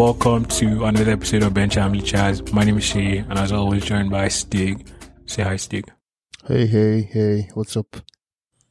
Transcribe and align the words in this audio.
Welcome 0.00 0.46
to 0.46 0.86
another 0.86 1.10
episode 1.12 1.42
of 1.42 1.52
Bench 1.52 1.74
Family 1.74 2.00
Chaz. 2.00 2.50
My 2.54 2.64
name 2.64 2.78
is 2.78 2.84
Shay, 2.84 3.18
and 3.18 3.38
as 3.38 3.52
always, 3.52 3.84
joined 3.84 4.08
by 4.10 4.28
Stig. 4.28 4.88
Say 5.26 5.42
hi, 5.42 5.56
Stig. 5.56 5.92
Hey, 6.46 6.66
hey, 6.66 7.02
hey, 7.02 7.50
what's 7.52 7.76
up? 7.76 7.96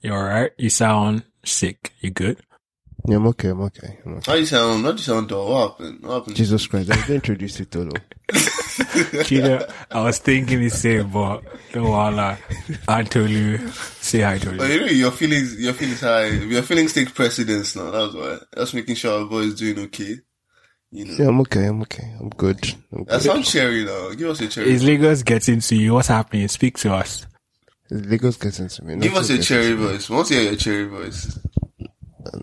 You 0.02 0.14
alright? 0.14 0.54
You 0.58 0.72
sound 0.72 1.24
sick. 1.46 1.94
You 2.02 2.10
good? 2.10 2.40
Yeah, 3.08 3.18
I'm 3.18 3.28
okay, 3.28 3.50
I'm 3.50 3.62
okay. 3.62 4.00
I'm 4.08 4.16
okay. 4.16 4.32
How 4.32 4.38
you 4.38 4.46
sound? 4.48 4.84
How 4.84 4.92
you 4.94 4.98
sound 4.98 5.30
dull? 5.30 5.52
What 5.52 5.70
happened? 5.70 6.02
What 6.02 6.14
happened? 6.16 6.36
Jesus 6.36 6.66
Christ, 6.66 6.92
I've 6.92 7.06
been 7.06 7.16
introduced 7.18 7.58
to 7.58 7.66
Tolu. 7.66 7.92
You 9.28 9.42
know, 9.42 9.68
I 9.92 10.02
was 10.02 10.18
thinking 10.20 10.62
the 10.62 10.70
same, 10.70 11.10
but 11.12 11.44
no 11.76 11.92
wala. 11.92 12.38
I 12.88 13.04
told 13.04 13.30
you, 13.30 13.68
say 14.02 14.22
hi, 14.22 14.38
told 14.40 14.60
Oh, 14.62 14.66
you. 14.66 14.74
you 14.74 14.80
know, 14.80 14.86
your 14.88 15.12
feelings, 15.12 15.60
your 15.60 15.74
feelings 15.74 16.00
high. 16.02 16.28
Your 16.28 16.64
feelings 16.64 16.94
take 16.94 17.14
precedence 17.14 17.76
now. 17.76 17.92
That's 17.92 18.14
why. 18.16 18.38
Just 18.56 18.74
making 18.74 18.96
sure 18.96 19.20
our 19.22 19.26
boy 19.26 19.40
is 19.42 19.56
doing 19.56 19.78
okay. 19.86 20.16
You 20.92 21.06
know. 21.06 21.14
Yeah, 21.20 21.28
I'm 21.28 21.40
okay, 21.42 21.66
I'm 21.68 21.82
okay. 21.84 22.14
I'm 22.20 22.30
good. 22.30 22.58
I'm 22.92 23.04
That 23.06 23.12
good. 23.14 23.22
sounds 23.22 23.52
cherry 23.52 23.84
though. 23.84 24.14
Give 24.16 24.30
us 24.30 24.42
a 24.42 24.48
cherry. 24.48 24.72
Is 24.72 24.84
Lagos 24.84 25.24
getting 25.24 25.60
to 25.60 25.76
you? 25.76 25.94
What's 25.94 26.08
happening? 26.08 26.48
Speak 26.48 26.78
to 26.80 26.94
us. 26.94 27.28
Lagos 27.92 28.38
getting 28.38 28.68
to 28.70 28.84
me. 28.86 28.98
Give 28.98 29.16
us 29.16 29.30
a 29.30 29.42
cherry 29.42 29.70
gets 29.70 29.80
me. 29.80 29.88
voice. 29.88 30.10
We 30.10 30.16
want 30.16 30.28
to 30.30 30.34
hear 30.36 30.44
your 30.44 30.56
cherry 30.56 30.86
voice. 30.86 31.40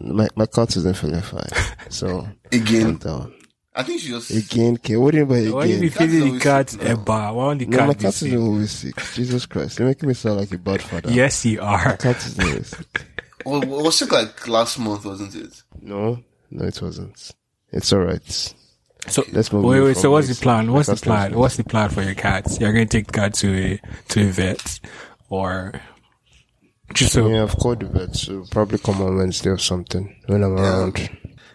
My, 0.01 0.29
my 0.37 0.47
cat 0.47 0.77
isn't 0.77 0.97
feeling 0.97 1.21
fine. 1.23 1.49
So, 1.91 2.23
calm 2.23 2.37
Again. 2.53 2.97
down. 2.97 3.35
I 3.75 3.83
think 3.83 4.01
she 4.01 4.09
just. 4.09 4.31
Again, 4.31 4.75
okay, 4.75 4.97
what 4.97 5.13
do 5.13 5.19
you 5.19 5.27
mean 5.27 5.51
by 5.51 5.55
Why 5.57 5.65
you 5.67 5.81
be 5.81 5.87
again? 5.89 5.91
Cat 5.99 6.03
is 6.09 6.13
feeding 6.13 6.21
the 6.21 6.27
always 6.29 6.43
cat 6.43 6.71
sick 6.71 6.83
a 6.89 6.97
bar? 6.97 7.35
Why 7.35 7.45
won't 7.45 7.59
the 7.59 7.67
No, 7.67 7.79
my 7.79 7.87
cat 7.89 7.99
be 7.99 8.03
cat 8.05 8.15
sick? 8.15 8.29
isn't 8.29 8.43
always 8.43 8.71
sick. 8.71 8.95
Jesus 9.15 9.47
Christ, 9.47 9.79
you're 9.79 9.89
making 9.89 10.09
me 10.09 10.15
sound 10.15 10.37
like 10.39 10.53
a 10.53 10.59
bad 10.59 10.83
father. 10.83 11.11
Yes, 11.13 11.45
you 11.45 11.61
are. 11.61 11.97
Cat 11.99 12.17
is 12.25 12.39
always 12.39 12.69
sick. 12.69 13.07
Well, 13.45 13.63
it 13.63 13.69
was 13.69 13.99
sick 13.99 14.11
like 14.13 14.49
last 14.49 14.79
month, 14.79 15.05
wasn't 15.05 15.35
it? 15.37 15.63
No, 15.83 16.21
no, 16.51 16.65
it 16.65 16.81
wasn't. 16.81 17.31
It's 17.73 17.93
alright. 17.93 18.55
So 19.09 19.25
Let's 19.33 19.53
move 19.53 19.65
wait, 19.65 19.81
wait. 19.81 19.97
So 19.97 20.11
what's 20.11 20.29
the 20.29 20.35
plan? 20.35 20.73
What's 20.73 20.89
the 20.89 20.97
plan? 20.97 21.35
What's 21.37 21.57
the 21.57 21.65
plan 21.65 21.91
for 21.91 22.03
your 22.03 22.15
cats? 22.15 22.59
You're 22.61 22.73
going 22.73 22.89
to 22.89 22.99
take 22.99 23.07
the 23.07 23.13
cat 23.13 23.35
to 23.35 23.49
a 23.55 23.81
to 24.09 24.29
a 24.29 24.33
vet, 24.33 24.81
or 25.29 25.73
just 26.95 27.13
so 27.13 27.29
Yeah, 27.29 27.43
I've 27.45 27.57
called 27.57 27.81
the 27.81 27.87
vet, 27.87 28.17
so 28.17 28.45
probably 28.51 28.79
come 28.79 29.01
on 29.03 29.17
Wednesday 29.17 29.51
or 29.51 29.59
something 29.59 30.15
when 30.27 30.43
I'm 30.43 30.57
around. 30.57 31.09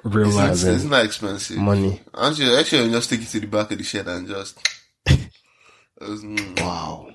real 0.03 0.29
Isn't, 0.29 0.41
life. 0.41 0.53
isn't 0.75 0.93
expensive? 0.93 1.57
Money. 1.57 2.01
Actually, 2.17 2.55
actually, 2.57 2.83
I'll 2.83 2.89
just 2.91 3.09
take 3.09 3.21
it 3.21 3.27
to 3.27 3.39
the 3.41 3.47
back 3.47 3.71
of 3.71 3.77
the 3.77 3.83
shed 3.83 4.07
and 4.07 4.27
just. 4.27 4.59
Mm. 6.01 6.59
Wow. 6.59 7.09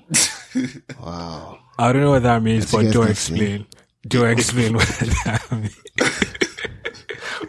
wow. 1.03 1.59
I 1.77 1.91
don't 1.91 2.01
know 2.03 2.11
what 2.11 2.23
that 2.23 2.41
means, 2.41 2.71
Let's 2.73 2.85
but 2.85 2.93
do 2.93 3.03
this 3.05 3.29
explain. 3.29 3.65
Do 4.07 4.23
explain 4.23 4.75
what 4.75 4.87
that 4.87 5.45
means. 5.51 5.75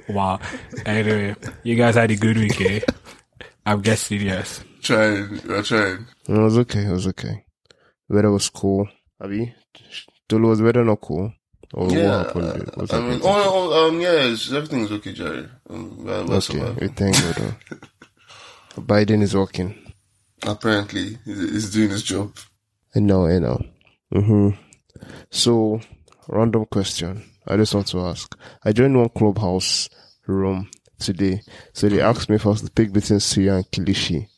wow. 0.08 0.38
Anyway, 0.86 1.34
you 1.62 1.74
guys 1.76 1.94
had 1.96 2.10
a 2.10 2.16
good 2.16 2.36
week, 2.36 2.60
eh? 2.60 2.80
I'm 3.66 3.80
guessing 3.82 4.20
yes. 4.22 4.62
Trying, 4.82 5.40
we're 5.46 5.62
trying. 5.62 6.06
It 6.28 6.32
was 6.38 6.58
okay. 6.58 6.84
It 6.84 6.90
was 6.92 7.06
okay. 7.08 7.44
Weather 8.08 8.30
was 8.30 8.48
cool. 8.48 8.88
Abi, 9.20 9.54
Tolu 10.28 10.48
was 10.48 10.62
weather 10.62 10.84
not 10.84 11.00
cool. 11.00 11.32
Or 11.74 11.90
Yeah, 11.90 12.18
what 12.18 12.26
happened? 12.26 12.70
What's 12.74 12.92
I 12.92 12.96
mean, 13.00 13.04
happened? 13.06 13.22
oh, 13.24 13.70
oh, 13.74 13.88
um, 13.88 14.00
yeah, 14.00 14.12
it's, 14.32 14.50
everything's 14.52 14.90
okay, 14.92 15.12
Jerry. 15.12 15.46
Um, 15.68 15.98
we're, 16.04 16.24
we're 16.24 16.34
okay, 16.36 16.40
surviving. 16.40 16.76
we 16.80 16.88
thank 16.88 17.14
God. 17.20 17.54
uh, 17.72 18.80
Biden 18.80 19.22
is 19.22 19.34
working. 19.36 19.74
Apparently, 20.46 21.18
he's, 21.24 21.50
he's 21.50 21.70
doing 21.72 21.90
his 21.90 22.02
job. 22.02 22.34
I 22.94 23.00
know. 23.00 23.26
I 23.26 23.38
know. 23.38 23.60
hmm 24.12 24.50
So, 25.30 25.80
random 26.28 26.64
question. 26.66 27.24
I 27.46 27.56
just 27.56 27.74
want 27.74 27.88
to 27.88 28.00
ask. 28.00 28.34
I 28.64 28.72
joined 28.72 28.96
one 28.96 29.08
clubhouse 29.10 29.88
room 30.28 30.70
today, 30.98 31.42
so 31.72 31.88
they 31.88 32.00
asked 32.00 32.28
me 32.28 32.36
if 32.36 32.46
I 32.46 32.50
was 32.50 32.62
to 32.62 32.70
pick 32.70 32.92
between 32.92 33.18
Suya 33.18 33.56
and 33.56 33.70
Kilishi. 33.70 34.28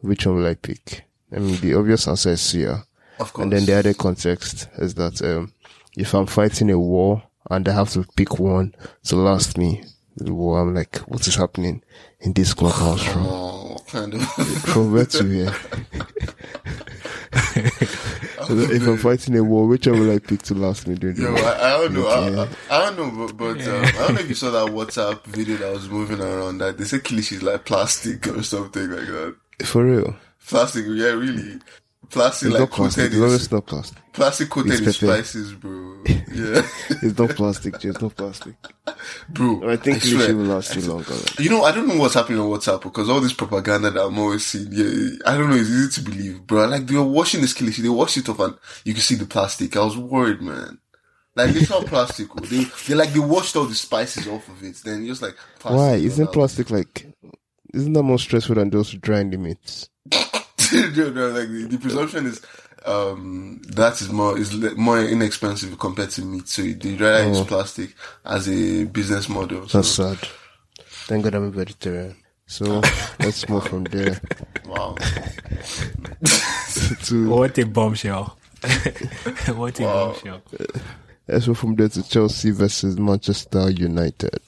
Which 0.00 0.26
one 0.26 0.36
will 0.36 0.46
I 0.46 0.54
pick? 0.54 1.04
I 1.34 1.38
mean, 1.38 1.60
the 1.60 1.74
obvious 1.74 2.08
answer 2.08 2.30
is 2.30 2.40
Suya. 2.40 2.84
Of 3.18 3.32
course. 3.32 3.44
And 3.44 3.52
then 3.52 3.66
the 3.66 3.74
other 3.74 3.94
context 3.94 4.68
is 4.78 4.94
that 4.94 5.22
um, 5.22 5.52
if 5.96 6.14
I'm 6.14 6.26
fighting 6.26 6.70
a 6.70 6.78
war 6.78 7.22
and 7.50 7.68
I 7.68 7.72
have 7.72 7.90
to 7.92 8.04
pick 8.16 8.38
one 8.38 8.74
to 9.04 9.16
last 9.16 9.58
me 9.58 9.84
the 10.16 10.32
war, 10.34 10.60
I'm 10.60 10.74
like, 10.74 10.96
what 11.00 11.26
is 11.26 11.36
happening 11.36 11.82
in 12.20 12.32
this 12.32 12.54
clubhouse 12.54 13.06
room? 13.14 13.26
Oh, 13.26 13.76
kind 13.86 14.14
of. 14.14 14.22
From 14.22 14.92
where 14.92 15.06
to 15.06 15.24
where? 15.24 15.54
So 18.46 18.54
that 18.54 18.70
if 18.70 18.86
I'm 18.86 18.98
fighting 18.98 19.36
a 19.36 19.44
war, 19.44 19.66
which 19.66 19.86
one 19.86 20.00
will 20.00 20.12
I 20.12 20.18
pick 20.18 20.42
to 20.42 20.54
last 20.54 20.86
me 20.86 20.94
during 20.94 21.16
the 21.16 21.22
Yo, 21.22 21.32
war? 21.32 21.40
I, 21.40 21.52
I 21.52 21.70
don't 21.78 21.94
know. 21.94 22.06
I, 22.06 22.74
I, 22.74 22.78
I 22.78 22.90
don't 22.90 22.96
know, 23.16 23.26
but, 23.26 23.36
but 23.36 23.68
um, 23.68 23.84
I 23.84 23.90
don't 23.92 24.14
know 24.14 24.20
if 24.20 24.28
you 24.28 24.34
saw 24.34 24.50
that 24.50 24.72
WhatsApp 24.72 25.24
video 25.24 25.56
that 25.58 25.72
was 25.72 25.88
moving 25.88 26.20
around 26.20 26.58
that 26.58 26.78
they 26.78 26.84
say 26.84 26.98
Kilishi 26.98 27.32
is 27.34 27.42
like 27.42 27.64
plastic 27.64 28.26
or 28.28 28.42
something 28.42 28.90
like 28.90 29.06
that. 29.06 29.36
For 29.64 29.84
real? 29.84 30.16
Plastic, 30.46 30.84
yeah, 30.88 31.08
really. 31.08 31.60
Plastic, 32.12 32.46
It's 32.48 32.52
like 32.52 32.60
not 32.60 32.70
plastic. 32.70 33.04
coated 33.04 33.12
It's 33.14 33.22
always 33.22 33.52
not 33.52 33.66
plastic. 33.66 33.98
plastic 34.12 34.50
coated 34.50 34.72
it's 34.72 34.80
in 34.82 34.92
spices, 34.92 35.52
bro. 35.54 36.02
Yeah, 36.32 36.66
It's 37.02 37.18
not 37.18 37.30
plastic. 37.30 37.82
It's 37.84 38.00
not 38.00 38.14
plastic. 38.16 38.54
bro. 39.30 39.70
I 39.70 39.76
think. 39.76 39.98
Kilishi 40.02 40.36
will 40.36 40.44
last 40.44 40.76
you 40.76 40.82
longer. 40.82 41.12
right? 41.12 41.38
You 41.40 41.50
know, 41.50 41.62
I 41.64 41.72
don't 41.72 41.88
know 41.88 41.96
what's 41.96 42.14
happening 42.14 42.38
on 42.40 42.48
WhatsApp 42.48 42.82
because 42.82 43.08
all 43.08 43.20
this 43.20 43.32
propaganda 43.32 43.90
that 43.90 44.02
I'm 44.04 44.18
always 44.18 44.44
seeing, 44.46 44.68
yeah, 44.72 45.16
I 45.26 45.36
don't 45.38 45.48
know, 45.50 45.56
it's 45.56 45.70
easy 45.70 46.02
to 46.02 46.10
believe, 46.10 46.46
bro. 46.46 46.66
Like, 46.66 46.86
they 46.86 46.94
were 46.94 47.02
washing 47.02 47.40
this 47.40 47.54
kilishi, 47.54 47.82
they 47.82 47.88
washed 47.88 48.16
it 48.18 48.28
off 48.28 48.40
and 48.40 48.56
you 48.84 48.92
can 48.92 49.02
see 49.02 49.14
the 49.14 49.26
plastic. 49.26 49.74
I 49.76 49.84
was 49.84 49.96
worried, 49.96 50.42
man. 50.42 50.78
Like, 51.34 51.50
it's 51.50 51.60
literal 51.70 51.82
plastic. 51.84 52.28
oh. 52.30 52.40
They, 52.44 52.64
they 52.88 52.94
like, 52.94 53.12
they 53.14 53.20
washed 53.20 53.56
all 53.56 53.64
the 53.64 53.74
spices 53.74 54.26
off 54.28 54.46
of 54.48 54.62
it. 54.62 54.76
Then 54.84 55.06
just 55.06 55.22
like, 55.22 55.34
plastic 55.60 55.78
Why? 55.78 55.94
Isn't 55.94 56.30
plastic 56.32 56.70
like, 56.70 57.06
isn't 57.72 57.92
that 57.94 58.02
more 58.02 58.18
stressful 58.18 58.56
than 58.56 58.70
just 58.70 59.00
drying 59.00 59.30
the 59.30 59.38
meats? 59.38 59.88
no, 60.96 61.10
no, 61.10 61.28
like, 61.30 61.48
the, 61.48 61.66
the 61.70 61.78
presumption 61.78 62.26
is, 62.26 62.40
um, 62.84 63.60
that 63.68 64.00
is 64.00 64.10
more, 64.10 64.38
is 64.38 64.52
le- 64.54 64.74
more 64.74 65.00
inexpensive 65.00 65.78
compared 65.78 66.10
to 66.10 66.22
meat. 66.24 66.48
So 66.48 66.62
they 66.62 66.94
rather 66.94 67.28
use 67.28 67.40
plastic 67.44 67.94
as 68.24 68.48
a 68.48 68.84
business 68.84 69.28
model. 69.28 69.68
So, 69.68 69.78
That's 69.78 69.88
sad. 69.90 70.18
Thank 71.06 71.24
God 71.24 71.34
I'm 71.34 71.44
a 71.44 71.50
vegetarian. 71.50 72.16
So 72.46 72.80
let's 73.20 73.48
move 73.48 73.66
from 73.66 73.84
there 73.84 74.20
wow. 74.66 74.94
to 77.04 77.28
What 77.28 77.56
a 77.58 77.64
bombshell. 77.64 78.36
what 79.54 79.80
a 79.80 79.84
Wow. 79.84 80.06
bombshell. 80.12 80.42
let's 81.28 81.46
move 81.46 81.58
from 81.58 81.74
there 81.76 81.88
to 81.88 82.02
Chelsea 82.08 82.50
versus 82.50 82.98
Manchester 82.98 83.70
United. 83.70 84.38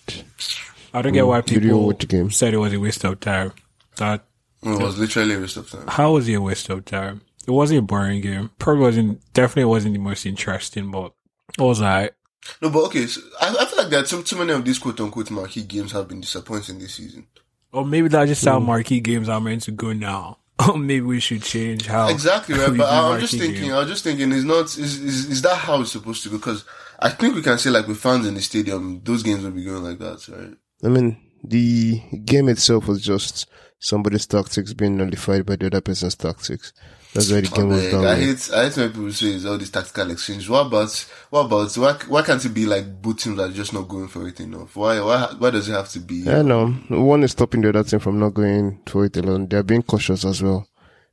I 0.93 1.03
don't 1.03 1.13
get 1.13 1.27
why 1.27 1.41
Did 1.41 1.55
you 1.55 1.61
people 1.61 1.87
watch 1.87 1.99
the 2.01 2.07
game? 2.07 2.31
said 2.31 2.55
it 2.55 2.59
was 2.59 2.73
a 2.73 2.79
waste 2.81 3.05
of 3.05 3.19
time. 3.21 3.53
That 3.97 4.25
It 4.65 4.83
was 4.83 4.99
literally 4.99 5.35
a 5.35 5.41
waste 5.41 5.57
of 5.57 5.71
time. 5.71 5.87
how 5.89 6.13
was 6.13 6.29
it 6.29 6.35
a 6.35 6.41
waste 6.41 6.69
of 6.71 6.85
time? 6.85 7.23
It 7.47 7.51
wasn't 7.51 7.81
a 7.81 7.83
boring 7.83 8.21
game. 8.21 8.51
Probably 8.59 8.83
wasn't 8.83 9.33
definitely 9.35 9.67
wasn't 9.67 9.95
the 9.95 10.01
most 10.01 10.25
interesting, 10.25 10.91
but 10.91 11.13
it 11.59 11.63
was 11.63 11.83
alright. 11.83 12.13
No, 12.61 12.71
but 12.71 12.85
okay, 12.85 13.07
so 13.07 13.21
I, 13.41 13.57
I 13.61 13.65
feel 13.67 13.79
like 13.79 13.91
that 13.91 14.07
too, 14.07 14.23
too 14.23 14.37
many 14.37 14.53
of 14.53 14.65
these 14.65 14.79
quote 14.79 15.01
unquote 15.01 15.31
marquee 15.31 15.63
games 15.63 15.93
have 15.93 16.09
been 16.09 16.21
disappointing 16.21 16.79
this 16.79 16.95
season. 16.95 17.27
Or 17.73 17.85
maybe 17.85 18.09
that's 18.09 18.31
just 18.31 18.45
how 18.45 18.61
hmm. 18.61 18.67
marquee 18.67 19.01
games 19.01 19.29
are 19.29 19.41
meant 19.41 19.63
to 19.63 19.73
go 19.73 19.93
now. 19.93 20.39
Or 20.69 20.79
maybe 20.79 21.01
we 21.01 21.19
should 21.19 21.43
change 21.43 21.87
how 21.87 22.09
Exactly, 22.09 22.57
right? 22.57 22.71
But 22.77 22.89
I- 22.89 23.15
I'm 23.15 23.21
just 23.21 23.37
thinking, 23.37 23.63
games. 23.63 23.73
I 23.73 23.79
was 23.81 23.89
just 23.89 24.05
thinking, 24.05 24.31
is 24.31 24.45
not 24.45 24.67
is, 24.67 25.01
is 25.01 25.27
is 25.27 25.43
that 25.43 25.57
how 25.57 25.81
it's 25.81 25.91
supposed 25.91 26.23
to 26.23 26.29
go? 26.29 26.37
Because 26.37 26.65
I 27.01 27.11
think 27.11 27.35
we 27.35 27.43
can 27.43 27.59
say 27.59 27.71
like 27.71 27.89
with 27.89 27.99
fans 27.99 28.25
in 28.25 28.35
the 28.35 28.41
stadium, 28.41 29.01
those 29.03 29.25
games 29.25 29.43
will 29.43 29.51
be 29.51 29.65
going 29.65 29.83
like 29.83 29.99
that, 29.99 30.28
right? 30.28 30.55
I 30.84 30.89
mean, 30.89 31.17
the 31.43 32.01
game 32.25 32.49
itself 32.49 32.87
was 32.87 33.03
just 33.03 33.49
somebody's 33.78 34.26
tactics 34.26 34.72
being 34.72 34.97
nullified 34.97 35.47
by 35.47 35.56
the 35.56 35.66
other 35.66 35.80
person's 35.80 36.15
tactics. 36.15 36.72
That's 37.15 37.30
why 37.30 37.42
the 37.42 37.48
game 37.48 37.68
was 37.68 37.80
oh, 37.80 37.82
Like, 37.82 37.91
done. 37.92 38.06
I 38.06 38.16
hate 38.16 38.50
I 38.53 38.65
hate 38.65 38.76
when 38.76 38.88
people 38.91 39.12
say 39.12 39.26
it's 39.28 39.44
all 39.44 39.56
these 39.56 39.71
tactical 39.71 40.10
exchange. 40.10 40.48
What 40.48 40.66
about 40.66 40.91
what 41.30 41.41
about 41.47 41.76
why 41.76 41.92
why 42.09 42.22
can't 42.22 42.44
it 42.44 42.48
be 42.48 42.66
like 42.66 43.00
both 43.00 43.18
teams 43.22 43.38
are 43.38 43.50
just 43.50 43.72
not 43.72 43.86
going 43.86 44.09
for 44.09 44.26
it 44.26 44.41
enough? 44.41 44.74
Why 44.74 45.00
why 45.00 45.32
why 45.38 45.50
does 45.50 45.68
it 45.68 45.72
have 45.72 45.88
to 45.91 46.00
be? 46.00 46.28
I 46.28 46.42
know. 46.42 46.71
One 46.88 47.22
is 47.22 47.30
stopping 47.30 47.60
the 47.60 47.68
other 47.68 47.84
team 47.84 48.00
from 48.00 48.18
not 48.18 48.34
going 48.34 48.80
for 48.86 49.04
it 49.04 49.16
alone. 49.16 49.47
They're 49.47 49.62
being 49.62 49.84
cautious 49.84 50.24
as 50.24 50.42
well 50.42 50.66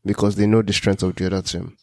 because 0.04 0.36
they 0.36 0.48
know 0.48 0.64
the 0.64 0.74
strength 0.74 1.04
of 1.04 1.16
the 1.16 1.28
other 1.28 1.44
team. 1.44 1.78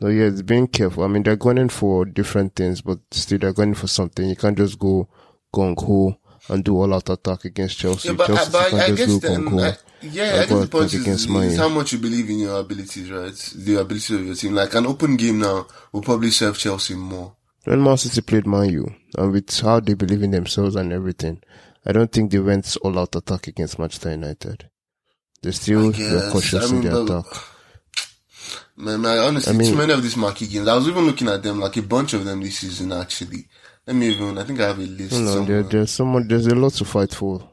So 0.00 0.08
yeah, 0.08 0.24
it's 0.24 0.42
being 0.42 0.66
careful. 0.66 1.04
I 1.04 1.08
mean, 1.08 1.22
they're 1.22 1.36
going 1.36 1.58
in 1.58 1.68
for 1.68 2.04
different 2.04 2.56
things, 2.56 2.80
but 2.80 2.98
still 3.10 3.38
they're 3.38 3.52
going 3.52 3.70
in 3.70 3.74
for 3.74 3.86
something. 3.86 4.28
You 4.28 4.36
can't 4.36 4.56
just 4.56 4.78
go 4.78 5.08
gung 5.54 5.78
ho 5.78 6.18
and 6.48 6.64
do 6.64 6.76
all 6.76 6.92
out 6.94 7.10
attack 7.10 7.44
against 7.44 7.78
Chelsea. 7.78 8.08
Yeah, 8.08 8.14
but, 8.14 8.26
Chelsea 8.26 8.52
but 8.52 8.70
can't 8.70 8.82
I 8.82 8.88
just 8.88 9.20
guess 9.22 9.30
then. 9.30 9.58
I, 9.58 9.76
yeah, 10.12 10.44
guess 10.46 10.48
the 10.48 10.66
point 10.68 10.92
is, 10.94 11.06
is 11.26 11.58
how 11.58 11.68
much 11.68 11.92
you 11.92 11.98
believe 11.98 12.28
in 12.30 12.38
your 12.40 12.60
abilities, 12.60 13.10
right? 13.10 13.34
The 13.56 13.80
ability 13.80 14.14
of 14.14 14.26
your 14.26 14.34
team. 14.34 14.54
Like 14.54 14.74
an 14.74 14.86
open 14.86 15.16
game 15.16 15.38
now 15.38 15.66
will 15.92 16.02
probably 16.02 16.30
serve 16.30 16.58
Chelsea 16.58 16.94
more. 16.94 17.36
When 17.64 17.82
Man 17.82 17.96
City 17.96 18.20
played 18.20 18.46
Man 18.46 18.68
U, 18.70 18.94
and 19.16 19.32
with 19.32 19.60
how 19.60 19.80
they 19.80 19.94
believe 19.94 20.22
in 20.22 20.30
themselves 20.30 20.76
and 20.76 20.92
everything, 20.92 21.40
I 21.86 21.92
don't 21.92 22.12
think 22.12 22.30
they 22.30 22.38
went 22.38 22.76
all 22.82 22.98
out 22.98 23.16
attack 23.16 23.46
against 23.48 23.78
Manchester 23.78 24.10
United. 24.10 24.68
They 25.42 25.50
still 25.50 25.86
were 25.86 26.30
cautious 26.30 26.70
I 26.70 26.74
in 26.74 26.82
their 26.82 26.92
but- 26.92 27.18
attack. 27.20 27.42
Man, 28.76 29.00
man, 29.02 29.18
honestly, 29.18 29.54
I 29.54 29.56
mean- 29.56 29.70
too 29.70 29.78
many 29.78 29.92
of 29.92 30.02
these 30.02 30.16
marquee 30.16 30.46
games. 30.48 30.68
I 30.68 30.74
was 30.74 30.88
even 30.88 31.06
looking 31.06 31.28
at 31.28 31.42
them, 31.42 31.60
like 31.60 31.76
a 31.76 31.82
bunch 31.82 32.12
of 32.12 32.24
them 32.24 32.40
this 32.40 32.58
season, 32.58 32.92
actually. 32.92 33.46
Let 33.86 33.96
me 33.96 34.08
even. 34.08 34.36
I 34.38 34.44
think 34.44 34.60
I 34.60 34.68
have 34.68 34.78
a 34.78 34.82
list. 34.82 35.12
Somewhere. 35.12 35.44
there, 35.44 35.62
there's 35.62 35.90
someone, 35.90 36.26
there's 36.26 36.46
a 36.46 36.54
lot 36.54 36.72
to 36.74 36.84
fight 36.84 37.14
for. 37.14 37.48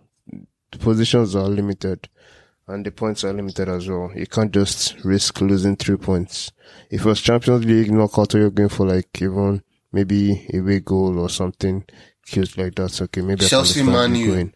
The 0.71 0.77
positions 0.79 1.35
are 1.35 1.47
limited 1.47 2.07
and 2.67 2.85
the 2.85 2.91
points 2.91 3.23
are 3.23 3.33
limited 3.33 3.67
as 3.69 3.87
well. 3.87 4.11
You 4.15 4.27
can't 4.27 4.51
just 4.51 4.95
risk 5.03 5.41
losing 5.41 5.75
three 5.75 5.97
points. 5.97 6.51
If 6.89 7.01
it 7.01 7.05
was 7.05 7.21
Champions 7.21 7.65
League 7.65 7.91
knockout, 7.91 8.33
you're 8.33 8.49
going 8.49 8.69
for 8.69 8.87
like 8.87 9.21
even 9.21 9.63
maybe 9.91 10.47
a 10.53 10.59
big 10.59 10.85
goal 10.85 11.19
or 11.19 11.29
something 11.29 11.83
cute 12.25 12.57
like 12.57 12.75
that. 12.75 13.01
Okay, 13.01 13.21
maybe 13.21 13.45
Chelsea, 13.45 13.81
I 13.81 13.83
can 13.83 13.93
Man 13.93 14.15
you 14.15 14.25
U. 14.25 14.31
going. 14.33 14.53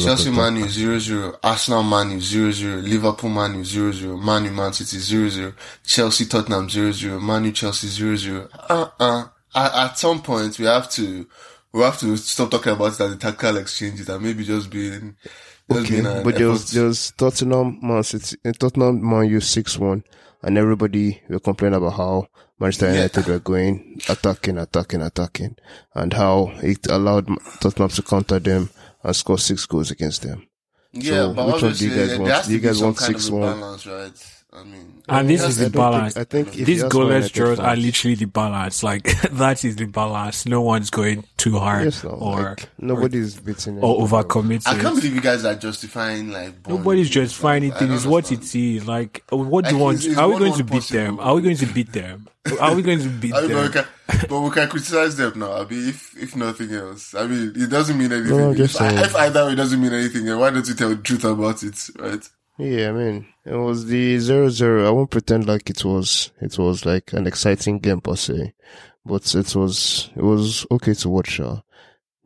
Chelsea 0.00 0.30
that. 0.30 0.36
Man 0.36 0.56
U 0.56 0.68
0 0.68 0.98
0, 0.98 1.38
Arsenal 1.42 1.82
Man 1.82 2.10
U 2.12 2.20
0 2.20 2.50
0, 2.50 2.76
Liverpool 2.78 3.30
Man 3.30 3.54
U 3.56 3.64
0 3.64 3.92
0, 3.92 4.16
Man 4.16 4.72
City 4.72 4.98
0 4.98 5.28
0, 5.28 5.52
Chelsea 5.84 6.24
Tottenham 6.24 6.68
0 6.68 6.92
0, 6.92 7.20
Man 7.20 7.44
U 7.44 7.52
Chelsea 7.52 7.88
0 7.88 8.16
0. 8.16 8.48
Uh 8.68 8.88
uh. 8.98 9.24
At, 9.54 9.74
at 9.74 9.98
some 9.98 10.22
point, 10.22 10.58
we 10.58 10.64
have 10.64 10.88
to 10.92 11.26
we 11.72 11.82
have 11.82 11.98
to 12.00 12.16
stop 12.16 12.50
talking 12.50 12.72
about 12.72 12.94
it 12.94 13.00
as 13.00 13.10
the 13.10 13.16
tactical 13.16 13.58
exchanges 13.58 14.08
and 14.08 14.22
maybe 14.22 14.44
just 14.44 14.70
being 14.70 15.16
Okay, 15.70 15.88
being 15.90 16.06
an 16.06 16.22
but 16.24 16.34
there 16.36 16.48
was, 16.48 16.70
there 16.72 16.84
was 16.84 17.12
Tottenham 17.16 17.78
Man 17.82 18.02
City, 18.02 18.36
uh, 18.44 18.52
Tottenham 18.52 19.00
Man 19.08 19.28
U 19.28 19.38
6-1 19.38 20.02
and 20.42 20.58
everybody 20.58 21.22
were 21.28 21.38
complaining 21.38 21.76
about 21.78 21.94
how 21.94 22.26
Manchester 22.58 22.86
Yeah. 22.86 22.92
United 22.94 23.26
were 23.26 23.38
going 23.38 24.00
attacking, 24.08 24.58
attacking, 24.58 25.02
attacking 25.02 25.56
and 25.94 26.12
how 26.12 26.52
it 26.62 26.86
allowed 26.90 27.28
Tottenham 27.60 27.88
to 27.90 28.02
counter 28.02 28.38
them 28.38 28.70
and 29.02 29.16
score 29.16 29.38
six 29.38 29.66
goals 29.66 29.90
against 29.90 30.22
them. 30.22 30.46
yeah, 30.92 31.12
so 31.12 31.34
but 31.34 31.46
which 31.54 31.62
one 31.62 31.72
do 31.72 31.88
you 31.88 31.94
guys 31.96 32.18
want? 32.18 32.44
Do 32.46 32.52
you 32.52 32.60
guys 32.60 32.82
want 32.82 32.98
a 33.00 33.04
6-1? 33.04 33.40
balance, 33.40 33.86
right? 33.86 34.41
I 34.54 34.64
mean, 34.64 35.02
And 35.08 35.30
this 35.30 35.42
is 35.42 35.56
the 35.56 35.64
don't 35.64 35.72
think- 35.72 35.80
balance. 35.80 36.16
I 36.18 36.24
think 36.24 36.48
if 36.58 36.66
These 36.66 36.82
you 36.82 36.88
goalless 36.88 37.32
draws 37.32 37.58
are 37.58 37.74
literally 37.74 38.16
the 38.16 38.26
balance. 38.26 38.82
Like 38.82 39.04
that 39.32 39.64
is 39.64 39.76
the 39.76 39.86
balance. 39.86 40.44
No 40.44 40.60
one's 40.60 40.90
going 40.90 41.24
too 41.38 41.58
hard 41.58 41.84
Yes, 41.84 42.04
no, 42.04 42.10
or 42.10 42.40
like, 42.50 42.68
nobody's 42.78 43.40
beating 43.40 43.78
or 43.78 44.06
overcommitting. 44.06 44.66
I 44.66 44.78
can't 44.78 44.94
believe 44.94 45.14
you 45.14 45.20
guys 45.22 45.44
are 45.46 45.54
justifying 45.54 46.30
like. 46.32 46.68
Nobody's 46.68 47.06
games, 47.08 47.30
justifying 47.30 47.62
like, 47.62 47.70
anything. 47.72 47.88
don't 47.88 47.96
It's 47.96 48.06
what 48.06 48.30
it 48.30 48.54
is. 48.54 48.86
Like, 48.86 49.24
what 49.30 49.64
do 49.64 49.70
you 49.74 49.78
want? 49.78 49.98
is- 49.98 50.06
is 50.06 50.18
Are 50.18 50.28
we 50.28 50.38
going 50.38 50.52
to 50.52 50.64
one 50.64 50.72
beat 50.72 50.88
them? 50.88 51.20
Are 51.20 51.34
we 51.34 51.42
going 51.42 51.56
to 51.56 51.66
beat 51.66 51.92
them? 51.92 52.28
Are 52.60 52.74
we 52.74 52.82
going 52.82 53.00
to 53.00 53.08
beat 53.22 53.34
I 53.34 53.40
mean, 53.42 53.50
but, 53.52 53.62
we 53.62 53.68
them? 53.68 53.84
can, 54.08 54.26
but 54.28 54.40
we 54.40 54.50
can 54.50 54.68
criticize 54.68 55.16
them 55.16 55.38
now. 55.38 55.52
I 55.62 55.64
mean, 55.64 55.88
if 55.88 56.14
if 56.22 56.36
nothing 56.36 56.72
else, 56.74 57.14
I 57.14 57.26
mean, 57.26 57.52
it 57.56 57.70
doesn't 57.70 57.96
mean 57.96 58.12
anything. 58.12 58.36
No, 58.36 58.50
I'm 58.50 58.56
just 58.56 58.74
if, 58.74 58.82
I- 58.82 59.02
if 59.04 59.16
either 59.16 59.46
way 59.46 59.54
doesn't 59.54 59.80
mean 59.80 59.94
anything, 59.94 60.26
why 60.38 60.50
don't 60.50 60.68
you 60.68 60.74
tell 60.74 60.90
the 60.90 60.96
truth 60.96 61.24
about 61.24 61.62
it, 61.62 61.88
right? 61.98 62.28
Yeah, 62.62 62.90
I 62.90 62.92
mean, 62.92 63.26
it 63.44 63.56
was 63.56 63.86
the 63.86 64.18
zero 64.20 64.48
zero. 64.48 64.86
I 64.86 64.90
won't 64.90 65.10
pretend 65.10 65.48
like 65.48 65.68
it 65.68 65.84
was, 65.84 66.30
it 66.40 66.56
was 66.58 66.86
like 66.86 67.12
an 67.12 67.26
exciting 67.26 67.80
game 67.80 68.00
per 68.00 68.14
se, 68.14 68.54
but 69.04 69.34
it 69.34 69.56
was, 69.56 70.10
it 70.14 70.22
was 70.22 70.64
okay 70.70 70.94
to 70.94 71.08
watch. 71.08 71.40
Uh, 71.40 71.60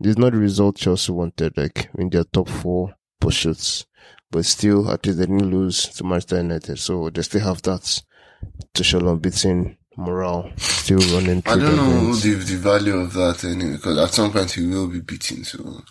it's 0.00 0.18
not 0.18 0.32
the 0.32 0.38
result 0.38 0.76
Chelsea 0.76 1.10
wanted, 1.10 1.56
like 1.56 1.88
in 1.96 2.10
their 2.10 2.24
top 2.24 2.50
four 2.50 2.94
pursuits, 3.18 3.86
but 4.30 4.44
still, 4.44 4.90
at 4.90 5.06
least 5.06 5.18
they 5.18 5.24
didn't 5.24 5.50
lose 5.50 5.88
to 5.88 6.04
Manchester 6.04 6.36
United, 6.36 6.78
so 6.78 7.08
they 7.08 7.22
still 7.22 7.40
have 7.40 7.62
that 7.62 8.02
to 8.74 8.84
show 8.84 8.98
unbeaten 8.98 9.78
morale 9.96 10.52
still 10.58 10.98
running 11.14 11.42
I 11.46 11.56
don't 11.56 11.74
know 11.76 12.14
the 12.14 12.34
the 12.34 12.56
value 12.56 12.96
of 12.96 13.14
that 13.14 13.42
anyway, 13.44 13.72
because 13.76 13.96
at 13.96 14.12
some 14.12 14.32
point 14.32 14.50
he 14.50 14.66
will 14.66 14.88
be 14.88 15.00
beaten. 15.00 15.44
So 15.44 15.82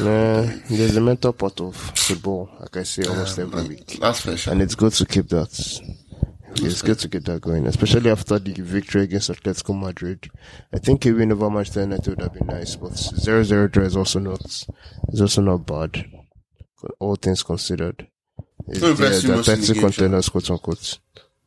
Nah, 0.00 0.42
there's 0.68 0.96
a 0.96 1.00
mental 1.00 1.32
part 1.32 1.60
of 1.60 1.74
football, 1.76 2.50
like 2.60 2.76
I 2.76 2.82
say 2.82 3.04
almost 3.04 3.38
um, 3.38 3.46
every 3.46 3.60
like, 3.60 3.68
week. 3.70 3.86
that's 4.00 4.20
for 4.20 4.36
sure. 4.36 4.52
and 4.52 4.62
it's 4.62 4.74
good 4.74 4.92
to 4.92 5.06
keep 5.06 5.28
that. 5.28 5.48
It's 6.60 6.82
good 6.82 6.98
to 7.00 7.08
get 7.08 7.24
that 7.26 7.40
going, 7.42 7.66
especially 7.66 8.10
after 8.10 8.38
the 8.38 8.52
victory 8.52 9.02
against 9.02 9.30
Atletico 9.30 9.78
Madrid. 9.80 10.28
I 10.72 10.78
think 10.78 11.06
a 11.06 11.12
win 11.12 11.30
over 11.30 11.48
Manchester 11.50 11.80
United 11.82 12.08
would 12.08 12.20
have 12.20 12.34
been 12.34 12.46
nice, 12.48 12.74
but 12.74 12.92
0-0 12.92 13.70
draw 13.70 13.84
is 13.84 13.96
also 13.96 14.18
not, 14.18 14.40
is 15.12 15.20
also 15.20 15.40
not 15.42 15.66
bad. 15.66 16.04
All 16.98 17.14
things 17.16 17.42
considered. 17.42 18.08
It's 18.66 18.80
Who 18.80 18.90
impressed 18.90 19.22
the, 19.22 19.28
you 19.28 19.32
the 19.32 19.36
most 19.36 19.48
in 19.48 19.60
the 19.60 19.74
game, 19.74 19.82
contenders, 19.82 20.28
quote 20.28 20.50
unquote. 20.50 20.98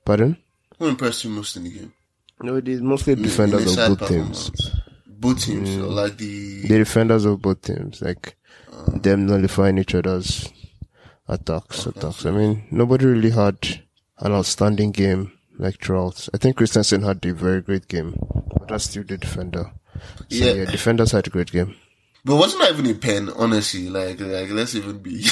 Pardon? 0.06 0.38
Who 0.80 0.88
impressed 0.88 1.24
you 1.26 1.30
most 1.32 1.58
in 1.58 1.64
the 1.66 1.72
game? 1.72 1.94
No, 2.42 2.56
it 2.56 2.68
is 2.68 2.82
mostly 2.82 3.14
In- 3.14 3.20
in 3.20 3.24
defenders 3.24 3.78
of 3.78 3.98
both 4.00 4.08
teams. 4.10 4.50
performance. 4.50 4.82
Both 5.21 5.44
teams, 5.45 5.69
Mm. 5.69 5.75
so 5.81 5.88
like 5.89 6.18
the 6.18 6.62
The 6.68 6.77
defenders 6.79 7.25
of 7.25 7.41
both 7.41 7.62
teams, 7.62 8.01
like 8.01 8.35
Uh. 8.73 8.97
them 8.97 9.25
nullifying 9.27 9.77
each 9.77 9.94
other's 9.95 10.50
attacks, 11.27 11.85
attacks. 11.85 12.25
I 12.25 12.31
mean, 12.31 12.63
nobody 12.71 13.06
really 13.06 13.29
had 13.31 13.57
an 14.19 14.31
outstanding 14.33 14.91
game 14.91 15.31
like 15.59 15.79
throughout. 15.83 16.27
I 16.33 16.38
think 16.38 16.57
Christensen 16.57 17.03
had 17.03 17.23
a 17.25 17.33
very 17.33 17.62
great 17.62 17.88
game, 17.88 18.15
but 18.57 18.68
that's 18.68 18.85
still 18.89 19.03
the 19.03 19.18
defender. 19.18 19.71
So 20.29 20.38
Yeah. 20.44 20.53
yeah, 20.53 20.65
defenders 20.71 21.12
had 21.12 21.27
a 21.27 21.29
great 21.29 21.51
game. 21.51 21.75
But 22.25 22.35
wasn't 22.38 22.62
that 22.63 22.71
even 22.73 22.88
a 22.89 22.95
pen, 22.95 23.29
honestly? 23.35 23.89
Like, 23.89 24.19
like 24.19 24.50
let's 24.51 24.75
even 24.75 25.00
be, 25.00 25.25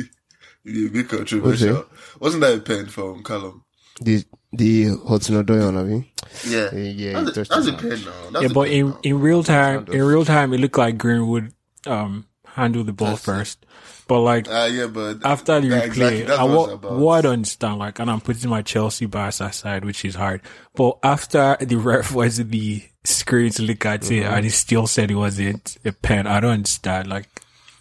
be 0.64 0.86
a 0.86 0.90
bit 0.90 1.08
controversial. 1.08 1.86
Wasn't 2.20 2.40
that 2.42 2.58
a 2.58 2.60
pen 2.60 2.86
from 2.86 3.22
Callum? 3.22 3.64
The 4.00 4.24
the 4.56 4.96
Hudson-Odoi 5.08 5.76
I 5.78 5.82
mean, 5.84 6.06
Yeah, 6.46 6.68
Uh, 6.72 6.76
yeah, 6.76 7.20
that's, 7.22 7.36
a, 7.36 7.44
that's 7.44 7.66
a 7.66 7.72
his 7.72 7.80
pen 7.80 8.04
now. 8.04 8.30
That's 8.30 8.42
Yeah, 8.44 8.50
a 8.50 8.52
but 8.54 8.68
in 8.68 8.88
now. 8.90 8.98
in 9.02 9.20
real 9.20 9.42
time, 9.44 9.86
in 9.90 10.02
real 10.02 10.24
time, 10.24 10.52
it 10.54 10.58
looked 10.60 10.78
like 10.78 10.98
Greenwood 10.98 11.52
um 11.86 12.26
handled 12.46 12.86
the 12.86 12.92
ball 12.92 13.10
That's 13.10 13.24
first. 13.24 13.66
But 14.06 14.20
like 14.20 14.46
Ah, 14.50 14.66
yeah, 14.66 14.86
but 14.86 15.24
after 15.24 15.60
the 15.60 15.68
that- 15.68 15.90
replay, 15.90 16.20
exactly, 16.20 16.26
I, 16.34 16.44
what 16.44 16.50
what, 16.54 16.64
it's 16.66 16.74
about. 16.74 16.92
what 16.98 17.12
I 17.18 17.20
don't 17.22 17.32
understand, 17.32 17.78
like, 17.78 17.98
and 17.98 18.10
I'm 18.10 18.20
putting 18.20 18.50
my 18.50 18.62
Chelsea 18.62 19.06
bias 19.06 19.40
aside, 19.40 19.84
which 19.84 20.04
is 20.04 20.14
hard. 20.14 20.42
But 20.74 20.98
after 21.02 21.56
the 21.60 21.76
ref 21.76 22.12
was 22.12 22.38
in 22.38 22.50
the 22.50 22.82
screen 23.04 23.50
to 23.52 23.62
look 23.62 23.84
at 23.86 24.04
it, 24.10 24.22
Mm-hmm. 24.22 24.34
and 24.34 24.44
he 24.44 24.50
still 24.50 24.86
said 24.86 25.10
it 25.10 25.14
wasn't 25.14 25.78
a 25.84 25.92
pen, 25.92 26.26
I 26.26 26.40
don't 26.40 26.50
understand. 26.52 27.08
Like, 27.08 27.33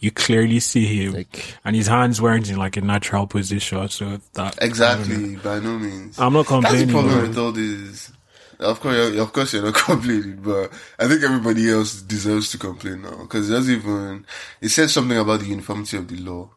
you 0.04 0.12
clearly 0.12 0.60
see 0.60 0.86
him, 0.86 1.14
Like- 1.14 1.56
and 1.66 1.76
his 1.76 1.88
hands 1.88 2.22
weren't 2.22 2.50
in 2.50 2.58
like 2.58 2.78
a 2.78 2.82
natural 2.82 3.26
position. 3.28 3.88
So 3.90 4.20
that 4.34 4.58
exactly, 4.62 5.36
by 5.38 5.60
no 5.60 5.78
means. 5.80 6.20
I'm 6.20 6.34
not 6.34 6.46
complaining. 6.48 6.88
That's 6.88 6.92
the 6.92 6.94
complaining. 6.94 7.10
problem 7.10 7.20
but- 7.22 7.28
with 7.30 7.38
all 7.38 7.52
this. 7.52 8.12
Of 8.60 8.80
course, 8.80 8.96
you're- 8.96 9.20
of 9.20 9.34
course, 9.34 9.54
you're 9.54 9.64
not 9.64 9.74
complaining, 9.92 10.38
but 10.42 10.72
I 11.00 11.08
think 11.08 11.24
everybody 11.24 11.70
else 11.72 12.02
deserves 12.02 12.52
to 12.52 12.58
complain 12.58 13.02
now 13.02 13.18
because 13.24 13.50
it 13.50 13.54
doesn't 13.54 13.74
even. 13.74 14.26
It 14.62 14.70
says 14.70 14.94
something 14.94 15.18
about 15.18 15.40
the 15.42 15.48
uniformity 15.48 15.98
of 15.98 16.08
the 16.08 16.18
law, 16.18 16.52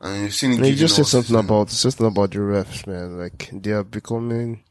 and 0.00 0.22
you've 0.24 0.34
seen 0.34 0.52
it. 0.52 0.56
And 0.58 0.66
he 0.66 0.74
just 0.74 0.94
said 0.96 1.02
all 1.02 1.06
something 1.06 1.26
season. 1.36 1.44
about 1.44 1.70
something 1.70 2.06
about 2.06 2.30
the 2.32 2.38
refs, 2.38 2.86
man. 2.86 3.18
Like 3.18 3.48
they 3.52 3.72
are 3.72 3.82
becoming 3.84 4.62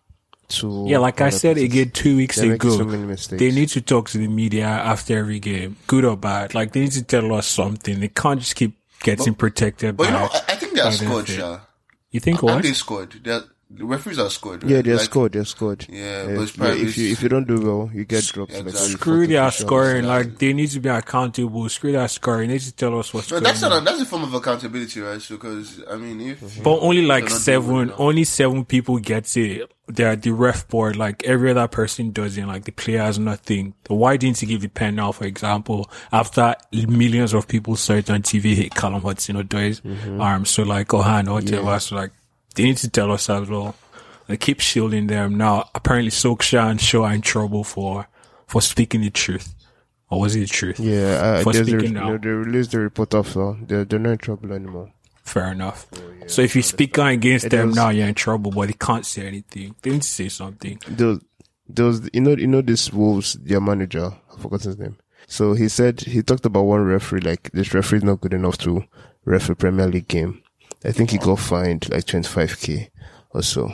too. 0.49 0.85
Yeah, 0.87 0.97
like 0.97 1.21
I 1.21 1.29
said 1.29 1.57
again 1.57 1.91
two 1.91 2.17
weeks 2.17 2.37
They're 2.37 2.53
ago, 2.53 2.69
so 2.77 2.83
many 2.83 3.03
mistakes. 3.05 3.39
they 3.39 3.51
need 3.51 3.69
to 3.69 3.81
talk 3.81 4.09
to 4.09 4.17
the 4.17 4.27
media 4.27 4.65
after 4.65 5.17
every 5.17 5.39
game, 5.39 5.77
good 5.87 6.03
or 6.05 6.17
bad. 6.17 6.53
Like 6.53 6.73
they 6.73 6.81
need 6.81 6.91
to 6.93 7.03
tell 7.03 7.31
us 7.33 7.47
something. 7.47 7.99
They 7.99 8.07
can't 8.09 8.39
just 8.39 8.55
keep 8.55 8.75
getting 9.01 9.33
protected 9.35 9.95
But 9.95 10.03
by. 10.03 10.09
you 10.09 10.13
know, 10.19 10.29
I, 10.31 10.41
I 10.49 10.55
think 10.55 10.73
they 10.73 10.81
are 10.81 10.85
by 10.85 10.89
the 10.91 10.97
scored, 10.97 11.25
FA. 11.27 11.31
Sha. 11.33 11.59
you 12.11 12.19
think 12.19 12.39
I 12.43 12.45
what? 12.45 12.51
think 12.55 12.63
they 12.65 12.73
scored. 12.73 13.11
They 13.23 13.31
are, 13.31 13.43
the 13.71 13.85
referees 13.85 14.17
are 14.17 14.29
scored. 14.31 14.63
Right? 14.63 14.71
Yeah, 14.71 14.81
they're 14.81 14.95
Like, 14.95 15.05
scored. 15.05 15.31
They're 15.33 15.45
scored. 15.45 15.85
Yeah, 15.89 16.25
but 16.25 16.41
it's 16.41 16.57
yeah, 16.57 16.73
if 16.73 16.97
you 16.97 17.11
if 17.11 17.21
you 17.21 17.29
don't 17.29 17.47
do 17.47 17.61
well, 17.61 17.91
you 17.93 18.03
get 18.03 18.23
dropped. 18.25 18.51
Yeah, 18.51 18.59
exactly. 18.59 18.81
every 18.83 18.93
Screw 18.97 19.15
40 19.21 19.27
their 19.33 19.43
officials. 19.47 19.67
scoring. 19.67 20.05
Like 20.05 20.37
they 20.39 20.53
need 20.53 20.71
to 20.71 20.79
be 20.79 20.89
accountable. 20.89 21.69
Screw 21.69 21.91
their 21.91 22.07
scoring. 22.07 22.47
They 22.47 22.55
need 22.55 22.61
to 22.61 22.71
tell 22.75 22.97
us 22.99 23.13
what's 23.13 23.29
No, 23.29 23.35
going 23.35 23.43
that's 23.43 23.61
on. 23.63 23.69
not. 23.69 23.83
That's 23.85 24.01
a 24.01 24.05
form 24.05 24.23
of 24.23 24.33
accountability, 24.33 25.01
right? 25.01 25.23
Because 25.29 25.83
I 25.89 25.97
mean, 25.97 26.19
if 26.21 26.39
Mm-hmm. 26.41 26.63
But 26.63 26.79
only 26.79 27.03
like 27.05 27.25
They're 27.25 27.29
not 27.29 27.29
doing 27.29 27.39
seven, 27.41 27.87
well. 27.89 27.95
only 27.99 28.23
seven 28.23 28.65
people 28.65 28.97
get 28.97 29.37
it. 29.37 29.71
They're 29.87 30.15
the 30.15 30.31
ref 30.31 30.67
board. 30.67 30.95
Like 30.95 31.23
every 31.23 31.51
other 31.51 31.67
person 31.67 32.11
doesn't. 32.11 32.47
Like 32.47 32.65
the 32.65 32.71
player 32.71 32.99
has 32.99 33.17
nothing. 33.19 33.73
Why 33.87 34.17
didn't 34.17 34.37
he 34.39 34.45
give 34.47 34.61
the 34.61 34.67
pen 34.67 34.95
now, 34.95 35.11
for 35.11 35.25
example, 35.25 35.89
after 36.11 36.55
millions 36.73 37.33
of 37.33 37.47
people 37.47 37.75
saw 37.75 37.93
it 37.93 38.09
on 38.09 38.21
TV, 38.23 38.55
hit 38.55 38.73
Callum 38.75 39.01
Hudson 39.03 39.35
Odoi's 39.35 39.81
Mm-hmm. 39.81 40.21
arm. 40.21 40.45
So 40.45 40.63
like 40.63 40.91
Ohan 40.93 41.27
or 41.27 41.35
whatever. 41.35 41.79
So 41.79 41.95
like 41.95 42.11
they 42.55 42.63
need 42.63 42.77
to 42.77 42.89
tell 42.89 43.11
us 43.11 43.29
as 43.29 43.49
well. 43.49 43.75
They 44.27 44.37
keep 44.37 44.59
shielding 44.59 45.07
them 45.07 45.37
now. 45.37 45.69
Apparently, 45.73 46.11
Solskjaer 46.11 46.69
and 46.69 46.79
Shaw 46.81 47.03
are 47.05 47.13
in 47.13 47.21
trouble 47.21 47.63
for 47.63 48.07
for 48.47 48.61
speaking 48.61 49.01
the 49.01 49.09
truth. 49.09 49.55
Or 50.11 50.21
was 50.21 50.35
it 50.35 50.39
the 50.41 50.45
truth? 50.47 50.79
Yeah, 50.79 51.39
uh, 51.39 51.43
For 51.43 51.51
a, 51.51 51.53
speaking 51.53 51.93
now. 51.93 52.09
know, 52.09 52.17
they 52.17 52.29
released 52.29 52.71
the 52.71 52.79
report 52.79 53.13
after. 53.13 53.55
They're 53.61 53.85
they're 53.85 53.99
not 53.99 54.11
in 54.11 54.17
trouble 54.17 54.51
anymore. 54.53 54.91
Fair 55.23 55.51
enough. 55.51 55.85
so 56.25 56.41
if 56.41 56.55
you 56.55 56.63
speak 56.63 56.97
out 56.97 57.11
against 57.11 57.45
It 57.45 57.49
them 57.49 57.67
was- 57.67 57.75
now, 57.75 57.89
you're 57.89 58.07
in 58.07 58.15
trouble. 58.15 58.49
But 58.51 58.67
they 58.67 58.73
can't 58.73 59.05
say 59.05 59.27
anything. 59.27 59.75
They 59.81 59.91
need 59.91 60.01
to 60.01 60.07
say 60.07 60.29
something. 60.29 60.79
There 60.87 61.07
was, 61.07 61.19
there 61.67 61.85
was 61.85 62.09
you 62.13 62.21
know 62.21 62.31
you 62.35 62.47
know 62.47 62.61
this 62.61 62.91
Wolves 62.91 63.33
their 63.33 63.61
manager. 63.61 64.11
I 64.35 64.41
forgot 64.41 64.61
his 64.63 64.77
name. 64.79 64.97
So 65.27 65.53
he 65.53 65.69
said 65.69 66.01
he 66.01 66.23
talked 66.23 66.45
about 66.47 66.63
one 66.63 66.83
referee 66.83 67.21
like 67.21 67.51
this 67.51 67.73
referee 67.75 67.99
is 67.99 68.03
not 68.03 68.21
good 68.21 68.33
enough 68.33 68.57
to 68.59 68.83
referee 69.25 69.55
Premier 69.55 69.87
League 69.87 70.07
game. 70.07 70.41
I 70.83 70.91
think 70.91 71.11
he 71.11 71.17
got 71.17 71.39
fined 71.39 71.89
like 71.89 72.05
25k 72.05 72.89
or 73.31 73.41
so. 73.43 73.71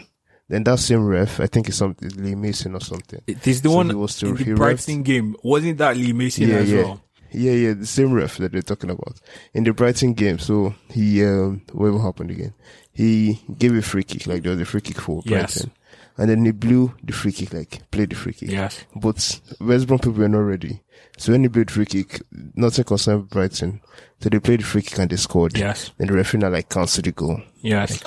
Then 0.48 0.64
that 0.66 0.80
same 0.80 1.06
ref, 1.06 1.40
I 1.40 1.48
think 1.48 1.68
it's 1.68 1.78
something 1.78 2.10
Lee 2.18 2.36
Mason 2.36 2.76
or 2.76 2.82
something. 2.82 3.22
It 3.26 3.48
is 3.48 3.62
the 3.62 3.70
So 3.70 3.76
one 3.76 3.90
he 3.90 3.96
was 3.96 4.18
to- 4.20 4.28
in 4.28 4.36
the 4.36 4.54
Brighton 4.54 5.02
game. 5.04 5.36
Wasn't 5.44 5.78
that 5.80 5.98
Lee 5.98 6.14
Mason 6.14 6.48
yeah, 6.48 6.56
as 6.58 6.72
yeah. 6.72 6.84
well? 6.84 7.02
Yeah, 7.32 7.52
yeah, 7.52 7.74
the 7.74 7.86
same 7.86 8.14
ref 8.14 8.38
that 8.38 8.52
they're 8.52 8.62
talking 8.62 8.92
about. 8.92 9.20
In 9.54 9.64
the 9.66 9.74
Brighton 9.74 10.14
game, 10.14 10.40
so 10.40 10.74
he, 10.90 11.24
um, 11.26 11.62
what 11.74 11.92
happened 12.00 12.32
again? 12.32 12.54
He 12.94 13.42
gave 13.58 13.76
a 13.76 13.82
free 13.82 14.04
kick, 14.04 14.26
like 14.28 14.44
there 14.44 14.52
was 14.54 14.62
a 14.62 14.66
free 14.66 14.82
kick 14.82 15.02
for 15.02 15.22
Yes. 15.26 15.56
Brighton. 15.56 15.72
and 16.18 16.30
then 16.30 16.46
he 16.46 16.52
blew 16.52 16.94
the 17.04 17.12
free 17.12 17.34
kick, 17.34 17.52
like 17.54 17.82
played 17.92 18.12
the 18.12 18.16
free 18.16 18.32
kick. 18.34 18.50
Yes. 18.52 18.86
But 18.96 19.42
West 19.60 19.88
Brom 19.88 20.00
people 20.00 20.14
were 20.14 20.30
not 20.30 20.38
ready. 20.40 20.82
So 21.18 21.32
when 21.32 21.44
he 21.44 21.50
played 21.50 21.72
free 21.72 21.86
kick, 21.86 22.22
nothing 22.56 22.84
concerned 22.86 23.30
Brighton. 23.30 23.82
So 24.22 24.30
they 24.30 24.40
played 24.40 24.66
free 24.66 24.82
kick 24.82 24.98
and 25.00 25.10
they 25.10 25.16
scored. 25.18 25.58
Yes. 25.58 25.92
And 26.00 26.10
the 26.10 26.14
referee 26.14 26.40
now 26.42 26.50
like 26.50 26.70
cancelled 26.70 27.06
the 27.06 27.12
goal. 27.12 27.42
Yes. 27.62 28.02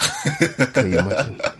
Can 0.73 0.93
you 0.93 0.99
imagine? 0.99 1.41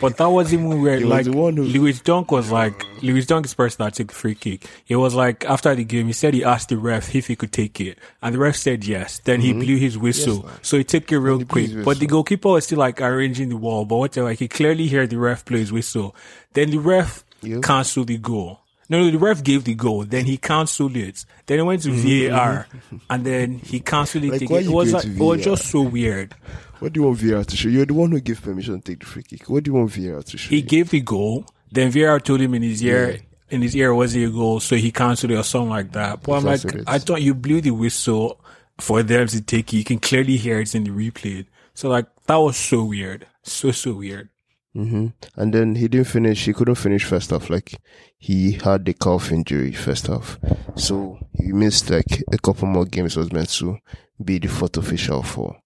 But 0.00 0.16
that 0.16 0.26
was 0.28 0.52
even 0.52 0.82
weird. 0.82 0.98
He 0.98 1.04
was 1.04 1.10
Like 1.12 1.24
the 1.26 1.32
one 1.32 1.56
who- 1.56 1.62
Lewis 1.62 2.00
Dunk 2.00 2.32
was 2.32 2.50
like 2.50 2.84
Lewis 3.02 3.24
Dunk 3.24 3.46
is 3.46 3.52
the 3.52 3.56
person 3.56 3.84
that 3.84 3.94
took 3.94 4.08
the 4.08 4.14
free 4.14 4.34
kick. 4.34 4.66
He 4.84 4.96
was 4.96 5.14
like 5.14 5.44
after 5.44 5.72
the 5.76 5.84
game, 5.84 6.08
he 6.08 6.12
said 6.12 6.34
he 6.34 6.42
asked 6.44 6.70
the 6.70 6.76
ref 6.76 7.14
if 7.14 7.28
he 7.28 7.36
could 7.36 7.52
take 7.52 7.80
it, 7.80 7.98
and 8.20 8.34
the 8.34 8.38
ref 8.40 8.56
said 8.56 8.84
yes. 8.84 9.20
Then 9.20 9.40
he 9.40 9.52
blew 9.52 9.76
his 9.76 9.96
whistle, 9.96 10.48
so 10.60 10.76
he 10.76 10.82
took 10.84 11.10
it 11.12 11.18
real 11.18 11.38
Mm-hmm. 11.38 11.46
quick. 11.48 11.84
But 11.84 12.00
the 12.00 12.06
goalkeeper 12.06 12.48
was 12.48 12.64
still 12.64 12.80
like 12.80 13.00
arranging 13.00 13.48
the 13.50 13.56
wall, 13.56 13.84
but 13.84 13.96
whatever. 13.96 14.28
Like, 14.30 14.40
he 14.40 14.48
clearly 14.48 14.88
heard 14.88 15.10
the 15.10 15.18
ref 15.18 15.44
blow 15.44 15.58
his 15.58 15.72
whistle. 15.72 16.16
Then 16.52 16.70
the 16.70 16.78
ref 16.78 17.24
Yep. 17.42 17.62
cancelled 17.62 18.08
the 18.08 18.18
goal. 18.18 18.58
No, 18.92 19.00
no, 19.00 19.10
the 19.10 19.18
ref 19.18 19.42
gave 19.42 19.64
the 19.64 19.74
goal. 19.74 20.04
Then 20.04 20.26
he 20.26 20.36
cancelled 20.36 20.96
it. 20.96 21.24
Then 21.46 21.58
he 21.58 21.62
went 21.64 21.82
to 21.84 21.90
VAR, 21.90 22.66
and 23.08 23.24
then 23.24 23.58
he 23.58 23.80
cancelled 23.80 24.24
it 24.24 24.32
Mm-hmm. 24.32 24.32
Like, 24.32 24.42
again. 24.42 24.64
It 24.70 24.74
was 24.74 24.92
like, 24.92 25.04
it 25.06 25.18
was 25.18 25.42
just 25.42 25.64
so 25.70 25.80
weird. 25.80 26.34
What 26.78 26.92
do 26.92 27.00
you 27.00 27.06
want 27.06 27.18
VAR 27.18 27.42
to 27.42 27.56
show? 27.56 27.68
You're 27.70 27.86
the 27.86 27.94
one 27.94 28.10
who 28.10 28.20
gave 28.20 28.42
permission 28.42 28.80
to 28.80 28.90
take 28.92 29.00
the 29.00 29.06
free 29.06 29.22
kick. 29.22 29.48
What 29.48 29.64
do 29.64 29.70
you 29.70 29.74
want 29.76 29.90
VAR 29.92 30.22
to 30.22 30.36
show? 30.36 30.50
He 30.50 30.56
you? 30.56 30.62
gave 30.62 30.90
the 30.90 31.00
goal. 31.00 31.46
Then 31.70 31.90
VAR 31.90 32.20
told 32.20 32.40
him 32.40 32.52
in 32.54 32.62
his 32.62 32.82
ear, 32.84 33.12
Yeah. 33.12 33.18
in 33.56 33.62
his 33.62 33.74
ear 33.74 33.90
it 33.90 33.94
wasn't 33.96 34.26
a 34.26 34.30
goal, 34.30 34.60
so 34.60 34.76
he 34.76 34.92
cancelled 34.92 35.32
it 35.32 35.36
or 35.36 35.42
something 35.42 35.70
like 35.70 35.92
that. 35.92 36.22
But 36.22 36.32
I'm 36.34 36.44
like, 36.44 36.62
it. 36.64 36.84
I 36.86 36.98
thought 36.98 37.22
you 37.22 37.34
blew 37.34 37.62
the 37.62 37.70
whistle 37.70 38.40
for 38.78 39.02
them 39.02 39.26
to 39.28 39.40
take 39.40 39.72
it. 39.72 39.76
You 39.78 39.84
can 39.84 40.00
clearly 40.00 40.36
hear 40.36 40.60
it 40.60 40.74
in 40.74 40.84
the 40.84 40.90
replay. 40.90 41.46
So 41.72 41.88
like, 41.88 42.06
that 42.26 42.36
was 42.36 42.58
so 42.58 42.84
weird. 42.84 43.26
So, 43.42 43.70
so 43.70 43.94
weird. 43.94 44.28
Hmm 44.74 45.08
And 45.36 45.52
then 45.52 45.74
he 45.74 45.88
didn't 45.88 46.06
finish. 46.08 46.44
He 46.46 46.52
couldn't 46.52 46.76
finish 46.76 47.04
first 47.04 47.30
half. 47.30 47.50
Like 47.50 47.74
he 48.18 48.52
had 48.52 48.84
the 48.84 48.94
calf 48.94 49.30
injury 49.32 49.72
first 49.72 50.06
half, 50.06 50.38
so 50.76 51.18
he 51.38 51.52
missed 51.52 51.90
like 51.90 52.22
a 52.32 52.38
couple 52.38 52.68
more 52.68 52.84
games. 52.86 53.16
Was 53.16 53.32
meant 53.32 53.50
to 53.50 53.78
be 54.24 54.38
the 54.38 54.48
fourth 54.48 54.76
official 54.76 55.22
for. 55.22 55.56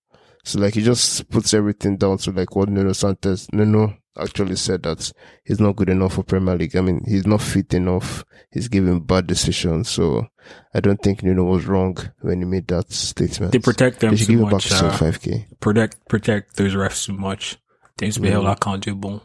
So 0.45 0.61
like 0.61 0.75
he 0.75 0.83
just 0.83 1.29
puts 1.31 1.55
everything 1.55 1.97
down 1.97 2.19
to 2.19 2.31
like 2.33 2.55
what 2.57 2.69
Nuno 2.69 2.93
Santos 2.93 3.49
Nuno 3.53 3.97
actually 4.19 4.57
said 4.57 4.83
that 4.85 5.13
he's 5.45 5.61
not 5.61 5.77
good 5.77 5.91
enough 5.91 6.15
for 6.15 6.23
Premier 6.23 6.57
League. 6.57 6.77
I 6.77 6.81
mean 6.81 7.03
he's 7.07 7.27
not 7.27 7.43
fit 7.43 7.75
enough. 7.75 8.25
He's 8.51 8.69
giving 8.69 9.01
bad 9.01 9.27
decisions. 9.27 9.89
So 9.89 10.27
I 10.73 10.81
don't 10.81 11.03
think 11.03 11.23
Nuno 11.23 11.45
was 11.45 11.67
wrong 11.67 11.97
when 12.23 12.39
he 12.39 12.45
made 12.45 12.69
that 12.69 12.93
statement. 12.93 13.53
They 13.53 13.59
protect 13.59 14.01
them 14.01 14.11
They 14.13 14.17
should 14.17 14.29
give 14.29 14.43
back 14.43 14.53
much. 14.53 14.69
to 14.69 14.87
Uh, 14.87 14.97
five 14.97 15.21
k. 15.21 15.47
protect, 15.61 16.09
protect 16.09 16.57
those 16.57 16.75
refs 16.75 17.07
too 17.07 17.13
much. 17.15 17.59
Things 17.99 18.19
be 18.19 18.31
held 18.31 18.45
Mm. 18.47 18.53
accountable. 18.53 19.23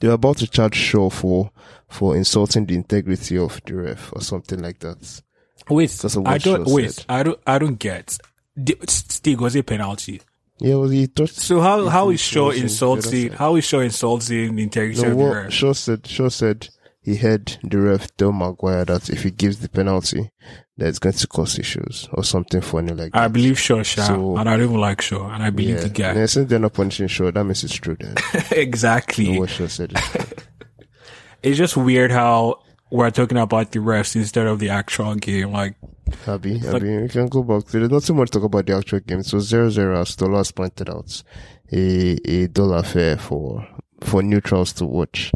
they 0.00 0.08
were 0.08 0.14
about 0.14 0.36
to 0.38 0.46
charge 0.46 0.74
Shaw 0.76 1.08
for 1.10 1.50
for 1.88 2.16
insulting 2.16 2.66
the 2.66 2.74
integrity 2.74 3.38
of 3.38 3.60
the 3.66 3.74
ref 3.74 4.12
or 4.12 4.20
something 4.20 4.60
like 4.60 4.78
that. 4.80 5.22
Wait, 5.70 5.90
I 6.26 6.38
don't, 6.38 6.66
Shaw 6.66 6.74
wait, 6.74 6.92
said. 6.92 7.04
I 7.08 7.22
don't, 7.22 7.40
I 7.46 7.58
don't 7.58 7.78
get. 7.78 8.18
Stig, 8.88 9.40
was 9.40 9.56
it 9.56 9.60
a 9.60 9.62
penalty? 9.64 10.20
Yeah, 10.58 10.74
well, 10.76 10.88
he 10.88 11.06
touched. 11.08 11.36
So 11.36 11.60
how, 11.60 11.88
how 11.88 12.10
is 12.10 12.20
Shaw 12.20 12.50
Insulting 12.50 13.30
the 13.30 13.36
how 13.36 13.56
is 13.56 13.64
Shaw 13.64 13.80
insulting 13.80 14.54
the 14.56 14.62
integrity 14.62 15.02
No, 15.02 15.10
of 15.12 15.18
the 15.18 15.24
ref? 15.24 15.52
Shaw 15.52 15.72
said. 15.72 16.06
Shaw 16.06 16.28
said 16.28 16.68
he 17.04 17.16
heard 17.16 17.56
the 17.62 17.78
ref 17.78 18.16
tell 18.16 18.32
Maguire 18.32 18.84
that 18.86 19.10
if 19.10 19.22
he 19.22 19.30
gives 19.30 19.58
the 19.60 19.68
penalty, 19.68 20.30
that 20.78 20.88
it's 20.88 20.98
going 20.98 21.14
to 21.14 21.26
cause 21.26 21.58
issues 21.58 22.08
or 22.12 22.24
something 22.24 22.60
funny 22.60 22.92
like 22.92 23.12
that. 23.12 23.22
I 23.22 23.28
believe 23.28 23.58
Shaw, 23.58 23.82
Shaw, 23.82 24.06
So- 24.06 24.36
and 24.38 24.48
I 24.48 24.56
don't 24.56 24.64
even 24.68 24.80
like 24.80 25.00
Shaw, 25.02 25.28
and 25.30 25.42
I 25.42 25.50
believe 25.50 25.76
yeah. 25.76 25.82
the 25.82 25.88
guy. 25.90 26.14
Yeah, 26.14 26.26
since 26.26 26.48
they're 26.48 26.58
not 26.58 26.72
punishing 26.72 27.06
Shaw, 27.08 27.30
that 27.30 27.44
means 27.44 27.62
it's 27.62 27.74
true 27.74 27.96
then. 28.00 28.14
exactly. 28.50 29.38
what 29.38 29.50
Shaw 29.50 29.66
said. 29.68 29.92
It's 31.42 31.58
just 31.58 31.76
weird 31.76 32.10
how 32.10 32.60
we're 32.90 33.10
talking 33.10 33.36
about 33.36 33.72
the 33.72 33.78
refs 33.80 34.16
instead 34.16 34.46
of 34.46 34.58
the 34.60 34.70
actual 34.70 35.14
game. 35.14 35.52
Like, 35.52 35.74
Happy, 36.24 36.58
happy. 36.58 36.96
we 37.02 37.08
can 37.08 37.28
go 37.28 37.42
back. 37.42 37.64
There's 37.66 37.90
not 37.90 38.02
too 38.02 38.14
much 38.14 38.30
to 38.30 38.38
talk 38.38 38.46
about 38.46 38.64
the 38.66 38.76
actual 38.76 39.00
game. 39.00 39.22
So 39.22 39.40
zero 39.40 39.68
zero, 39.68 40.00
as 40.00 40.16
Tolas 40.16 40.54
pointed 40.54 40.88
out, 40.88 41.22
a 41.72 42.16
a 42.24 42.46
dull 42.48 42.72
affair 42.74 43.18
for 43.18 43.66
for 44.00 44.22
neutrals 44.22 44.72
to 44.74 44.86
watch. 44.86 45.32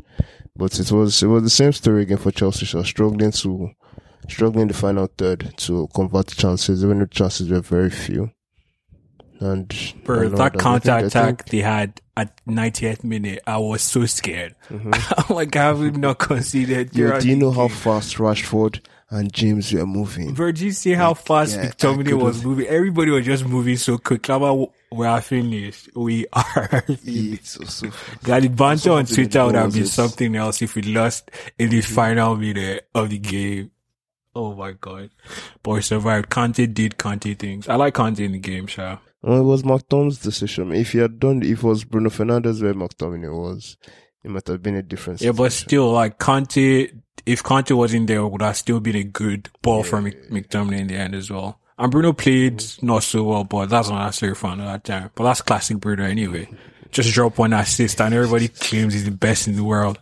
But 0.58 0.78
it 0.80 0.90
was 0.92 1.22
it 1.22 1.26
was 1.28 1.44
the 1.44 1.50
same 1.50 1.72
story 1.72 2.02
again 2.02 2.18
for 2.18 2.30
Chelsea. 2.32 2.66
So 2.66 2.82
struggling 2.82 3.30
to 3.30 3.70
struggling 4.28 4.62
in 4.62 4.68
the 4.68 4.74
final 4.74 5.06
third 5.16 5.54
to 5.58 5.88
convert 5.94 6.26
chances, 6.28 6.84
even 6.84 6.98
though 6.98 7.06
chances 7.06 7.48
were 7.48 7.60
very 7.60 7.90
few. 7.90 8.30
And 9.40 9.72
bro, 10.04 10.22
and 10.22 10.32
all 10.32 10.36
that 10.38 10.40
I 10.40 10.48
think- 10.50 10.60
counter 10.62 10.90
I 10.90 11.00
attack 11.02 11.38
think- 11.44 11.50
they 11.50 11.58
had 11.58 12.00
at 12.16 12.44
90th 12.46 13.04
minute, 13.04 13.40
I 13.46 13.58
was 13.58 13.82
so 13.82 14.04
scared. 14.06 14.56
Mm-hmm. 14.68 14.92
I'm 15.30 15.36
like, 15.36 15.54
I 15.54 15.66
have 15.66 15.96
not 15.96 16.18
conceded? 16.30 16.94
Yo, 16.96 17.20
do 17.20 17.28
you 17.28 17.36
know 17.36 17.52
how 17.52 17.68
fast 17.68 18.16
Rashford 18.16 18.80
and 19.10 19.32
James 19.32 19.72
were 19.72 19.86
moving? 19.86 20.34
Bro, 20.34 20.52
do 20.52 20.64
you 20.64 20.72
see 20.72 20.94
how 20.94 21.14
fast 21.14 21.54
yeah, 21.54 21.68
McTominay 21.70 22.20
was 22.20 22.44
moving? 22.44 22.66
Everybody 22.66 23.12
was 23.12 23.24
just 23.24 23.46
moving 23.46 23.76
so 23.76 23.96
quick. 23.96 24.28
About 24.28 24.72
we 24.90 25.06
are 25.06 25.20
finished? 25.20 25.90
We 25.94 26.26
are 26.32 26.82
finished. 26.82 27.02
It's 27.06 27.50
so, 27.50 27.64
so 27.64 27.90
God, 28.22 28.42
the 28.42 28.48
banter 28.48 28.92
on 28.92 29.06
Twitter 29.06 29.44
would 29.44 29.54
have 29.54 29.72
been 29.72 29.86
something 29.86 30.34
else 30.36 30.62
if 30.62 30.74
we 30.74 30.82
lost 30.82 31.30
in 31.58 31.70
the 31.70 31.78
mm-hmm. 31.78 31.94
final 31.94 32.36
minute 32.36 32.88
of 32.94 33.10
the 33.10 33.18
game. 33.18 33.70
Oh 34.34 34.54
my 34.54 34.72
god. 34.72 35.10
But 35.62 35.70
we 35.72 35.82
survived. 35.82 36.30
Kante 36.30 36.72
did 36.72 36.96
Kante 36.96 37.36
things. 37.38 37.68
I 37.68 37.74
like 37.74 37.94
Kante 37.94 38.20
in 38.20 38.32
the 38.32 38.38
game, 38.38 38.66
Sha. 38.66 38.98
Well, 39.22 39.40
it 39.40 39.44
was 39.44 39.62
McTominay's 39.64 40.18
decision. 40.18 40.72
If 40.72 40.92
he 40.92 40.98
had 40.98 41.18
done, 41.18 41.42
if 41.42 41.58
it 41.58 41.62
was 41.64 41.84
Bruno 41.84 42.08
Fernandes 42.08 42.62
where 42.62 42.74
McTominay 42.74 43.34
was, 43.34 43.76
it 44.22 44.30
might 44.30 44.46
have 44.46 44.62
been 44.62 44.76
a 44.76 44.82
different 44.82 45.20
Yeah, 45.20 45.32
but 45.32 45.52
still, 45.52 45.90
like 45.90 46.18
Kante, 46.18 46.92
if 47.26 47.42
Kante 47.42 47.76
wasn't 47.76 48.06
there, 48.06 48.24
would 48.24 48.42
have 48.42 48.56
still 48.56 48.80
been 48.80 48.96
a 48.96 49.04
good 49.04 49.50
ball 49.60 49.82
from 49.82 50.04
Mc- 50.04 50.30
McTominay 50.30 50.80
in 50.80 50.86
the 50.86 50.96
end 50.96 51.14
as 51.14 51.30
well. 51.30 51.58
And 51.78 51.90
Bruno 51.92 52.12
played 52.12 52.64
not 52.82 53.04
so 53.04 53.22
well, 53.24 53.44
but 53.44 53.66
that's 53.68 53.88
not 53.88 54.04
necessarily 54.06 54.34
fun 54.34 54.60
at 54.60 54.66
that 54.66 54.84
time. 54.84 55.10
But 55.14 55.24
that's 55.24 55.42
classic 55.42 55.78
Bruno 55.78 56.04
anyway. 56.04 56.48
Just 56.90 57.12
drop 57.12 57.38
one 57.38 57.52
assist 57.52 58.00
and 58.00 58.14
everybody 58.14 58.48
claims 58.48 58.94
he's 58.94 59.04
the 59.04 59.10
best 59.10 59.46
in 59.46 59.56
the 59.56 59.64
world. 59.64 60.00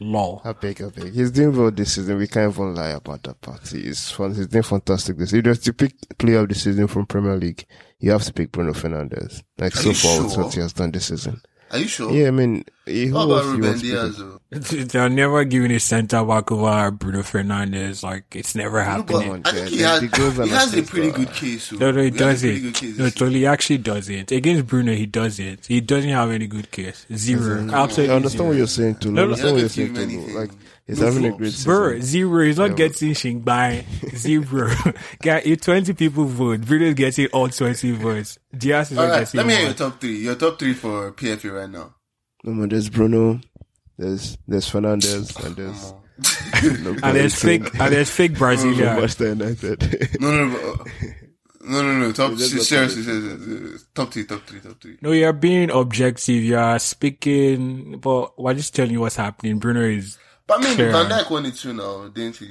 Lol. 0.00 0.40
I 0.44 0.52
beg, 0.52 0.80
I 0.80 0.88
beg. 0.90 1.12
He's 1.12 1.32
doing 1.32 1.56
well 1.56 1.72
this 1.72 1.94
season. 1.94 2.18
We 2.18 2.28
can't 2.28 2.52
even 2.54 2.74
lie 2.74 2.90
about 2.90 3.24
that 3.24 3.40
part. 3.40 3.66
He's 3.66 4.10
fun. 4.10 4.32
He's 4.34 4.46
doing 4.46 4.62
fantastic 4.62 5.16
this 5.18 5.30
season. 5.30 5.40
If 5.40 5.44
there's 5.44 5.58
to 5.60 5.72
pick 5.72 5.94
player 6.18 6.38
of 6.38 6.48
the 6.48 6.54
season 6.54 6.86
from 6.86 7.06
Premier 7.06 7.36
League, 7.36 7.66
you 7.98 8.12
have 8.12 8.22
to 8.22 8.32
pick 8.32 8.52
Bruno 8.52 8.72
Fernandes. 8.72 9.42
Like 9.58 9.74
Are 9.74 9.78
so 9.78 9.92
far, 9.92 10.22
with 10.22 10.32
sure? 10.34 10.44
what 10.44 10.54
he 10.54 10.60
has 10.60 10.72
done 10.72 10.92
this 10.92 11.06
season. 11.06 11.42
Are 11.70 11.78
you 11.78 11.86
sure? 11.86 12.10
Yeah, 12.12 12.28
I 12.28 12.30
mean, 12.30 12.64
he, 12.86 13.06
who 13.06 13.14
How 13.16 13.30
else 13.30 13.44
about 13.44 13.44
you 13.44 13.50
Ruben 13.52 13.68
want 13.70 13.80
to 13.80 14.40
pick? 14.50 14.70
Dias? 14.70 14.92
They're 14.92 15.08
never 15.10 15.44
giving 15.44 15.70
a 15.72 15.78
centre 15.78 16.24
back 16.24 16.50
over 16.50 16.90
Bruno 16.90 17.20
Fernandes. 17.20 18.02
Like, 18.02 18.24
it's 18.34 18.54
never 18.54 18.78
No, 18.78 18.84
happening. 18.84 19.42
but 19.42 19.52
I 19.52 19.56
think 19.56 19.68
he 19.68 19.80
has, 19.80 20.00
the 20.00 20.44
he 20.44 20.50
has 20.50 20.74
a 20.74 20.82
pretty 20.82 21.10
good 21.10 21.30
case. 21.34 21.70
No, 21.72 21.90
no, 21.90 22.00
he 22.02 22.10
he 22.10 22.18
has 22.22 22.42
a 22.44 22.48
pretty 22.48 22.70
doesn't. 22.72 22.98
No, 22.98 23.04
this 23.04 23.14
totally 23.14 23.46
actually 23.46 23.78
doesn't. 23.78 24.32
Against 24.32 24.66
Bruno, 24.66 24.94
he 24.94 25.04
doesn't. 25.04 25.66
He 25.66 25.80
doesn't 25.82 26.10
have 26.10 26.30
any 26.30 26.46
good 26.46 26.70
case. 26.70 27.04
Zero. 27.14 27.68
Absolutely 27.70 28.12
I 28.12 28.16
understand 28.16 28.30
zero. 28.38 28.48
what 28.48 28.56
you're 28.56 28.66
saying, 28.66 28.94
too. 28.96 29.12
No, 29.12 29.20
I 29.20 29.24
understand 29.24 29.52
what 29.54 29.60
you're 29.60 29.68
saying, 29.68 29.92
give 29.94 30.08
too. 30.10 30.38
Like, 30.38 30.50
he's 30.88 30.98
having 30.98 31.24
a 31.26 31.36
great 31.36 31.52
season. 31.52 31.70
Bro, 31.70 32.00
zero. 32.00 32.44
He's 32.44 32.58
not 32.58 32.70
Yeah. 32.70 32.76
getting 32.76 33.14
shing 33.14 33.40
by 33.40 33.84
zero. 34.16 34.70
Guy, 35.22 35.42
if 35.44 35.60
20 35.60 35.92
people 35.92 36.24
vote, 36.24 36.62
Bruno's 36.62 36.94
getting 36.94 37.26
all 37.28 37.48
20 37.48 37.92
votes. 37.92 38.38
Dias 38.56 38.90
is 38.90 38.98
All 38.98 39.06
not 39.06 39.12
right, 39.12 39.18
getting 39.20 39.38
let 39.38 39.46
me 39.46 39.54
hear 39.54 39.64
your 39.66 39.74
top 39.74 40.00
three. 40.00 40.16
Your 40.18 40.34
top 40.34 40.58
three 40.58 40.74
for 40.74 41.12
PFA 41.12 41.52
right 41.52 41.70
now. 41.70 41.94
No, 42.44 42.52
man, 42.52 42.68
there's 42.68 42.88
Bruno, 42.88 43.40
there's, 43.96 44.36
there's 44.48 44.70
Fernandes, 44.70 45.44
and 45.44 45.56
there's, 45.56 45.92
no, 46.82 46.90
And 47.02 47.16
there's 47.16 47.34
fake, 47.34 47.74
and 47.78 47.92
there's 47.92 48.10
fake 48.10 48.32
from 48.32 48.38
Brazilian. 48.38 48.84
Manchester 48.84 49.28
United. 49.28 50.20
No, 50.20 50.30
no, 50.30 50.46
no, 50.48 50.76
but, 50.76 50.80
uh, 50.80 50.84
no, 51.70 51.82
no, 51.82 51.98
no. 51.98 52.12
Top 52.12 52.30
Let's 52.30 52.66
seriously, 52.68 53.02
seriously, 53.02 53.74
uh, 53.74 53.78
top 53.94 54.12
three, 54.12 54.24
top 54.24 54.46
three, 54.46 54.60
top 54.60 54.80
three. 54.80 54.96
No, 55.02 55.12
you're 55.12 55.32
being 55.34 55.70
objective. 55.70 56.42
You're 56.42 56.78
speaking, 56.78 57.98
but 57.98 58.38
we're 58.40 58.54
just 58.54 58.74
telling 58.74 58.92
you 58.92 59.00
what's 59.00 59.16
happening. 59.16 59.58
Bruno 59.58 59.82
is 59.82 60.16
But 60.48 60.58
I 60.60 60.64
mean, 60.64 60.74
Clear. 60.74 60.90
Van 60.92 61.08
Dijk 61.10 61.30
won 61.30 61.46
it 61.46 61.54
too 61.54 61.72
now, 61.74 62.08
didn't 62.08 62.36
he? 62.38 62.48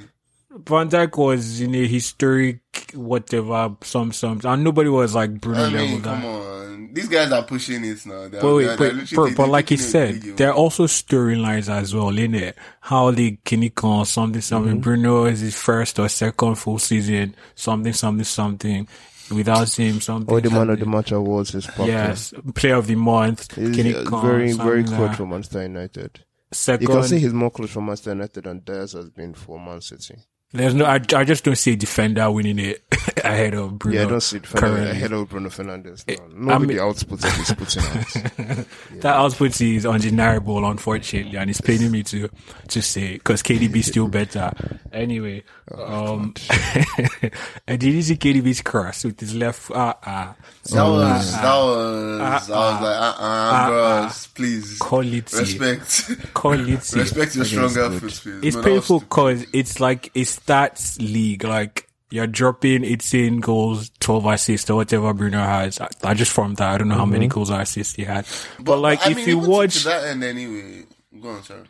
Van 0.64 0.88
Dijk 0.88 1.14
was 1.18 1.60
in 1.60 1.74
a 1.74 1.86
historic 1.86 2.60
whatever 2.94 3.76
some 3.82 4.12
some 4.12 4.40
and 4.44 4.64
nobody 4.64 4.88
was 4.88 5.14
like 5.14 5.38
Bruno 5.40 5.58
I 5.60 5.62
level 5.64 5.78
mean, 5.88 6.00
guy. 6.00 6.14
come 6.20 6.24
on. 6.24 6.90
These 6.94 7.08
guys 7.08 7.30
are 7.32 7.42
pushing 7.42 7.84
it 7.84 8.06
now. 8.06 8.28
They're, 8.28 8.40
But 8.40 8.54
wait, 8.54 8.64
they're- 8.64 8.76
but, 8.78 8.94
they're 9.10 9.16
but, 9.26 9.36
but 9.36 9.48
like 9.50 9.68
he 9.68 9.76
said, 9.76 10.22
big, 10.22 10.36
there 10.36 10.48
are 10.50 10.54
also 10.54 10.86
storylines 10.86 11.68
as 11.68 11.94
well, 11.94 12.16
in 12.16 12.34
it. 12.34 12.56
How 12.80 13.10
the 13.10 13.36
Kinikon, 13.44 14.06
something, 14.06 14.40
something, 14.40 14.72
Mm-hmm. 14.74 14.80
Bruno 14.80 15.24
is 15.26 15.40
his 15.40 15.54
first 15.54 15.98
or 15.98 16.08
second 16.08 16.54
full 16.54 16.78
season, 16.78 17.34
something, 17.54 17.92
something, 17.92 18.24
something. 18.24 18.88
Without 19.30 19.70
him, 19.76 20.00
something. 20.00 20.32
Or 20.34 20.40
the 20.40 20.48
man 20.50 20.70
of 20.70 20.78
the 20.80 20.86
match 20.86 21.12
awards 21.12 21.54
is 21.54 21.66
popular. 21.66 21.90
Yes, 21.90 22.32
player 22.54 22.76
of 22.76 22.86
the 22.86 22.94
month. 22.94 23.54
He's 23.54 23.76
Kinikon, 23.76 24.12
uh, 24.12 24.20
very, 24.22 24.52
very 24.52 24.82
something 24.86 24.96
close 24.96 25.16
for 25.16 25.26
Manchester 25.26 25.62
United. 25.64 26.24
Second, 26.50 26.82
You 26.82 26.94
can 26.94 27.04
see 27.04 27.18
he's 27.18 27.34
more 27.34 27.50
close 27.50 27.70
for 27.70 27.80
Manchester 27.82 28.10
United 28.10 28.44
than 28.44 28.60
Dias 28.64 28.92
has 28.92 29.10
been 29.10 29.34
for 29.34 29.60
Man 29.60 29.80
City. 29.80 30.16
There's 30.52 30.74
no, 30.74 30.86
I, 30.86 30.94
I 31.14 31.24
just 31.24 31.44
don't 31.44 31.56
see 31.58 31.72
a 31.74 31.76
defender 31.76 32.30
winning 32.30 32.58
it 32.58 32.82
ahead 33.22 33.52
of 33.52 33.78
Bruno. 33.78 33.98
Yeah, 33.98 34.06
I 34.06 34.08
don't 34.08 34.20
see 34.22 34.38
defender 34.38 34.66
currently. 34.66 34.90
ahead 34.90 35.12
of 35.12 35.28
Bruno 35.28 35.50
Fernandes. 35.50 36.04
No. 36.08 36.14
I 36.14 36.18
Not 36.54 36.60
with 36.60 36.68
mean- 36.70 36.76
the 36.78 36.82
output 36.84 37.20
that 37.20 37.32
he's 37.34 37.52
putting 37.52 37.82
out. 38.56 38.66
That 39.02 39.14
output 39.16 39.60
is 39.60 39.84
undeniable, 39.84 40.64
unfortunately, 40.64 41.36
and 41.36 41.50
it's 41.50 41.60
paining 41.60 41.90
me 41.90 42.02
to 42.04 42.30
to 42.68 42.80
say 42.82 43.12
because 43.14 43.42
KDB 43.42 43.76
is 43.76 43.86
still 43.88 44.08
better. 44.08 44.50
Anyway, 44.90 45.42
Oh, 45.70 46.14
um, 46.14 46.34
and 47.66 47.78
did 47.78 47.92
you 47.92 48.00
see 48.00 48.16
KDB's 48.16 48.62
cross 48.62 49.04
with 49.04 49.20
his 49.20 49.34
left? 49.34 49.70
Ah, 49.74 49.96
ah, 50.02 50.34
That 50.70 50.82
was, 50.84 51.32
that 51.32 51.42
was, 51.44 52.20
I 52.20 52.34
was 52.34 52.48
like, 52.48 52.82
uh, 52.82 53.14
uh, 53.18 53.68
bros, 53.68 54.26
please. 54.28 54.78
quality, 54.78 55.20
Respect. 55.36 56.32
quality. 56.32 56.72
Respect 56.72 57.36
your 57.36 57.44
stronger 57.44 57.90
foot. 58.00 58.42
It's 58.42 58.56
painful 58.56 59.00
because 59.00 59.44
it's 59.52 59.78
like 59.78 60.10
a 60.16 60.24
stats 60.46 60.98
league. 61.00 61.44
Like 61.44 61.88
you're 62.10 62.26
dropping 62.26 62.84
18 62.84 63.40
goals, 63.40 63.90
12 64.00 64.26
assists, 64.26 64.70
or 64.70 64.76
whatever 64.76 65.12
Bruno 65.12 65.38
has. 65.38 65.80
I, 65.80 65.88
I 66.02 66.14
just 66.14 66.32
from 66.32 66.54
that, 66.54 66.74
I 66.74 66.78
don't 66.78 66.88
know 66.88 66.94
how 66.94 67.04
many 67.04 67.26
mm-hmm. 67.26 67.34
goals 67.34 67.50
or 67.50 67.60
assists 67.60 67.94
he 67.94 68.04
had. 68.04 68.26
But, 68.58 68.78
like, 68.78 69.06
I 69.06 69.10
if 69.10 69.16
mean, 69.16 69.28
you 69.28 69.38
watch, 69.38 69.82
to 69.82 69.84
that 69.84 70.04
end 70.04 70.24
anyway. 70.24 70.84
Go 71.20 71.30
on, 71.30 71.42
sorry. 71.42 71.64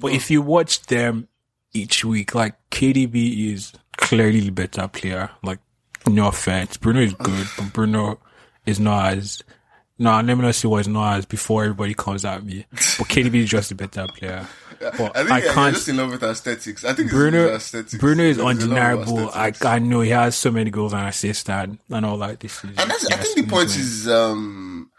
but 0.00 0.12
if 0.12 0.30
you 0.30 0.42
watch 0.42 0.82
them 0.82 1.28
each 1.72 2.04
week, 2.04 2.34
like 2.34 2.54
KDB 2.70 3.52
is 3.52 3.72
clearly 3.96 4.40
the 4.40 4.50
better 4.50 4.88
player. 4.88 5.30
Like, 5.42 5.60
no 6.08 6.28
offense, 6.28 6.76
Bruno 6.76 7.00
is 7.00 7.14
good, 7.14 7.46
but 7.56 7.72
Bruno 7.72 8.18
is 8.66 8.80
not 8.80 9.12
as. 9.14 9.42
No, 10.00 10.12
let 10.12 10.26
me 10.26 10.36
not 10.36 10.54
say 10.54 10.68
what 10.68 10.82
is 10.82 10.88
not 10.88 11.18
as 11.18 11.26
before 11.26 11.64
everybody 11.64 11.92
comes 11.92 12.24
at 12.24 12.44
me. 12.44 12.64
But 12.70 13.08
KDB 13.08 13.34
is 13.42 13.50
just 13.50 13.72
a 13.72 13.74
better 13.74 14.06
player. 14.06 14.46
But 14.80 15.16
I 15.16 15.20
think 15.20 15.30
I 15.32 15.38
yeah, 15.38 15.44
you're 15.44 15.52
can't 15.54 15.74
just 15.74 15.88
in 15.88 15.96
love 15.96 16.10
with 16.10 16.22
aesthetics. 16.22 16.84
I 16.84 16.92
think 16.92 17.10
Bruno, 17.10 17.46
it's 17.46 17.64
aesthetics. 17.64 17.94
Bruno 17.96 18.22
is 18.24 18.36
There's 18.36 18.38
a 18.38 18.42
lot 18.44 18.50
of 18.56 18.62
undeniable. 19.08 19.30
I. 19.34 19.52
I 19.62 19.78
know 19.78 20.00
he 20.00 20.10
has 20.10 20.36
so 20.36 20.50
many 20.50 20.70
goals 20.70 20.92
and 20.92 21.06
assists 21.08 21.48
and, 21.48 21.78
and 21.90 22.06
all 22.06 22.18
that. 22.18 22.40
This 22.40 22.56
is, 22.64 22.70
And 22.70 22.90
that's, 22.90 23.06
I 23.06 23.16
think 23.16 23.36
the 23.36 23.42
point 23.42 23.68
movement. 23.68 23.76
is, 23.76 24.08
um, 24.08 24.90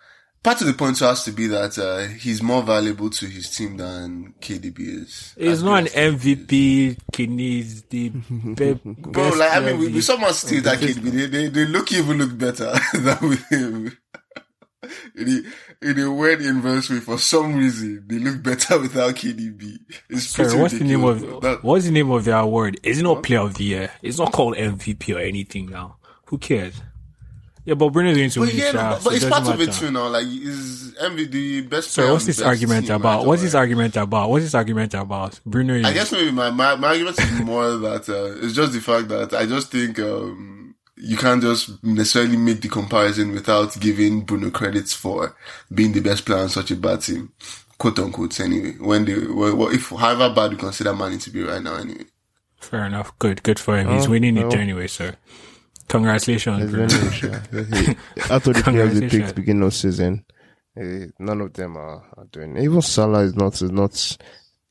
part 0.44 0.62
of 0.62 0.68
the 0.68 0.74
point 0.74 1.00
has 1.00 1.24
to 1.26 1.32
be 1.32 1.48
that 1.48 1.78
uh, 1.78 2.08
he's 2.18 2.42
more 2.44 2.62
valuable 2.64 3.10
to 3.10 3.26
his 3.26 3.50
team 3.50 3.78
than 3.78 4.34
KDB 4.42 4.80
is. 4.80 5.34
he's 5.38 5.62
not 5.64 5.80
an 5.80 5.84
good 5.86 5.94
as- 5.96 6.16
MVP. 6.16 6.98
Kidneys 7.14 7.84
the 7.84 8.10
be- 8.56 8.74
Bro, 8.84 9.30
like 9.30 9.52
I 9.54 9.60
mean, 9.60 9.78
we, 9.80 9.86
of 9.88 9.92
we 9.94 10.00
the- 10.00 10.02
someone 10.02 10.34
steal 10.34 10.62
that 10.64 10.80
KDB. 10.80 11.12
They, 11.12 11.26
they, 11.28 11.48
they 11.50 11.66
look 11.66 11.92
even 11.92 12.18
look 12.18 12.38
better 12.38 12.74
than 12.94 13.18
with 13.30 13.46
him. 13.50 13.98
In, 15.20 15.46
a, 15.82 15.90
in 15.90 16.00
a 16.00 16.12
weird 16.12 16.42
inverse 16.42 16.90
way, 16.90 17.00
for 17.00 17.18
some 17.18 17.56
reason, 17.56 18.04
they 18.08 18.20
look 18.20 18.42
better 18.44 18.80
without 18.82 19.16
KDB. 19.16 19.80
It's 20.10 20.34
pretty 20.34 20.50
Sorry, 20.52 20.62
what's 20.62 20.74
the 20.78 20.84
name 20.86 21.04
of. 21.04 21.42
That- 21.42 21.64
what's 21.64 21.86
the 21.86 21.92
name 21.92 22.12
of 22.12 22.26
the 22.26 22.38
award? 22.38 22.80
It's 22.84 23.00
not 23.00 23.24
Player 23.24 23.40
of 23.42 23.56
the 23.56 23.64
Year. 23.64 23.92
It's 24.02 24.18
not 24.18 24.32
called 24.32 24.56
MVP 24.56 25.16
or 25.16 25.20
anything 25.20 25.70
now. 25.70 25.98
Who 26.26 26.38
cares? 26.38 26.82
Yeah, 27.66 27.76
but 27.76 27.90
Bruno's 27.90 28.18
going 28.18 28.30
to 28.32 28.40
But 28.40 28.48
win 28.48 28.58
yeah, 28.58 28.72
no, 28.72 28.80
but, 28.80 29.00
so 29.00 29.10
but 29.10 29.16
it's 29.16 29.26
part 29.26 29.40
doesn't 29.42 29.54
of 29.54 29.62
it 29.62 29.68
matter. 29.68 29.80
too 29.80 29.92
now. 29.92 30.08
Like, 30.08 30.26
is 30.26 30.96
MV 31.00 31.32
the 31.32 31.62
best 31.62 31.92
So 31.92 32.14
what's 32.14 32.26
this 32.26 32.42
argument 32.42 32.90
about? 32.90 33.26
What's 33.28 33.44
this 33.44 33.54
argument 33.54 33.96
about? 33.96 34.30
What's 34.32 34.46
this 34.46 34.56
argument 34.56 34.94
about? 34.96 35.40
Bruno 35.46 35.76
is 35.76 35.86
I 35.86 35.94
guess 35.94 36.12
maybe 36.12 36.32
my, 36.32 36.50
my, 36.50 36.76
my 36.78 36.88
argument 36.90 37.20
is 37.20 37.32
more 37.42 37.70
that 37.78 38.10
uh, 38.10 38.44
it's 38.44 38.56
just 38.56 38.74
the 38.74 38.80
fact 38.82 39.10
that 39.10 39.34
I 39.34 39.46
just 39.46 39.70
think 39.72 40.00
um, 40.00 40.59
you 41.02 41.18
can't 41.18 41.42
just 41.42 41.84
necessarily 41.84 42.38
make 42.38 42.62
the 42.62 42.68
comparison 42.70 43.32
without 43.32 43.80
giving 43.80 44.22
Bruno 44.26 44.52
credits 44.52 44.94
for 44.94 45.36
being 45.74 45.94
the 45.94 46.02
best 46.02 46.26
player 46.26 46.40
on 46.40 46.50
such 46.50 46.72
a 46.72 46.76
bad 46.76 47.02
team, 47.02 47.32
quote 47.78 48.00
unquote. 48.00 48.40
Anyway, 48.40 48.74
when 48.80 49.06
they 49.06 49.18
well, 49.18 49.56
well, 49.56 49.70
if 49.74 49.90
however 49.90 50.34
bad 50.34 50.52
you 50.52 50.58
consider 50.58 50.94
Manny 50.94 51.18
to 51.18 51.30
be 51.30 51.44
right 51.44 51.62
now, 51.64 51.76
anyway. 51.78 52.04
fair 52.60 52.86
enough. 52.86 53.18
Good, 53.20 53.42
good 53.44 53.60
for 53.60 53.78
him. 53.78 53.90
He's 53.90 54.08
Oh, 54.08 54.10
winning 54.12 54.38
it 54.38 54.54
anyway, 54.54 54.88
sir. 54.88 55.16
Congratulations, 55.88 56.64
It's 56.64 56.72
Bruno. 56.72 56.88
very 56.88 57.04
rich, 57.10 57.88
yeah. 57.88 57.94
Out 58.36 58.46
of 58.48 58.54
the 58.54 58.62
players 58.62 58.94
we 58.94 59.00
Congratulations. 59.00 59.12
picked 59.24 59.36
beginning 59.36 59.64
of 59.64 59.74
season, 59.74 60.24
eh, 60.78 61.06
none 61.18 61.42
of 61.42 61.54
them 61.54 61.78
are, 61.78 62.04
are 62.18 62.26
doing. 62.32 62.58
Even 62.58 62.82
Salah 62.82 63.22
is 63.22 63.36
not 63.36 63.60
is 63.62 63.72
not 63.72 64.18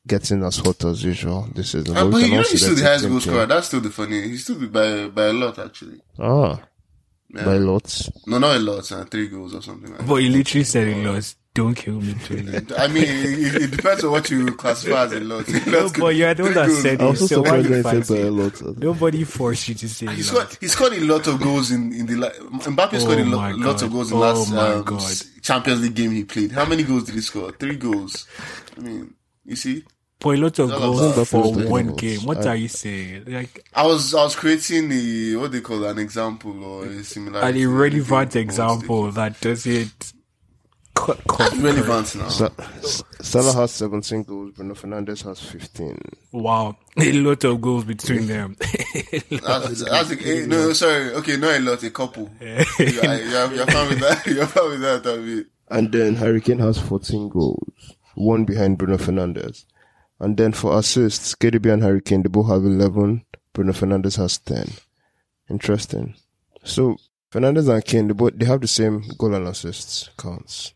getting 0.09 0.43
as 0.43 0.57
hot 0.59 0.83
as 0.85 1.05
usual 1.05 1.49
this 1.55 1.71
season. 1.73 1.97
Uh, 1.97 2.05
but 2.07 2.19
can 2.19 2.21
you 2.23 2.31
know 2.33 2.37
all 2.39 2.43
he's 2.45 2.61
still 2.63 2.75
that 2.75 2.81
the 2.81 2.87
highest 2.87 3.05
in 3.05 3.11
goal 3.11 3.21
scorer. 3.21 3.47
That's 3.47 3.67
still 3.69 3.81
the 3.81 3.91
funny. 3.91 4.23
He's 4.23 4.43
still 4.45 4.67
by 4.69 5.09
by 5.09 5.25
a 5.27 5.33
lot 5.33 5.59
actually. 5.59 6.01
Ah, 6.19 6.61
Yeah. 7.35 7.45
by 7.45 7.59
lots. 7.59 8.11
No, 8.27 8.39
not 8.39 8.57
a 8.57 8.59
lot. 8.59 8.91
Uh, 8.91 9.05
three 9.05 9.29
goals 9.29 9.55
or 9.55 9.63
something 9.63 9.91
like 9.91 9.99
that. 10.01 10.07
But 10.09 10.17
he 10.17 10.29
literally 10.31 10.65
said 10.65 10.89
he 10.89 11.05
lost. 11.05 11.37
Don't 11.55 11.75
kill 11.75 12.01
me, 12.01 12.15
too. 12.25 12.37
I 12.79 12.87
mean, 12.87 13.03
it, 13.05 13.63
it 13.63 13.71
depends 13.73 14.05
on 14.05 14.13
what 14.13 14.31
you 14.31 14.47
classify 14.55 15.05
as 15.07 15.13
a 15.13 15.19
lot. 15.21 15.45
No, 15.67 15.89
but 15.99 16.15
you're 16.15 16.33
the 16.33 16.45
one 16.45 16.55
that 16.55 16.71
said 16.71 17.03
I 17.03 17.09
it. 17.09 17.17
so 17.17 17.27
So 17.27 17.43
why 17.43 17.57
you 17.57 17.71
when 17.71 17.83
said 17.83 18.07
by 18.07 18.23
a 18.23 18.31
lot. 18.31 18.79
Nobody 18.79 19.25
forced 19.25 19.67
you 19.69 19.75
to 19.75 19.89
say 19.89 20.07
He 20.07 20.21
it. 20.21 20.25
scored, 20.25 20.57
he 20.61 20.69
scored 20.69 20.93
a 20.93 21.01
lot 21.01 21.27
of 21.27 21.41
goals 21.41 21.73
in, 21.73 21.93
in 21.93 22.07
the 22.07 22.15
la- 22.15 22.31
Mbappe 22.31 23.01
scored 23.01 23.19
a 23.19 23.23
Oh 23.23 23.25
lo- 23.25 23.39
my 23.39 23.51
lot 23.53 23.83
of 23.83 23.91
God. 23.91 23.91
goals 23.91 24.11
in 24.13 24.17
Oh 24.19 24.21
last 24.21 24.53
my 24.53 24.73
um, 24.75 24.83
God. 24.85 25.03
Champions 25.43 25.81
League 25.81 25.95
game 25.97 26.13
he 26.13 26.23
played. 26.25 26.53
How 26.53 26.65
many 26.65 26.85
goals 26.85 27.05
did 27.05 27.17
he 27.17 27.21
score? 27.23 27.51
Three 27.51 27.75
goals. 27.77 28.29
I 28.77 28.81
mean, 28.81 29.15
you 29.45 29.57
see, 29.57 29.83
For 30.21 30.35
a 30.35 30.37
lot 30.37 30.59
of 30.59 30.73
all 30.73 30.79
goals 30.81 31.13
about 31.13 31.27
for 31.29 31.43
those 31.55 31.69
one 31.69 31.87
goals. 31.89 32.01
game. 32.01 32.21
What 32.25 32.45
I- 32.45 32.51
are 32.51 32.57
you 32.57 32.69
saying? 32.69 33.25
Like 33.29 33.65
I 33.75 33.87
was 33.87 34.13
I 34.15 34.25
was 34.25 34.35
creating 34.35 34.91
a 34.91 35.37
what 35.37 35.53
they 35.53 35.61
call 35.61 35.85
an 35.85 35.99
example 35.99 36.65
or 36.65 36.87
a 36.87 37.05
similar 37.05 37.41
an 37.41 37.57
irrelevant 37.57 38.35
example 38.35 39.13
that 39.13 39.41
does 39.41 39.65
it. 39.67 40.13
co- 40.95 41.15
co- 41.29 41.57
relevant 41.61 42.17
now. 42.17 42.29
Sa- 42.29 42.51
Salah 43.21 43.53
has 43.53 43.71
17 43.73 44.25
goals. 44.25 44.53
Bruno 44.57 44.75
Fernandes 44.75 45.23
has 45.25 45.39
15. 45.41 45.97
Wow, 46.33 46.77
a 46.97 47.13
lot 47.13 47.45
of 47.45 47.61
goals 47.61 47.85
between 47.85 48.27
them. 48.27 48.57
That's, 49.31 49.85
that's 49.85 50.11
a, 50.11 50.47
no, 50.47 50.73
sorry. 50.73 51.13
Okay, 51.15 51.37
not 51.37 51.57
a 51.57 51.61
lot, 51.61 51.83
a 51.85 51.91
couple. 51.91 52.31
yeah, 52.41 52.65
you're, 52.79 53.55
you're 53.55 53.67
fine 53.67 53.89
with 53.89 54.01
that. 54.01 54.23
You're 54.27 54.47
fine 54.47 54.71
with 54.71 54.81
that, 54.81 55.47
I. 55.71 55.77
And 55.77 55.93
then 55.93 56.15
Harry 56.17 56.41
Kane 56.41 56.59
has 56.59 56.79
14 56.79 57.29
goals, 57.29 57.95
one 58.15 58.45
behind 58.45 58.79
Bruno 58.79 58.97
Fernandes. 58.99 59.65
And 60.21 60.37
then 60.37 60.53
for 60.53 60.79
assists, 60.79 61.35
KDB 61.35 61.73
and 61.73 61.83
Harry 61.83 62.01
Kane, 62.01 62.23
they 62.23 62.29
both 62.29 62.49
have 62.49 62.65
11. 62.65 63.25
Bruno 63.53 63.73
Fernandes 63.73 64.17
has 64.17 64.39
10. 64.39 64.69
Interesting. 65.49 66.15
So, 66.65 66.97
Fernandes 67.33 67.73
and 67.73 67.85
Kane, 67.85 68.09
they 68.09 68.15
both, 68.15 68.33
they 68.37 68.47
have 68.47 68.61
the 68.61 68.69
same 68.69 69.05
goal 69.17 69.35
and 69.35 69.47
assists 69.47 70.11
counts 70.19 70.75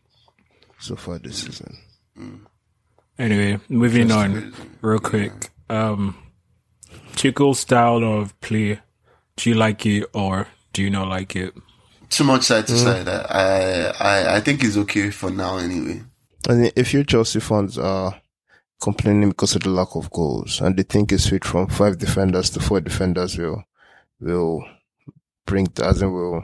so 0.79 0.95
far 0.95 1.19
this 1.19 1.43
season. 1.43 1.77
anyway, 3.17 3.59
moving 3.69 4.11
on 4.11 4.53
real 4.81 4.99
quick. 4.99 5.49
Um, 5.69 6.17
Tuchel's 7.15 7.59
style 7.59 8.03
of 8.03 8.39
play. 8.41 8.79
Do 9.35 9.49
you 9.49 9.55
like 9.55 9.85
it 9.85 10.05
or 10.13 10.47
do 10.73 10.83
you 10.83 10.89
not 10.89 11.07
like 11.07 11.35
it? 11.35 11.53
Too 12.09 12.23
much 12.23 12.43
side 12.43 12.67
to 12.67 12.77
side. 12.77 13.07
I, 13.07 13.91
I 13.99 14.35
I 14.35 14.39
think 14.41 14.63
it's 14.63 14.77
okay 14.77 15.09
for 15.09 15.31
now 15.31 15.57
anyway. 15.57 16.03
And 16.47 16.71
if 16.75 16.93
you 16.93 17.03
Chelsea 17.03 17.39
fans 17.39 17.77
are 17.77 18.21
complaining 18.83 19.29
because 19.29 19.55
of 19.55 19.63
the 19.63 19.69
lack 19.69 19.95
of 19.95 20.11
goals 20.11 20.59
and 20.59 20.75
they 20.75 20.83
think 20.83 21.11
it's 21.11 21.23
switch 21.23 21.45
from 21.45 21.67
five 21.67 21.97
defenders 21.97 22.49
to 22.49 22.59
four 22.59 22.81
defenders 22.81 23.37
will 23.37 23.63
will 24.19 24.65
bring 25.45 25.67
as 25.81 26.01
in 26.01 26.11
will 26.11 26.43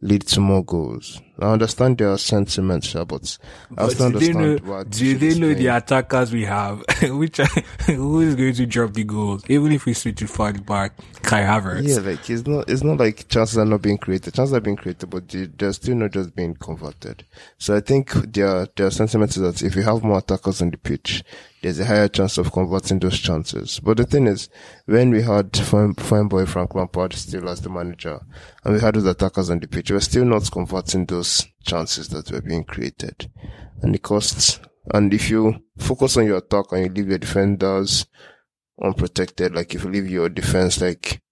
lead 0.00 0.20
to 0.20 0.38
more 0.38 0.62
goals. 0.62 1.20
I 1.38 1.46
understand 1.52 1.98
their 1.98 2.16
sentiments, 2.18 2.92
but 2.92 3.02
I 3.02 3.74
But 3.74 3.82
also 3.82 4.10
do 4.10 4.18
they 4.18 4.32
know, 4.32 4.38
understand 4.40 4.68
why 4.68 4.84
do 4.84 5.18
they 5.18 5.38
know 5.38 5.54
the 5.54 5.66
attackers 5.68 6.30
we 6.32 6.44
have? 6.44 6.84
Which 7.02 7.40
are, 7.40 7.46
who 7.86 8.20
is 8.20 8.34
going 8.34 8.54
to 8.54 8.66
drop 8.66 8.92
the 8.92 9.04
goals? 9.04 9.42
Even 9.48 9.72
if 9.72 9.86
we 9.86 9.94
switch 9.94 10.18
to 10.18 10.26
five 10.26 10.64
back, 10.64 10.92
Kai 11.22 11.40
Havertz. 11.42 11.88
Yeah, 11.88 12.08
like 12.08 12.28
it's 12.30 12.46
not 12.46 12.68
it's 12.68 12.84
not 12.84 12.98
like 12.98 13.28
chances 13.28 13.58
are 13.58 13.64
not 13.64 13.82
being 13.82 13.98
created. 13.98 14.34
Chances 14.34 14.54
are 14.54 14.60
being 14.60 14.76
created, 14.76 15.08
but 15.10 15.28
they, 15.28 15.46
they're 15.46 15.72
still 15.72 15.96
not 15.96 16.12
just 16.12 16.36
being 16.36 16.54
converted. 16.54 17.24
So 17.58 17.74
I 17.74 17.80
think 17.80 18.12
their 18.12 18.68
their 18.76 18.90
sentiment 18.90 19.36
is 19.36 19.42
that 19.42 19.62
if 19.62 19.74
you 19.74 19.82
have 19.82 20.04
more 20.04 20.18
attackers 20.18 20.62
on 20.62 20.70
the 20.70 20.78
pitch, 20.78 21.24
there's 21.64 21.80
a 21.80 21.86
higher 21.86 22.08
chance 22.08 22.36
of 22.36 22.52
converting 22.52 22.98
those 22.98 23.18
chances. 23.18 23.80
But 23.80 23.96
the 23.96 24.04
thing 24.04 24.26
is, 24.26 24.50
when 24.84 25.10
we 25.10 25.22
had 25.22 25.56
fine, 25.56 26.28
boy 26.28 26.44
Frank 26.44 26.74
Lampard 26.74 27.14
still 27.14 27.48
as 27.48 27.62
the 27.62 27.70
manager, 27.70 28.20
and 28.62 28.74
we 28.74 28.80
had 28.80 28.94
those 28.94 29.06
attackers 29.06 29.48
on 29.48 29.60
the 29.60 29.66
pitch, 29.66 29.90
we're 29.90 30.00
still 30.00 30.26
not 30.26 30.50
converting 30.52 31.06
those 31.06 31.46
chances 31.64 32.10
that 32.10 32.30
were 32.30 32.42
being 32.42 32.64
created, 32.64 33.30
and 33.80 33.94
the 33.94 33.98
costs. 33.98 34.60
And 34.92 35.14
if 35.14 35.30
you 35.30 35.62
focus 35.78 36.18
on 36.18 36.26
your 36.26 36.36
attack 36.36 36.66
and 36.72 36.84
you 36.84 36.92
leave 36.92 37.08
your 37.08 37.18
defenders 37.18 38.04
unprotected, 38.82 39.54
like 39.54 39.74
if 39.74 39.84
you 39.84 39.90
leave 39.90 40.10
your 40.10 40.28
defense 40.28 40.82
like 40.82 41.22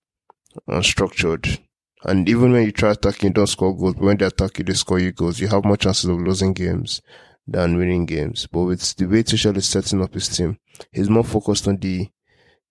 unstructured. 0.66 1.58
And 2.04 2.26
even 2.26 2.52
when 2.52 2.64
you 2.64 2.72
try 2.72 2.92
attacking, 2.92 3.28
you 3.28 3.34
don't 3.34 3.46
score 3.46 3.76
goals. 3.76 3.94
But 3.96 4.04
when 4.04 4.16
they 4.16 4.24
attack 4.24 4.58
you, 4.58 4.64
they 4.64 4.72
score 4.72 4.98
you 4.98 5.12
goals. 5.12 5.40
You 5.40 5.48
have 5.48 5.66
more 5.66 5.76
chances 5.76 6.08
of 6.08 6.16
losing 6.16 6.54
games 6.54 7.02
than 7.46 7.76
winning 7.76 8.06
games. 8.06 8.46
But 8.50 8.64
with 8.64 8.96
the 8.96 9.06
way 9.06 9.22
Tuchel 9.22 9.56
is 9.56 9.68
setting 9.68 10.02
up 10.02 10.14
his 10.14 10.28
team, 10.28 10.58
he's 10.92 11.10
more 11.10 11.24
focused 11.24 11.68
on 11.68 11.76
the 11.78 12.08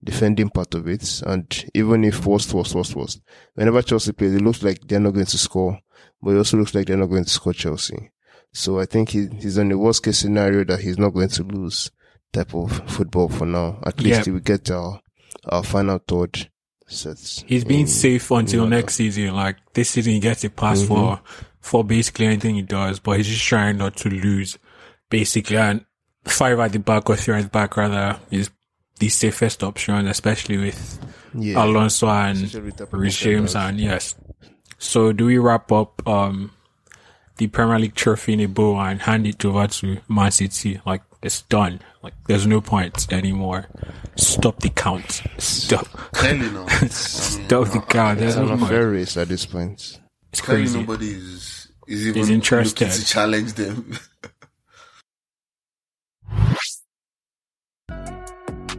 defending 0.04 0.50
part 0.50 0.74
of 0.74 0.88
it. 0.88 1.22
And 1.26 1.66
even 1.74 2.04
if 2.04 2.26
worst, 2.26 2.54
worst, 2.54 2.76
worst, 2.76 2.96
worst, 2.96 3.22
whenever 3.54 3.82
Chelsea 3.82 4.14
plays, 4.14 4.36
it 4.36 4.42
looks 4.42 4.64
like 4.64 4.88
they're 4.88 5.00
not 5.00 5.14
going 5.14 5.26
to 5.26 5.38
score, 5.38 5.80
but 6.22 6.32
it 6.32 6.38
also 6.38 6.58
looks 6.58 6.74
like 6.74 6.88
they're 6.88 6.98
not 6.98 7.08
going 7.08 7.24
to 7.26 7.30
score 7.30 7.54
Chelsea. 7.54 8.12
So 8.54 8.80
I 8.80 8.86
think 8.86 9.10
he, 9.10 9.28
he's 9.40 9.58
on 9.58 9.70
the 9.70 9.78
worst 9.78 10.04
case 10.04 10.20
scenario 10.20 10.64
that 10.66 10.82
he's 10.82 10.98
not 10.98 11.12
going 11.12 11.30
to 11.30 11.44
lose 11.44 11.92
type 12.34 12.54
of 12.54 12.72
football 12.90 13.30
for 13.30 13.46
now. 13.46 13.80
At 13.86 14.02
least 14.02 14.26
he 14.26 14.32
will 14.32 14.40
get 14.40 14.70
our, 14.72 15.00
our 15.46 15.64
final 15.64 16.00
third 16.06 16.50
sets. 16.88 17.44
He's 17.48 17.64
being 17.64 17.82
in- 17.82 17.86
mm. 17.86 17.90
safe 17.90 18.32
until 18.32 18.68
next 18.68 18.96
season. 18.96 19.34
Like 19.34 19.58
this 19.74 19.92
season, 19.92 20.14
he 20.14 20.20
gets 20.20 20.44
a 20.44 20.50
pass 20.50 20.80
mm-hmm. 20.80 20.94
for 20.94 21.22
for 21.62 21.84
basically 21.84 22.26
anything 22.26 22.56
he 22.56 22.62
does, 22.64 23.00
but 23.00 23.18
he's 23.18 23.28
just 23.28 23.44
trying 23.44 23.78
not 23.78 23.96
to 23.98 24.10
lose, 24.10 24.58
basically. 25.10 25.58
And 25.58 25.86
five 26.26 26.60
at 26.60 26.72
the 26.74 26.80
back 26.80 27.10
or 27.10 27.16
three 27.16 27.36
at 27.36 27.44
the 27.44 27.50
back 27.50 27.78
rather 27.78 28.20
is 28.30 28.50
the 29.00 29.10
safest 29.10 29.64
option, 29.64 30.08
especially 30.08 30.58
with 30.58 31.00
Yeah. 31.34 31.64
Alonso 31.64 32.08
and 32.10 32.54
Reece 32.92 33.18
James. 33.18 33.56
And 33.56 33.80
yes, 33.80 34.16
so 34.78 35.12
do 35.14 35.26
we 35.26 35.38
wrap 35.38 35.72
up 35.72 36.06
um 36.08 36.52
the 37.38 37.48
Premier 37.48 37.80
League 37.80 37.96
trophy 37.96 38.34
in 38.34 38.40
a 38.42 38.48
bow 38.48 38.78
and 38.80 39.02
hand 39.02 39.26
it 39.26 39.44
over 39.46 39.68
to 39.68 39.98
Man 40.10 40.32
City? 40.32 40.80
Like 40.86 41.02
it's 41.24 41.42
done. 41.44 41.80
Like 42.04 42.14
there's 42.28 42.46
no 42.48 42.62
point 42.62 43.12
anymore. 43.14 43.68
Stop 44.18 44.60
the 44.60 44.70
count. 44.70 45.22
Stop. 45.38 45.86
Clearly 46.14 46.50
not. 46.52 46.72
I 46.72 46.82
mean, 46.82 46.90
Stop 46.90 47.68
the 47.70 47.80
count. 47.82 48.20
There's 48.20 48.36
It's 48.36 48.38
an 48.38 48.44
no 48.46 48.50
point. 48.52 48.62
unfair 48.64 48.90
race 48.90 49.18
at 49.18 49.28
this 49.30 49.46
point. 49.46 50.00
It's 50.32 50.42
clearly 50.42 50.64
crazy. 50.64 50.80
nobody 50.80 51.10
is 51.12 51.68
is 51.88 52.08
even 52.08 52.22
Is 52.22 52.30
interested. 52.30 52.82
looking 52.88 53.00
to 53.00 53.06
challenge 53.06 53.54
them. 53.54 53.98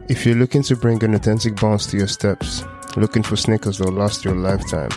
If 0.09 0.25
you're 0.25 0.35
looking 0.35 0.63
to 0.63 0.75
bring 0.75 1.03
an 1.03 1.13
authentic 1.15 1.55
bounce 1.59 1.85
to 1.87 1.97
your 1.97 2.07
steps, 2.07 2.63
looking 2.95 3.23
for 3.23 3.35
sneakers 3.35 3.77
that 3.79 3.85
will 3.89 3.93
last 3.97 4.23
your 4.25 4.35
lifetime, 4.35 4.89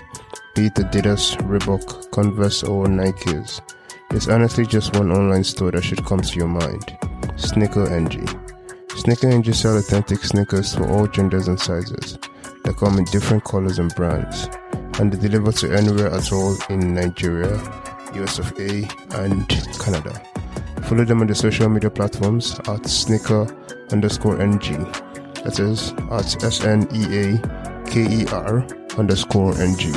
be 0.55 0.67
it 0.67 0.75
Adidas, 0.75 1.37
Reebok, 1.39 2.11
Converse, 2.11 2.63
or 2.63 2.87
Nikes, 2.87 3.61
there's 4.11 4.29
honestly 4.29 4.67
just 4.67 4.95
one 4.97 5.11
online 5.11 5.45
store 5.45 5.71
that 5.73 5.83
should 5.85 6.05
come 6.05 6.21
to 6.21 6.37
your 6.39 6.49
mind 6.49 6.97
Sneaker 7.37 7.87
NG. 7.93 8.27
Sneaker 8.97 9.29
NG 9.29 9.53
sell 9.53 9.77
authentic 9.77 10.23
sneakers 10.25 10.75
for 10.75 10.89
all 10.89 11.07
genders 11.07 11.49
and 11.49 11.59
sizes. 11.61 12.19
They 12.65 12.73
come 12.73 12.99
in 12.99 13.05
different 13.05 13.45
colors 13.45 13.79
and 13.79 13.95
brands, 13.95 14.49
and 14.99 15.13
they 15.13 15.29
deliver 15.29 15.53
to 15.53 15.73
anywhere 15.73 16.11
at 16.13 16.33
all 16.33 16.57
in 16.71 16.95
Nigeria, 16.95 17.55
US 18.15 18.39
of 18.39 18.53
A, 18.59 18.89
and 19.17 19.49
Canada. 19.79 20.21
Follow 20.85 21.05
them 21.05 21.21
on 21.21 21.27
the 21.27 21.35
social 21.35 21.69
media 21.69 21.91
platforms 21.91 22.59
at 22.69 22.87
sneaker 22.87 23.47
underscore 23.93 24.41
NG. 24.41 24.77
That 25.45 25.59
is 25.61 25.93
at 26.11 26.43
S 26.45 26.65
N 26.65 26.89
E 26.95 27.05
A 27.19 27.87
K 27.87 28.23
E 28.23 28.27
R 28.33 28.67
underscore 28.99 29.53
NG. 29.61 29.93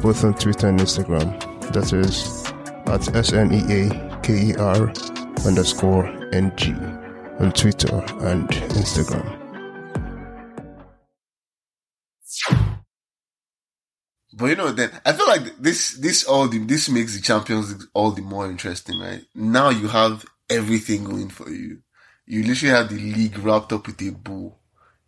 Both 0.00 0.24
on 0.24 0.34
Twitter 0.34 0.68
and 0.68 0.78
Instagram. 0.78 1.40
That 1.72 1.92
is 1.92 2.44
at 2.86 3.14
S 3.14 3.32
N 3.32 3.52
E 3.52 3.88
A 3.88 4.20
K 4.22 4.50
E 4.50 4.54
R 4.56 4.92
underscore 5.46 6.06
NG 6.34 6.74
on 7.40 7.52
Twitter 7.52 7.96
and 8.20 8.48
Instagram. 8.48 9.43
But 14.36 14.46
you 14.46 14.56
know, 14.56 14.72
then 14.72 14.90
I 15.06 15.12
feel 15.12 15.28
like 15.28 15.56
this, 15.58 15.92
this 15.98 16.24
all 16.24 16.48
the, 16.48 16.58
this 16.58 16.88
makes 16.88 17.14
the 17.14 17.22
Champions 17.22 17.72
League 17.72 17.88
all 17.94 18.10
the 18.10 18.22
more 18.22 18.46
interesting, 18.50 18.98
right? 19.00 19.22
Now 19.34 19.68
you 19.70 19.86
have 19.88 20.24
everything 20.50 21.04
going 21.04 21.28
for 21.28 21.48
you. 21.50 21.78
You 22.26 22.42
literally 22.42 22.74
have 22.74 22.88
the 22.88 22.96
league 22.96 23.38
wrapped 23.38 23.72
up 23.72 23.86
with 23.86 24.00
a 24.02 24.10
bow. 24.10 24.56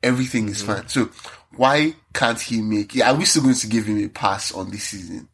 Everything 0.03 0.49
is 0.49 0.63
fine. 0.63 0.87
So 0.89 1.09
why 1.57 1.95
can't 2.13 2.41
he 2.41 2.61
make? 2.63 2.95
Yeah, 2.95 3.11
are 3.11 3.17
we 3.17 3.25
still 3.25 3.43
going 3.43 3.55
to 3.57 3.67
give 3.67 3.87
him 3.87 3.99
a 4.05 4.09
pass 4.09 4.53
on 4.53 4.71
this 4.71 4.85
season 4.85 5.29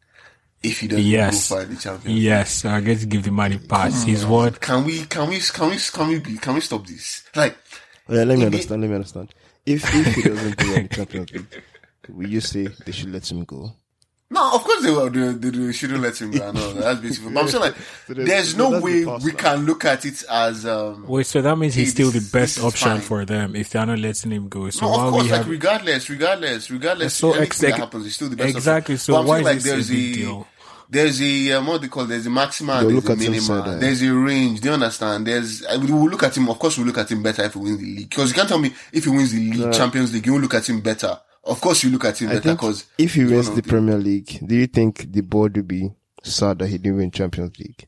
if 0.63 0.79
he 0.79 0.87
doesn't 0.87 1.05
Yes. 1.05 1.49
go 1.49 1.57
for 1.57 1.65
the 1.65 1.75
Champions? 1.75 2.05
League? 2.05 2.23
Yes, 2.23 2.65
I 2.65 2.79
get 2.81 2.99
to 2.99 3.05
give 3.05 3.23
the 3.23 3.31
money 3.31 3.59
pass. 3.59 4.03
He's 4.03 4.25
what? 4.25 4.59
Can 4.61 4.85
we? 4.85 5.05
Can 5.05 5.29
we? 5.29 5.39
Can 5.39 5.69
we? 5.69 5.77
Can 5.77 6.07
we? 6.07 6.19
Be, 6.19 6.37
can 6.37 6.55
we 6.55 6.61
stop 6.61 6.87
this? 6.87 7.23
Like, 7.35 7.55
Yeah, 8.09 8.23
let 8.23 8.27
me 8.29 8.35
Maybe- 8.35 8.45
understand. 8.45 8.81
Let 8.81 8.89
me 8.89 8.95
understand. 8.95 9.33
If 9.65 9.83
if 9.93 10.15
he 10.15 10.21
doesn't 10.23 10.57
do 10.57 10.73
any 10.73 10.87
Champions 10.87 11.31
League, 11.31 11.63
will 12.09 12.27
you 12.29 12.41
say 12.41 12.67
they 12.85 12.91
should 12.91 13.11
let 13.11 13.29
him 13.29 13.43
go? 13.43 13.71
No, 14.33 14.55
of 14.55 14.63
course 14.63 14.81
they 14.83 14.91
will. 14.91 15.09
They, 15.09 15.31
they, 15.33 15.49
they 15.57 15.71
shouldn't 15.73 16.01
let 16.01 16.19
him 16.19 16.31
go. 16.31 16.51
No, 16.51 16.73
that's 16.73 16.99
beautiful. 16.99 17.31
But 17.31 17.39
I'm 17.41 17.47
saying 17.49 17.63
like, 17.63 17.75
So 18.07 18.13
there's- 18.13 18.27
there's 18.29 18.57
no 18.57 18.71
that's 18.71 18.81
the 18.83 18.85
way 18.85 19.05
we 19.23 19.31
now. 19.31 19.37
can 19.37 19.65
look 19.65 19.85
at 19.85 20.05
it 20.05 20.23
as 20.29 20.65
um. 20.65 21.07
Wait, 21.07 21.25
so 21.27 21.41
that 21.41 21.55
means 21.57 21.75
he's 21.75 21.91
still 21.91 22.09
the 22.11 22.27
best 22.33 22.59
option 22.63 22.91
fine. 22.93 23.01
for 23.01 23.25
them 23.25 23.55
if 23.55 23.69
they're 23.69 23.85
not 23.85 23.99
letting 23.99 24.31
him 24.31 24.49
go. 24.49 24.69
So 24.71 24.85
No, 24.87 24.93
of 24.93 25.11
course, 25.11 25.23
we 25.25 25.29
like 25.31 25.37
have 25.37 25.49
regardless, 25.49 26.09
regardless, 26.09 26.71
regardless, 26.71 27.13
So 27.15 27.27
anything 27.29 27.43
ex- 27.47 27.59
that 27.59 27.73
happens, 27.77 28.05
it's 28.07 28.15
still 28.15 28.29
the 28.29 28.35
best. 28.35 28.47
option. 28.47 28.57
exactly. 28.57 28.97
So 28.97 29.13
But 29.13 29.19
I'm 29.21 29.27
why 29.27 29.43
saying, 29.43 29.57
is 29.57 29.63
this 29.63 29.71
a 29.71 29.75
there's 29.75 29.89
big 29.89 30.13
deal? 30.15 30.47
There's 30.89 31.21
a 31.21 31.51
um, 31.53 31.67
what 31.67 31.81
they 31.81 31.87
call 31.87 32.05
there's 32.05 32.25
a 32.27 32.29
maximum, 32.29 32.81
there's 32.83 32.93
look 32.93 33.09
a 33.09 33.11
at 33.13 33.19
him 33.21 33.31
minimum, 33.31 33.79
there's 33.79 34.01
a 34.03 34.13
range. 34.13 34.61
Do 34.61 34.67
you 34.67 34.73
understand? 34.73 35.25
There's 35.25 35.65
I 35.65 35.77
mean, 35.77 35.87
we 35.87 35.93
will 35.93 36.09
look 36.09 36.23
at 36.23 36.35
him. 36.37 36.49
Of 36.49 36.59
course, 36.59 36.77
we'll 36.77 36.85
look 36.85 36.97
at 36.99 37.11
him 37.11 37.23
better 37.23 37.43
if 37.43 37.53
he 37.53 37.59
wins 37.59 37.79
the 37.79 37.85
league. 37.85 38.09
Because 38.09 38.29
you 38.29 38.35
can't 38.35 38.49
tell 38.49 38.59
me 38.59 38.73
if 38.91 39.03
he 39.05 39.09
wins 39.09 39.31
the 39.31 39.39
league, 39.39 39.73
Champions 39.73 40.13
League, 40.13 40.25
you 40.25 40.33
won't 40.33 40.43
look 40.43 40.53
at 40.53 40.69
him 40.69 40.81
better. 40.81 41.19
Of 41.43 41.59
course, 41.59 41.83
you 41.83 41.89
look 41.89 42.05
at 42.05 42.21
him 42.21 42.29
I 42.29 42.35
better 42.35 42.53
because 42.53 42.85
if 42.97 43.15
he 43.15 43.25
wins 43.25 43.47
one 43.47 43.55
the 43.55 43.61
of 43.61 43.67
Premier 43.67 43.97
League, 43.97 44.39
do 44.45 44.55
you 44.55 44.67
think 44.67 45.11
the 45.11 45.21
board 45.21 45.57
would 45.57 45.67
be 45.67 45.91
sad 46.23 46.59
that 46.59 46.67
he 46.67 46.77
didn't 46.77 46.97
win 46.97 47.11
Champions 47.11 47.57
League? 47.59 47.85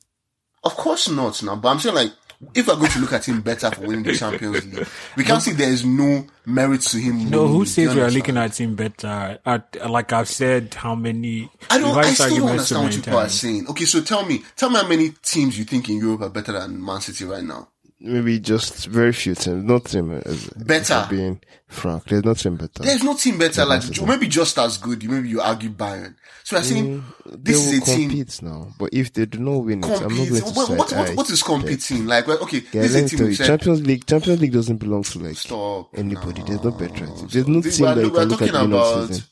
Of 0.63 0.75
course 0.75 1.09
not 1.09 1.41
now, 1.43 1.55
but 1.55 1.69
I'm 1.69 1.79
saying 1.79 1.95
like 1.95 2.11
if 2.53 2.67
we're 2.67 2.75
going 2.75 2.91
to 2.91 2.99
look 2.99 3.13
at 3.13 3.27
him 3.27 3.41
better 3.41 3.71
for 3.71 3.81
winning 3.81 4.03
the 4.03 4.13
Champions 4.17 4.65
League, 4.65 4.87
we 5.15 5.23
can't 5.23 5.41
see 5.41 5.51
there 5.51 5.71
is 5.71 5.85
no 5.85 6.25
merit 6.45 6.81
to 6.81 6.97
him. 6.97 7.29
No, 7.29 7.47
who 7.47 7.65
says 7.65 7.95
we 7.95 8.01
are 8.01 8.11
looking 8.11 8.37
at 8.37 8.59
him 8.59 8.75
better? 8.75 9.39
At, 9.45 9.89
like 9.89 10.11
I've 10.13 10.29
said, 10.29 10.73
how 10.73 10.95
many? 10.95 11.49
I 11.69 11.77
don't. 11.77 11.95
we've 11.95 12.05
I 12.05 12.11
still 12.11 12.37
don't 12.37 12.49
understand 12.49 12.83
what 12.83 12.89
many 12.89 13.01
people 13.01 13.17
are 13.19 13.21
times. 13.21 13.39
saying. 13.39 13.67
Okay, 13.69 13.85
so 13.85 14.01
tell 14.01 14.25
me, 14.25 14.43
tell 14.55 14.69
me 14.69 14.77
how 14.77 14.87
many 14.87 15.09
teams 15.23 15.57
you 15.57 15.65
think 15.65 15.89
in 15.89 15.97
Europe 15.97 16.21
are 16.21 16.29
better 16.29 16.51
than 16.51 16.83
Man 16.83 17.01
City 17.01 17.25
right 17.25 17.43
now? 17.43 17.69
Maybe 18.05 18.39
just 18.39 18.85
very 18.85 19.11
few 19.11 19.33
teams. 19.33 19.63
No 19.63 19.79
team 19.79 20.11
is 20.11 20.47
Better. 20.51 21.07
Being 21.09 21.41
frank, 21.67 22.03
there's 22.05 22.23
no 22.23 22.35
team 22.35 22.55
better. 22.55 22.83
There's 22.83 23.03
nothing 23.03 23.37
better, 23.39 23.65
like 23.65 23.81
City. 23.81 24.05
maybe 24.05 24.27
just 24.27 24.59
as 24.59 24.77
good. 24.77 25.03
Maybe 25.09 25.29
you 25.29 25.41
argue 25.41 25.71
Bayern. 25.71 26.15
So 26.43 26.55
I 26.57 26.61
saying 26.61 27.01
mm, 27.01 27.03
they 27.31 27.51
this 27.53 27.65
is 27.71 27.81
a 27.81 27.95
team 27.95 28.25
now, 28.43 28.67
but 28.77 28.89
if 28.93 29.11
they 29.13 29.25
do 29.25 29.39
not 29.39 29.65
win 29.65 29.83
it, 29.83 29.85
I'm 29.85 29.91
not 29.91 30.01
going 30.01 30.27
to 30.27 30.33
What, 30.43 30.67
say 30.67 30.75
what, 30.75 30.91
what, 30.91 31.15
what 31.15 31.29
is 31.31 31.41
competing? 31.41 32.05
Like, 32.05 32.27
well, 32.27 32.37
okay, 32.43 32.57
Yeah, 32.71 32.83
this 32.83 32.93
is 32.93 33.13
a 33.13 33.17
team 33.17 33.27
you, 33.31 33.35
Champions 33.35 33.81
League, 33.87 34.05
Champions 34.05 34.39
League 34.41 34.53
doesn't 34.53 34.77
belong 34.77 35.01
to 35.01 35.19
like 35.19 35.37
stop. 35.37 35.89
anybody. 35.97 36.41
no. 36.41 36.47
There's 36.47 36.63
no 36.63 36.71
better. 36.71 37.05
There's 37.27 37.47
no 37.47 37.61
team 37.61 37.85
that 37.85 37.97
you 37.97 38.11
can 38.11 38.29
look 38.29 38.41
at 38.43 38.51
talking 38.51 38.71
about- 38.71 39.07
season. 39.07 39.23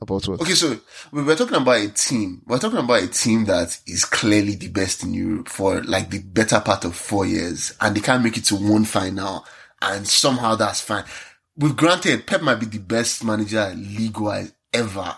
About 0.00 0.26
what? 0.28 0.40
Okay, 0.40 0.54
so 0.54 0.78
we 1.12 1.22
we're 1.22 1.36
talking 1.36 1.56
about 1.56 1.76
a 1.80 1.88
team. 1.88 2.42
We're 2.46 2.58
talking 2.58 2.78
about 2.78 3.02
a 3.02 3.08
team 3.08 3.44
that 3.46 3.78
is 3.86 4.04
clearly 4.04 4.54
the 4.54 4.68
best 4.68 5.02
in 5.02 5.12
Europe 5.12 5.48
for 5.48 5.82
like 5.82 6.10
the 6.10 6.20
better 6.20 6.60
part 6.60 6.84
of 6.84 6.94
four 6.96 7.26
years, 7.26 7.74
and 7.80 7.94
they 7.96 8.00
can't 8.00 8.22
make 8.24 8.36
it 8.36 8.44
to 8.46 8.56
one 8.56 8.84
final, 8.84 9.44
and 9.82 10.06
somehow 10.06 10.54
that's 10.54 10.80
fine. 10.80 11.04
We've 11.56 11.76
granted 11.76 12.26
Pep 12.26 12.40
might 12.42 12.60
be 12.60 12.66
the 12.66 12.78
best 12.78 13.24
manager 13.24 13.72
league-wise 13.76 14.52
ever, 14.72 15.16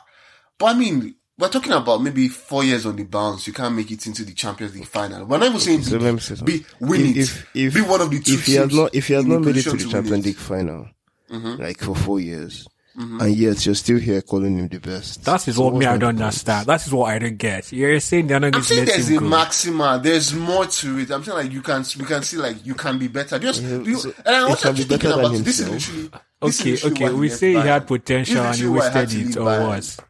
but 0.58 0.66
I 0.66 0.74
mean, 0.78 1.14
we're 1.38 1.48
talking 1.48 1.72
about 1.72 2.02
maybe 2.02 2.28
four 2.28 2.64
years 2.64 2.86
on 2.86 2.96
the 2.96 3.04
bounce. 3.04 3.46
You 3.46 3.52
can't 3.52 3.74
make 3.74 3.90
it 3.90 4.06
into 4.06 4.24
the 4.24 4.32
Champions 4.32 4.74
League 4.74 4.86
final. 4.86 5.24
We're 5.26 5.38
not 5.38 5.48
even 5.48 5.60
saying 5.60 5.82
So 5.82 5.98
be, 5.98 6.18
say 6.18 6.44
be 6.44 6.64
win 6.80 7.06
it, 7.06 7.16
if, 7.18 7.46
if, 7.54 7.74
be 7.74 7.80
one 7.82 8.00
of 8.00 8.10
the 8.10 8.20
two 8.20 8.34
if 8.34 8.46
he 8.46 8.58
not 8.58 8.94
if 8.94 9.08
he 9.08 9.14
has 9.14 9.24
not 9.26 9.42
made 9.42 9.56
it 9.56 9.62
to 9.62 9.72
the 9.76 9.88
Champions. 9.88 10.24
League 10.26 10.36
final, 10.36 10.88
Mm-hmm. 11.30 11.62
like 11.62 11.80
for 11.80 11.94
four 11.94 12.20
years, 12.20 12.66
Mm-hmm. 12.96 13.20
and 13.22 13.34
yet 13.36 13.64
you're 13.64 13.74
still 13.74 13.98
here 13.98 14.20
calling 14.20 14.58
him 14.58 14.68
the 14.68 14.78
best. 14.78 15.24
That 15.24 15.48
is 15.48 15.56
So 15.56 15.64
what 15.64 15.74
me 15.76 15.86
I 15.86 15.96
don't 15.96 16.20
understand. 16.20 16.66
That 16.66 16.86
is 16.86 16.92
what 16.92 17.06
I 17.10 17.18
don't 17.18 17.38
get. 17.38 17.72
You're 17.72 17.98
saying 18.00 18.26
they're 18.26 18.38
not 18.38 18.48
I'm 18.48 18.52
going 18.52 18.62
to 18.64 18.68
saying 18.68 18.84
let 18.86 18.88
there's 18.88 19.08
him 19.08 19.16
a 19.16 19.20
go. 19.20 19.28
maxima. 19.28 20.00
There's 20.02 20.34
more 20.34 20.66
to 20.66 20.98
it. 20.98 21.10
I'm 21.10 21.24
saying 21.24 21.38
like 21.38 21.52
you 21.52 21.62
can 21.62 21.84
we 21.98 22.04
can 22.04 22.22
see 22.22 22.36
like 22.36 22.66
you 22.66 22.74
can 22.74 22.98
be 22.98 23.08
better. 23.08 23.38
Just, 23.38 23.62
Yeah, 23.62 23.78
you, 23.78 23.96
so 23.96 24.12
and 24.26 24.36
I 24.36 24.48
he 24.48 24.54
was 24.54 24.60
can 24.60 24.76
be 24.76 24.84
thinking 24.84 25.10
better 25.10 25.12
than 25.16 25.18
about 25.18 25.34
it. 25.34 25.44
This 25.44 25.60
is 25.60 25.66
himself. 25.66 25.70
literally 25.70 26.10
this 26.42 26.60
is 26.60 26.74
Okay, 26.74 26.78
okay. 26.82 27.10
We 27.10 27.28
say 27.30 27.60
he 27.60 27.66
had 27.66 27.86
potential 27.86 28.44
and 28.44 28.58
he 28.58 28.66
literally 28.66 28.68
why 28.68 28.90
had 28.90 29.06
wasted 29.06 29.08
to 29.08 29.20
it, 29.20 29.26
leave 29.26 29.38
or 29.38 29.46
Bayern. 29.46 29.66
was? 29.66 30.02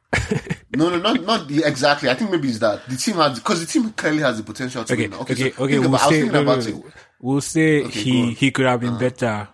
No, 0.75 0.89
no, 0.91 0.99
not 0.99 1.23
not 1.23 1.49
the 1.49 1.65
exactly. 1.65 2.09
I 2.11 2.15
think 2.15 2.31
maybe 2.31 2.49
it's 2.49 2.59
that 2.61 2.89
the 2.89 2.97
team 2.97 3.17
has 3.17 3.39
because 3.39 3.61
the 3.61 3.67
team 3.67 3.93
clearly 3.93 4.21
has 4.23 4.39
the 4.39 4.45
potential 4.45 4.85
to 4.85 4.95
Okay, 4.95 5.09
win. 5.09 5.15
okay, 5.15 5.35
so 5.35 5.51
okay. 5.59 5.79
think 5.79 5.85
We'll 5.85 5.87
about, 5.87 6.03
I 6.03 6.07
was 6.09 6.17
say 6.17 6.21
thinking 6.21 6.33
no, 6.33 6.43
no, 6.43 6.53
about 6.53 6.67
no. 6.67 6.79
it. 6.79 6.85
We'll 7.21 7.41
say 7.41 7.83
go 7.83 7.89
he. 7.89 8.33
He 8.35 8.51
could 8.51 8.67
have 8.67 8.81
been 8.81 8.91
uh-huh. 8.91 8.99
better, 8.99 9.49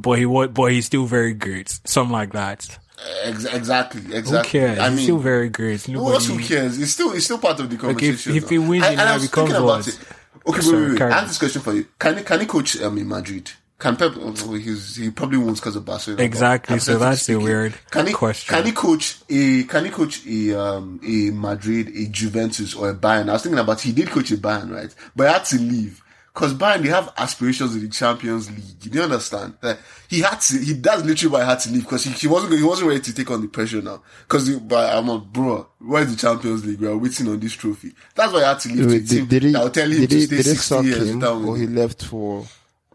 but 0.00 0.18
he 0.18 0.26
was, 0.26 0.48
but 0.48 0.72
he's 0.72 0.86
still 0.86 1.06
very 1.06 1.34
great. 1.34 1.78
Something 1.84 2.12
like 2.12 2.32
that. 2.32 2.78
Ex- 3.24 3.44
exactly, 3.46 4.02
Who 4.02 4.12
exactly. 4.14 4.60
cares? 4.60 4.78
I 4.78 4.88
he's 4.88 4.96
mean, 4.96 5.04
still 5.04 5.18
very 5.18 5.48
great. 5.48 5.82
Who 5.82 6.12
else 6.12 6.26
who 6.26 6.34
Nobody. 6.34 6.48
cares? 6.48 6.78
It's 6.78 6.92
still 6.92 7.12
it's 7.12 7.24
still 7.24 7.38
part 7.38 7.58
of 7.60 7.68
the 7.70 7.76
if- 7.76 7.80
conversation. 7.80 8.36
if 8.36 8.48
he 8.50 8.58
wins 8.58 8.84
I, 8.84 8.88
it 8.88 8.92
and 8.92 9.00
I 9.00 9.04
now, 9.06 9.14
was 9.14 9.22
becomes 9.28 9.48
thinking 9.50 9.64
about 9.64 9.78
what? 9.78 9.88
it. 9.88 9.98
Okay, 10.46 10.60
Sorry, 10.60 10.76
wait, 10.76 10.82
wait, 10.82 10.90
wait. 10.90 10.98
carry 10.98 11.12
I 11.12 11.18
have 11.20 11.28
this 11.28 11.38
question 11.38 11.62
for 11.62 11.72
you. 11.72 11.86
Can 11.98 12.18
he 12.18 12.24
can 12.24 12.40
he 12.40 12.46
coach 12.46 12.80
um, 12.82 12.98
in 12.98 13.08
Madrid? 13.08 13.50
Can 13.78 13.96
Pep? 13.96 14.12
oh, 14.16 14.52
He's, 14.54 14.96
he 14.96 15.10
probably 15.10 15.38
won't 15.38 15.56
because 15.56 15.74
of 15.74 15.86
Barcelona. 15.86 16.22
Exactly, 16.22 16.78
so 16.80 16.98
that's 16.98 17.26
a 17.30 17.38
weird 17.38 17.72
can 17.90 18.06
he, 18.06 18.12
question. 18.12 18.54
Can 18.54 18.66
he 18.66 18.72
coach 18.72 19.16
a? 19.30 19.64
Can 19.64 19.86
he 19.86 19.90
coach 19.90 20.26
a 20.26 20.60
um 20.60 21.00
a 21.02 21.30
Madrid, 21.30 21.88
a 21.96 22.04
Juventus, 22.08 22.74
or 22.74 22.90
a 22.90 22.94
Bayern? 22.94 23.30
I 23.30 23.32
was 23.32 23.42
thinking 23.42 23.58
about 23.58 23.80
he 23.80 23.92
did 23.92 24.10
coach 24.10 24.30
a 24.32 24.36
Bayern, 24.36 24.70
right? 24.70 24.94
But 25.16 25.28
he 25.28 25.32
had 25.32 25.44
to 25.46 25.58
leave. 25.58 26.02
Because 26.32 26.54
Bayern, 26.54 26.82
they 26.82 26.88
have 26.88 27.12
aspirations 27.16 27.74
in 27.74 27.82
the 27.82 27.88
Champions 27.88 28.48
League. 28.50 28.78
Do 28.78 28.88
you 28.90 29.02
understand? 29.02 29.54
Like, 29.62 29.78
he 30.08 30.20
had 30.20 30.40
to, 30.40 30.58
he, 30.58 30.74
that's 30.74 31.02
literally 31.02 31.32
why 31.32 31.40
he 31.40 31.48
had 31.48 31.60
to 31.60 31.70
leave. 31.70 31.82
Because 31.82 32.04
he, 32.04 32.10
he 32.12 32.26
wasn't, 32.28 32.54
he 32.54 32.62
wasn't 32.62 32.88
ready 32.88 33.00
to 33.00 33.14
take 33.14 33.30
on 33.30 33.42
the 33.42 33.48
pressure 33.48 33.82
now. 33.82 34.02
Because, 34.22 34.48
but 34.60 34.96
I'm 34.96 35.08
like, 35.08 35.24
bro, 35.24 35.66
where's 35.80 36.10
the 36.10 36.16
Champions 36.16 36.64
League? 36.64 36.80
We 36.80 36.86
are 36.86 36.96
waiting 36.96 37.26
on 37.28 37.40
this 37.40 37.54
trophy. 37.54 37.92
That's 38.14 38.32
why 38.32 38.40
he 38.40 38.44
had 38.44 38.60
to 38.60 38.68
leave. 38.68 38.86
Wait, 38.86 39.06
to 39.08 39.14
did, 39.14 39.28
did 39.28 39.42
he? 39.42 39.52
will 39.52 39.70
tell 39.70 39.90
him 39.90 40.00
did 40.00 40.10
to 40.10 40.16
he, 40.16 40.26
stay 40.26 40.36
did 40.36 40.46
they 40.46 40.50
60 40.50 40.74
sack 40.74 40.84
years 40.84 41.08
him, 41.10 41.24
or 41.24 41.56
he 41.56 41.66
left 41.66 42.04
for 42.04 42.46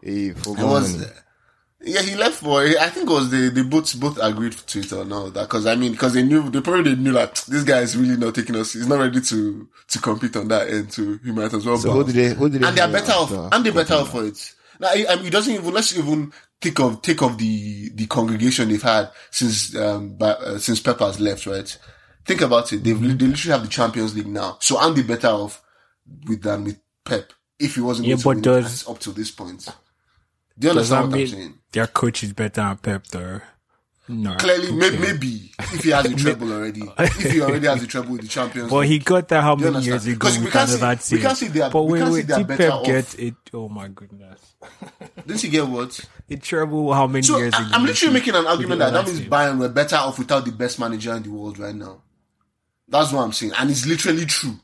a 0.02 0.30
for 0.30 0.54
was? 0.54 1.06
Yeah, 1.82 2.00
he 2.02 2.16
left 2.16 2.36
for. 2.36 2.62
I 2.62 2.88
think 2.88 3.08
it 3.08 3.12
was 3.12 3.30
the 3.30 3.50
the 3.50 3.62
both 3.62 3.98
both 4.00 4.18
agreed 4.20 4.52
to 4.52 4.78
it 4.80 4.92
or 4.92 5.04
no 5.04 5.28
that 5.30 5.42
because 5.42 5.66
I 5.66 5.74
mean 5.76 5.92
because 5.92 6.14
they 6.14 6.22
knew 6.22 6.48
they 6.50 6.60
probably 6.62 6.94
they 6.94 7.00
knew 7.00 7.12
like 7.12 7.34
this 7.44 7.64
guy 7.64 7.80
is 7.80 7.96
really 7.96 8.16
not 8.16 8.34
taking 8.34 8.56
us. 8.56 8.72
He's 8.72 8.88
not 8.88 8.98
ready 8.98 9.20
to 9.20 9.68
to 9.88 9.98
compete 10.00 10.34
on 10.36 10.48
that 10.48 10.68
end. 10.68 10.90
To 10.92 11.20
he 11.22 11.32
might 11.32 11.52
as 11.52 11.66
well. 11.66 11.76
So 11.76 11.90
who 11.92 12.04
did 12.04 12.14
they? 12.14 12.34
Who 12.34 12.48
did 12.48 12.62
they? 12.62 12.66
and 12.68 12.76
they're 12.76 12.84
hire 12.88 12.92
better 13.00 13.12
off. 13.12 13.30
after 13.32 13.54
And 13.54 13.64
they're 13.66 13.72
better 13.74 13.94
off 13.94 14.10
for 14.10 14.24
it. 14.24 14.54
Now, 14.80 14.88
I, 14.88 15.06
I 15.10 15.16
mean, 15.16 15.26
it 15.26 15.32
doesn't 15.32 15.52
even. 15.54 15.72
Let's 15.72 15.96
even 15.96 16.32
think 16.62 16.80
of 16.80 17.02
take 17.02 17.20
of 17.22 17.36
the 17.38 17.90
the 17.90 18.06
congregation 18.06 18.68
they've 18.70 18.82
had 18.82 19.10
since 19.30 19.76
um 19.76 20.16
by, 20.16 20.30
uh, 20.30 20.58
since 20.58 20.80
Pep 20.80 20.98
has 21.00 21.20
left. 21.20 21.46
Right. 21.46 21.78
Think 22.24 22.40
about 22.40 22.72
it. 22.72 22.82
They've 22.84 22.98
they 23.00 23.26
literally 23.26 23.52
have 23.52 23.62
the 23.62 23.68
Champions 23.68 24.16
League 24.16 24.26
now. 24.26 24.56
So 24.60 24.78
aren't 24.78 24.96
they 24.96 25.02
better 25.02 25.28
off 25.28 25.62
with 26.26 26.42
than 26.42 26.64
with 26.64 26.80
Pep 27.04 27.32
if 27.58 27.74
he 27.74 27.80
wasn't 27.82 28.08
Yeah, 28.08 28.14
able 28.14 28.22
to 28.22 28.28
but 28.28 28.34
win 28.36 28.42
does- 28.62 28.88
up 28.88 28.98
to 29.00 29.12
this 29.12 29.30
point? 29.30 29.68
Do 30.58 30.66
you 30.66 30.70
understand 30.70 31.10
what 31.12 31.20
I'm 31.20 31.26
saying? 31.26 31.54
their 31.72 31.86
coach 31.86 32.22
is 32.22 32.32
better 32.32 32.62
than 32.62 32.76
Pep 32.78 33.06
though? 33.08 33.40
No. 34.08 34.36
Clearly, 34.36 34.70
may, 34.70 34.96
maybe 34.98 35.50
if 35.58 35.82
he 35.82 35.90
has 35.90 36.06
a 36.06 36.14
treble 36.16 36.52
already, 36.52 36.82
if 36.98 37.32
he 37.32 37.40
already 37.42 37.66
has 37.66 37.82
a 37.82 37.88
treble 37.88 38.12
with 38.12 38.20
the 38.22 38.28
Champions 38.28 38.70
Well, 38.70 38.82
League. 38.82 38.90
he 38.90 38.98
got 39.00 39.26
that 39.28 39.42
how 39.42 39.56
many 39.56 39.80
years 39.84 40.06
ago? 40.06 40.28
we 40.40 40.48
can't 40.48 40.68
see- 40.70 40.76
another 40.78 41.00
we 41.10 41.20
can't 41.20 41.36
see 41.36 41.48
they 41.48 41.60
are- 41.60 41.70
but 41.70 41.82
we 41.82 42.00
wait, 42.00 42.12
wait, 42.12 42.26
did 42.28 42.46
Pep 42.48 42.72
off. 42.72 42.86
get 42.86 43.18
it? 43.18 43.34
Oh 43.52 43.68
my 43.68 43.88
goodness. 43.88 44.54
Didn't 45.26 45.40
he 45.40 45.48
get 45.48 45.66
what? 45.66 45.98
It 46.28 46.40
treble 46.42 46.92
how 46.92 47.06
many 47.08 47.22
So 47.22 47.36
years 47.38 47.52
I- 47.54 47.62
ago? 47.62 47.70
I'm 47.72 47.84
literally 47.84 48.14
making 48.14 48.34
an 48.36 48.46
argument 48.46 48.78
that 48.78 48.92
that 48.92 49.06
means 49.06 49.20
team. 49.20 49.30
Bayern 49.30 49.58
were 49.58 49.68
better 49.68 49.96
off 49.96 50.18
without 50.20 50.44
the 50.44 50.52
best 50.52 50.78
manager 50.78 51.12
in 51.14 51.22
the 51.24 51.30
world 51.30 51.58
right 51.58 51.74
now. 51.74 52.00
That's 52.88 53.12
what 53.12 53.22
I'm 53.22 53.32
saying, 53.32 53.52
and 53.58 53.68
it's 53.70 53.86
literally 53.86 54.26
true. 54.26 54.54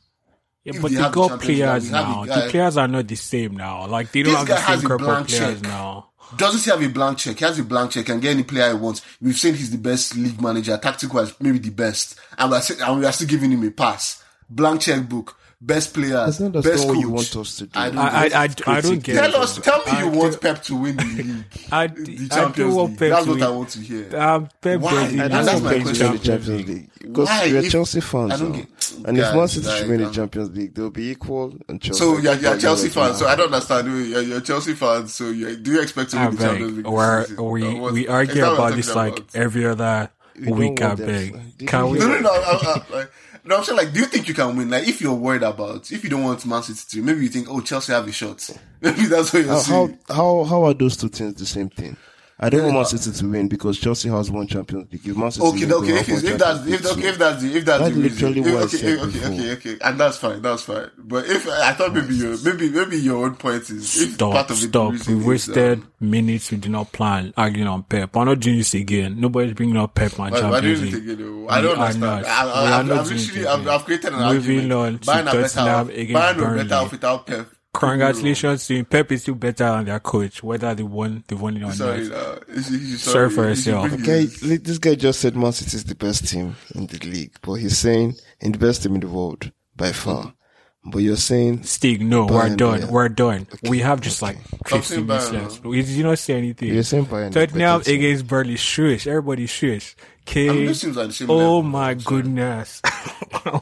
Yeah, 0.64 0.74
if 0.76 0.82
but 0.82 0.88
they 0.90 0.96
they 0.96 1.02
have 1.02 1.12
the 1.12 1.20
got 1.20 1.28
Champions 1.28 1.48
League, 1.48 1.58
players 1.58 1.84
we 1.84 1.90
now. 1.90 2.22
a 2.22 2.26
The 2.26 2.50
players 2.50 2.76
are 2.76 2.88
not 2.88 3.08
the 3.08 3.16
same 3.16 3.56
now. 3.56 3.86
Like 3.86 4.12
they 4.12 4.22
don't 4.22 4.46
This 4.46 4.58
have 4.60 4.66
the 4.76 4.76
same 4.80 4.88
group 4.88 5.00
of 5.00 5.06
blank 5.06 5.28
players 5.28 5.54
check. 5.60 5.62
now. 5.62 6.08
Doesn't 6.36 6.62
he 6.64 6.70
have 6.70 6.82
a 6.82 6.88
blank 6.92 7.18
check? 7.18 7.38
He 7.38 7.44
has 7.44 7.58
a 7.58 7.64
blank 7.64 7.90
check 7.90 8.08
and 8.08 8.22
get 8.22 8.30
any 8.30 8.42
player 8.44 8.68
he 8.70 8.74
wants. 8.76 9.02
We've 9.20 9.36
seen 9.36 9.54
he's 9.54 9.70
the 9.70 9.78
best 9.78 10.16
league 10.16 10.40
manager, 10.40 10.78
tactical 10.78 11.20
wise, 11.20 11.34
maybe 11.40 11.58
the 11.58 11.70
best, 11.70 12.18
and 12.38 12.50
we're 12.50 12.60
still, 12.60 12.82
and 12.82 13.00
we 13.00 13.06
are 13.06 13.12
still 13.12 13.28
giving 13.28 13.50
him 13.50 13.62
a 13.66 13.70
pass. 13.70 14.22
Blank 14.48 14.80
checkbook, 14.82 15.36
best 15.60 15.92
players, 15.92 16.38
best 16.38 16.86
coach. 16.86 16.96
you 16.98 17.10
want 17.10 17.36
us 17.36 17.56
to 17.56 17.64
do. 17.66 17.70
I 17.78 17.88
don't 17.90 17.98
I 17.98 18.08
I, 18.08 18.44
I, 18.44 18.48
I 18.66 18.80
don't 18.80 19.02
get 19.02 19.14
Tell 19.16 19.28
it. 19.30 19.34
us, 19.34 19.58
tell 19.58 19.78
me 19.84 19.98
you 19.98 20.06
I 20.06 20.16
want 20.16 20.32
do- 20.32 20.38
Pep 20.38 20.62
to 20.62 20.76
win 20.76 20.96
the 20.96 21.04
league, 21.04 21.44
I, 21.70 21.86
the 21.88 21.92
I 21.92 22.04
do 22.04 22.28
Champions 22.28 22.74
want 22.74 22.90
League. 22.92 22.98
That's 23.10 23.26
what 23.26 23.34
win. 23.34 23.42
I 23.42 23.50
want 23.50 23.68
to 23.70 23.78
hear. 23.80 24.16
Um, 24.18 24.48
Pep 24.60 24.80
Why? 24.80 24.90
doesn't 24.90 25.20
I 25.20 25.28
don't 25.28 25.44
that's 25.44 25.52
want 25.60 25.64
my 25.64 25.72
Pep 25.74 25.82
question. 25.82 26.06
win 26.06 26.16
the 26.16 26.24
Champions 26.24 26.68
League 26.68 26.90
because 27.00 27.28
Why? 27.28 27.46
we're 27.46 27.56
If- 27.58 27.70
Chelsea 27.72 28.00
fans. 28.00 28.32
I 28.32 28.36
don't 28.38 28.52
get- 28.52 28.68
and 29.06 29.16
if 29.18 29.24
guys, 29.24 29.34
Man 29.34 29.48
City 29.48 29.66
like, 29.66 29.78
should 29.78 29.88
win 29.88 30.00
the 30.00 30.06
um, 30.06 30.12
Champions 30.12 30.50
League, 30.56 30.74
they'll 30.74 30.90
be 30.90 31.10
equal. 31.10 31.56
And 31.68 31.80
Chelsea. 31.80 31.98
So 31.98 32.12
you're, 32.18 32.34
you're 32.34 32.40
probably 32.40 32.60
Chelsea 32.60 32.88
will 32.88 32.94
fan. 32.94 33.14
So. 33.14 33.26
I 33.26 33.36
don't 33.36 33.46
understand. 33.52 33.86
You're, 34.08 34.22
you're 34.22 34.40
Chelsea 34.40 34.74
fan. 34.74 35.08
So 35.08 35.32
do 35.32 35.72
you 35.72 35.80
expect 35.80 36.10
to 36.12 36.18
I 36.18 36.26
win 36.28 36.36
the 36.36 36.42
Champions. 36.44 36.76
League? 36.78 36.86
Or 36.86 37.26
this 37.38 37.50
we 37.50 37.64
Or 37.64 37.80
what- 37.80 37.92
we 37.92 38.08
argue 38.08 38.40
that 38.40 38.52
about 38.52 38.74
this 38.74 38.94
like 38.94 39.18
about? 39.18 39.34
every 39.36 39.66
other 39.66 40.10
We 40.38 40.52
week. 40.52 40.80
I 40.82 40.88
want 40.88 40.98
beg. 40.98 41.58
Did 41.58 41.68
Can 41.68 41.84
you 41.86 41.90
we? 41.92 41.98
No, 41.98 42.08
no, 42.08 42.20
no. 42.20 42.30
I, 42.30 42.82
I, 42.90 42.96
like, 42.96 43.12
no, 43.44 43.56
I'm 43.56 43.64
saying 43.64 43.76
like, 43.76 43.92
do 43.92 43.98
you 44.00 44.06
think 44.06 44.28
you 44.28 44.34
can 44.34 44.56
win? 44.56 44.70
Like, 44.70 44.86
if 44.86 45.00
you're 45.00 45.14
worried 45.14 45.42
about, 45.42 45.90
if 45.90 46.04
you 46.04 46.10
don't 46.10 46.22
want 46.22 46.46
Man 46.46 46.62
City 46.62 46.80
to, 46.90 47.02
maybe 47.02 47.22
you 47.22 47.28
think, 47.28 47.48
oh, 47.50 47.60
Chelsea 47.60 47.92
have 47.92 48.06
a 48.06 48.12
shot. 48.12 48.48
Maybe 48.80 49.06
that's 49.06 49.32
what 49.32 49.40
you're 49.44 49.52
How, 49.52 49.58
saying. 49.58 49.98
how 50.08 50.14
how 50.14 50.44
how 50.44 50.64
are 50.64 50.74
those 50.74 50.96
two 50.96 51.08
things 51.08 51.34
the 51.34 51.46
same 51.46 51.68
thing? 51.68 51.96
I 52.42 52.50
don't 52.50 52.62
want 52.64 52.74
Man 52.74 52.84
City 52.84 53.16
to 53.18 53.26
win 53.30 53.48
because 53.48 53.78
Chelsea 53.78 54.08
has 54.10 54.30
won 54.30 54.46
Champions 54.48 54.92
League. 54.92 55.06
If 55.08 55.16
Man 55.16 55.30
City 55.30 55.46
Okay, 55.46 55.64
win, 55.64 55.72
okay. 55.72 55.92
they'll 55.92 55.96
If, 55.96 56.06
have 56.08 56.24
if 56.24 56.38
that's 56.38 56.66
if, 56.66 56.84
okay, 56.84 57.08
if 57.08 57.18
that's 57.18 57.42
the 57.42 57.56
if 57.56 57.64
that's 57.64 57.84
That's 57.84 57.94
the 57.94 57.94
reason, 57.94 58.32
literally 58.32 58.42
if, 58.44 58.46
what 58.46 58.58
I 58.58 58.62
okay, 58.62 58.76
said 58.76 58.98
okay, 58.98 59.06
before. 59.10 59.28
okay, 59.28 59.52
okay, 59.52 59.78
and 59.80 60.00
that's 60.00 60.16
fine, 60.18 60.42
that's 60.42 60.62
fine. 60.64 60.90
But 60.98 61.26
if 61.26 61.48
I 61.48 61.72
thought 61.74 61.94
maybe 61.94 62.14
your 62.16 62.36
maybe 62.42 62.68
maybe 62.70 62.96
your 62.98 63.24
own 63.24 63.36
point 63.36 63.70
is 63.70 63.96
if 63.96 64.14
Stop, 64.14 64.32
part 64.32 64.50
of 64.50 64.60
the 64.60 64.68
stop. 64.68 64.92
reason 64.92 65.18
We 65.18 65.20
is, 65.20 65.26
wasted 65.26 65.80
um, 65.80 65.92
minutes 66.00 66.50
we 66.50 66.58
did 66.58 66.70
not 66.72 66.92
plan 66.92 67.32
arguing 67.36 67.68
on 67.68 67.84
Pep. 67.84 68.16
I'm 68.16 68.26
not 68.26 68.40
doing 68.40 68.58
this 68.58 68.74
again. 68.74 69.20
Nobody's 69.20 69.54
bringing 69.54 69.76
up 69.76 69.94
Pep 69.94 70.18
and 70.18 70.32
Why, 70.32 70.42
why 70.46 70.60
do 70.60 70.68
you 70.68 70.76
Champions 70.76 70.82
League. 70.82 71.04
you? 71.18 71.48
I 71.48 71.60
don't 71.60 71.78
are 71.78 71.86
understand. 71.86 72.00
not. 72.00 72.26
I, 72.26 72.44
We 72.52 72.66
I, 72.66 72.72
are 72.72 72.80
I've, 72.80 72.86
not 72.86 72.98
I've 72.98 73.08
doing 73.08 73.18
literally, 73.18 73.44
it 73.44 73.46
I've, 73.46 73.66
again. 73.66 73.68
I've 73.68 73.84
created 73.84 74.12
an 74.14 74.22
Moving 74.26 74.72
argument. 74.72 74.72
on 74.72 74.98
to 75.00 75.10
Bayern 75.10 75.26
are 75.28 75.36
better 75.36 75.60
Tottenham 75.60 75.68
off. 75.70 75.90
against 75.90 76.12
Bayern 76.12 76.38
are 76.38 76.46
Burnley. 76.46 76.64
better 76.64 76.74
off 76.74 76.92
without 76.92 77.26
Pep. 77.26 77.48
Congratulations 77.74 78.66
to 78.66 78.76
him. 78.76 78.84
Pep 78.84 79.10
is 79.12 79.22
still 79.22 79.34
better 79.34 79.64
than 79.64 79.86
their 79.86 80.00
coach, 80.00 80.42
whether 80.42 80.74
they 80.74 80.82
won, 80.82 81.24
they 81.26 81.34
won 81.34 81.56
it 81.56 81.62
or 81.62 81.72
Sorry, 81.72 82.08
not. 82.08 82.16
uh, 82.18 82.38
you 82.54 82.62
should- 82.62 83.00
Sorry 83.00 83.30
for 83.30 83.48
yourself. 83.48 83.88
bring 83.88 84.02
Okay, 84.02 84.24
this 84.56 84.78
guy 84.78 84.94
just 84.94 85.20
said 85.20 85.34
Man 85.36 85.52
City 85.52 85.76
is 85.76 85.84
the 85.84 85.94
best 85.94 86.28
team 86.28 86.54
in 86.74 86.86
the 86.86 86.98
league, 87.06 87.32
but 87.42 87.54
he's 87.54 87.78
saying 87.78 88.14
in 88.40 88.52
the 88.52 88.58
best 88.58 88.82
team 88.82 88.94
in 88.94 89.00
the 89.00 89.08
world 89.08 89.50
by 89.76 89.92
far. 89.92 90.34
But 90.84 90.98
you're 90.98 91.16
saying 91.16 91.62
Stig, 91.62 92.02
no, 92.02 92.26
we're 92.26 92.56
done. 92.56 92.80
yeah. 92.80 92.90
We're 92.90 93.08
done. 93.08 93.46
Okay, 93.54 93.70
We 93.70 93.78
have 93.80 94.00
just 94.00 94.20
like 94.20 94.36
Stop 94.66 94.82
50 94.82 94.82
saying 94.82 95.06
minutes 95.06 95.28
Bayern, 95.28 95.42
left. 95.42 95.62
Did 95.62 95.88
you 95.88 96.02
not 96.02 96.18
say 96.18 96.34
anything? 96.34 96.74
you're 96.74 96.82
saying 96.82 97.06
Bayern. 97.06 97.28
is 97.28 97.34
Tottenham 97.34 97.58
better 97.78 97.84
team. 97.84 97.94
against 98.00 98.26
Burnley. 98.26 98.56
Shush. 98.56 99.06
Everybody 99.06 99.46
shush. 99.46 99.94
Okay. 100.22 100.48
I 100.48 100.52
mean, 100.52 100.66
those 100.66 100.80
teams 100.80 100.98
are 100.98 101.06
the 101.06 101.12
same 101.12 101.30
oh 101.30 101.36
level. 101.36 101.62
my 101.62 101.96
Sorry. 101.98 102.22
goodness. 102.22 102.82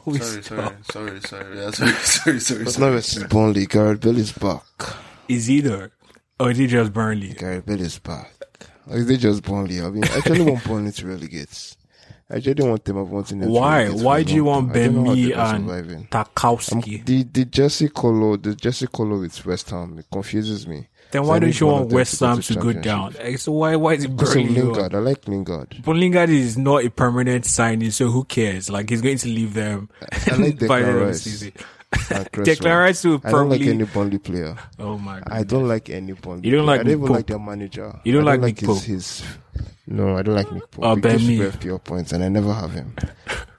We 0.05 0.19
Sorry, 0.19 0.43
sorry, 0.43 0.75
sorry, 0.91 1.21
sorry. 1.21 1.57
Yeah, 1.57 1.71
sorry, 1.71 1.91
sorry, 1.93 2.39
sorry. 2.39 2.61
It's 2.63 2.73
sorry. 2.75 2.85
not 2.87 2.95
versus 2.95 3.23
Burnley. 3.25 3.65
Gareth 3.67 4.01
Bale 4.01 4.17
is 4.17 4.31
back. 4.31 4.63
Is 5.27 5.49
either 5.49 5.91
or 6.39 6.51
is 6.51 6.59
it 6.59 6.67
just 6.67 6.91
Burnley? 6.93 7.33
Gareth 7.33 7.65
Bale 7.65 7.81
is 7.81 7.97
back. 7.99 8.31
Or 8.87 8.97
is 8.97 9.09
it 9.09 9.17
just 9.17 9.43
Burnley? 9.43 9.79
I 9.81 9.89
mean, 9.89 10.03
I 10.05 10.17
actually 10.17 10.41
want 10.41 10.63
Burnley 10.65 10.91
to 10.91 11.07
relegate. 11.07 11.75
I 12.31 12.37
actually 12.37 12.63
want 12.67 12.85
them. 12.85 12.95
Them 12.95 13.23
to 13.23 13.35
Why? 13.47 13.89
Why 13.89 14.23
do 14.23 14.33
you 14.33 14.45
want 14.45 14.73
time. 14.73 14.81
I 14.81 14.85
don't 14.85 15.03
know 15.03 15.09
how 15.09 15.15
Bemi 15.15 15.37
and 15.37 15.65
surviving. 15.67 15.97
Um, 15.99 16.07
Tarkowski? 16.07 17.05
the 17.05 17.23
the 17.23 17.45
Jesse 17.45 17.89
Colo, 17.89 18.37
the 18.37 18.55
Jesse 18.55 18.87
Colo 18.87 19.19
with 19.19 19.45
West 19.45 19.69
Ham, 19.71 19.99
it 19.99 20.05
confuses 20.11 20.65
me. 20.67 20.87
then 21.11 21.25
why 21.25 21.35
I 21.35 21.39
don't 21.39 21.59
you 21.59 21.67
want 21.67 21.91
West 21.91 22.19
Ham 22.21 22.39
to 22.41 22.53
to 22.53 22.59
go 22.59 22.73
down? 22.73 23.15
So 23.37 23.51
why 23.51 23.75
why 23.75 23.93
is 23.95 24.05
it 24.05 24.15
Burnley? 24.15 24.47
Lingard, 24.47 24.95
I 24.95 24.99
like 24.99 25.27
Lingard. 25.27 25.81
But 25.83 25.95
Lingard 25.97 26.29
is 26.29 26.57
not 26.57 26.85
a 26.85 26.89
permanent 26.89 27.45
signing, 27.45 27.91
so 27.91 28.07
who 28.09 28.23
cares? 28.23 28.69
Like 28.69 28.89
he's 28.89 29.01
going 29.01 29.17
to 29.17 29.27
leave 29.27 29.53
them 29.53 29.89
I 30.01 30.35
like 30.35 30.59
by 30.67 30.81
the 30.81 30.87
end 30.87 30.97
of 31.01 31.07
the 31.09 31.13
season. 31.15 31.51
and 32.09 32.31
Cresswell. 32.31 32.55
Declan 32.55 32.79
Rice 32.79 33.03
will 33.03 33.21
I 33.25 33.31
don't 33.31 33.49
like 33.49 33.61
any 33.61 33.83
Burnley 33.83 34.17
player. 34.19 34.55
oh 34.79 34.97
my 34.97 35.19
god! 35.19 35.27
I 35.29 35.43
don't 35.43 35.67
like 35.67 35.89
any 35.89 36.13
Burnley. 36.13 36.47
You 36.47 36.55
don't 36.55 36.65
like 36.65 36.79
I 36.79 36.83
don't 36.83 36.93
even 36.93 37.05
like 37.07 37.27
their 37.27 37.39
manager. 37.39 37.99
You 38.05 38.13
don't 38.13 38.25
I 38.27 38.35
like 38.35 38.41
Nick 38.41 38.59
his, 38.61 38.83
his 38.85 39.23
No, 39.91 40.17
I 40.17 40.21
don't 40.21 40.35
like 40.35 40.51
Nick 40.51 40.71
Pope. 40.71 40.85
Oh, 40.85 40.95
he 40.95 41.01
gives 41.01 41.23
Bemi. 41.57 41.63
you 41.65 41.77
points, 41.79 42.11
and 42.13 42.23
I 42.23 42.29
never 42.29 42.53
have 42.53 42.71
him, 42.71 42.95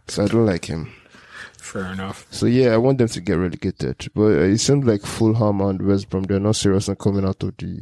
so 0.08 0.24
I 0.24 0.28
don't 0.28 0.46
like 0.46 0.64
him. 0.64 0.92
Fair 1.58 1.92
enough. 1.92 2.26
So 2.30 2.46
yeah, 2.46 2.72
I 2.72 2.76
want 2.76 2.98
them 2.98 3.08
to 3.08 3.20
get 3.20 3.34
relegated. 3.34 4.08
But 4.14 4.22
uh, 4.22 4.40
it 4.42 4.58
seems 4.58 4.84
like 4.84 5.02
Fulham 5.02 5.60
and 5.60 5.80
West 5.82 6.08
Brom 6.10 6.24
they're 6.24 6.40
not 6.40 6.56
serious 6.56 6.88
on 6.88 6.96
coming 6.96 7.24
out 7.24 7.42
of 7.42 7.56
the 7.58 7.80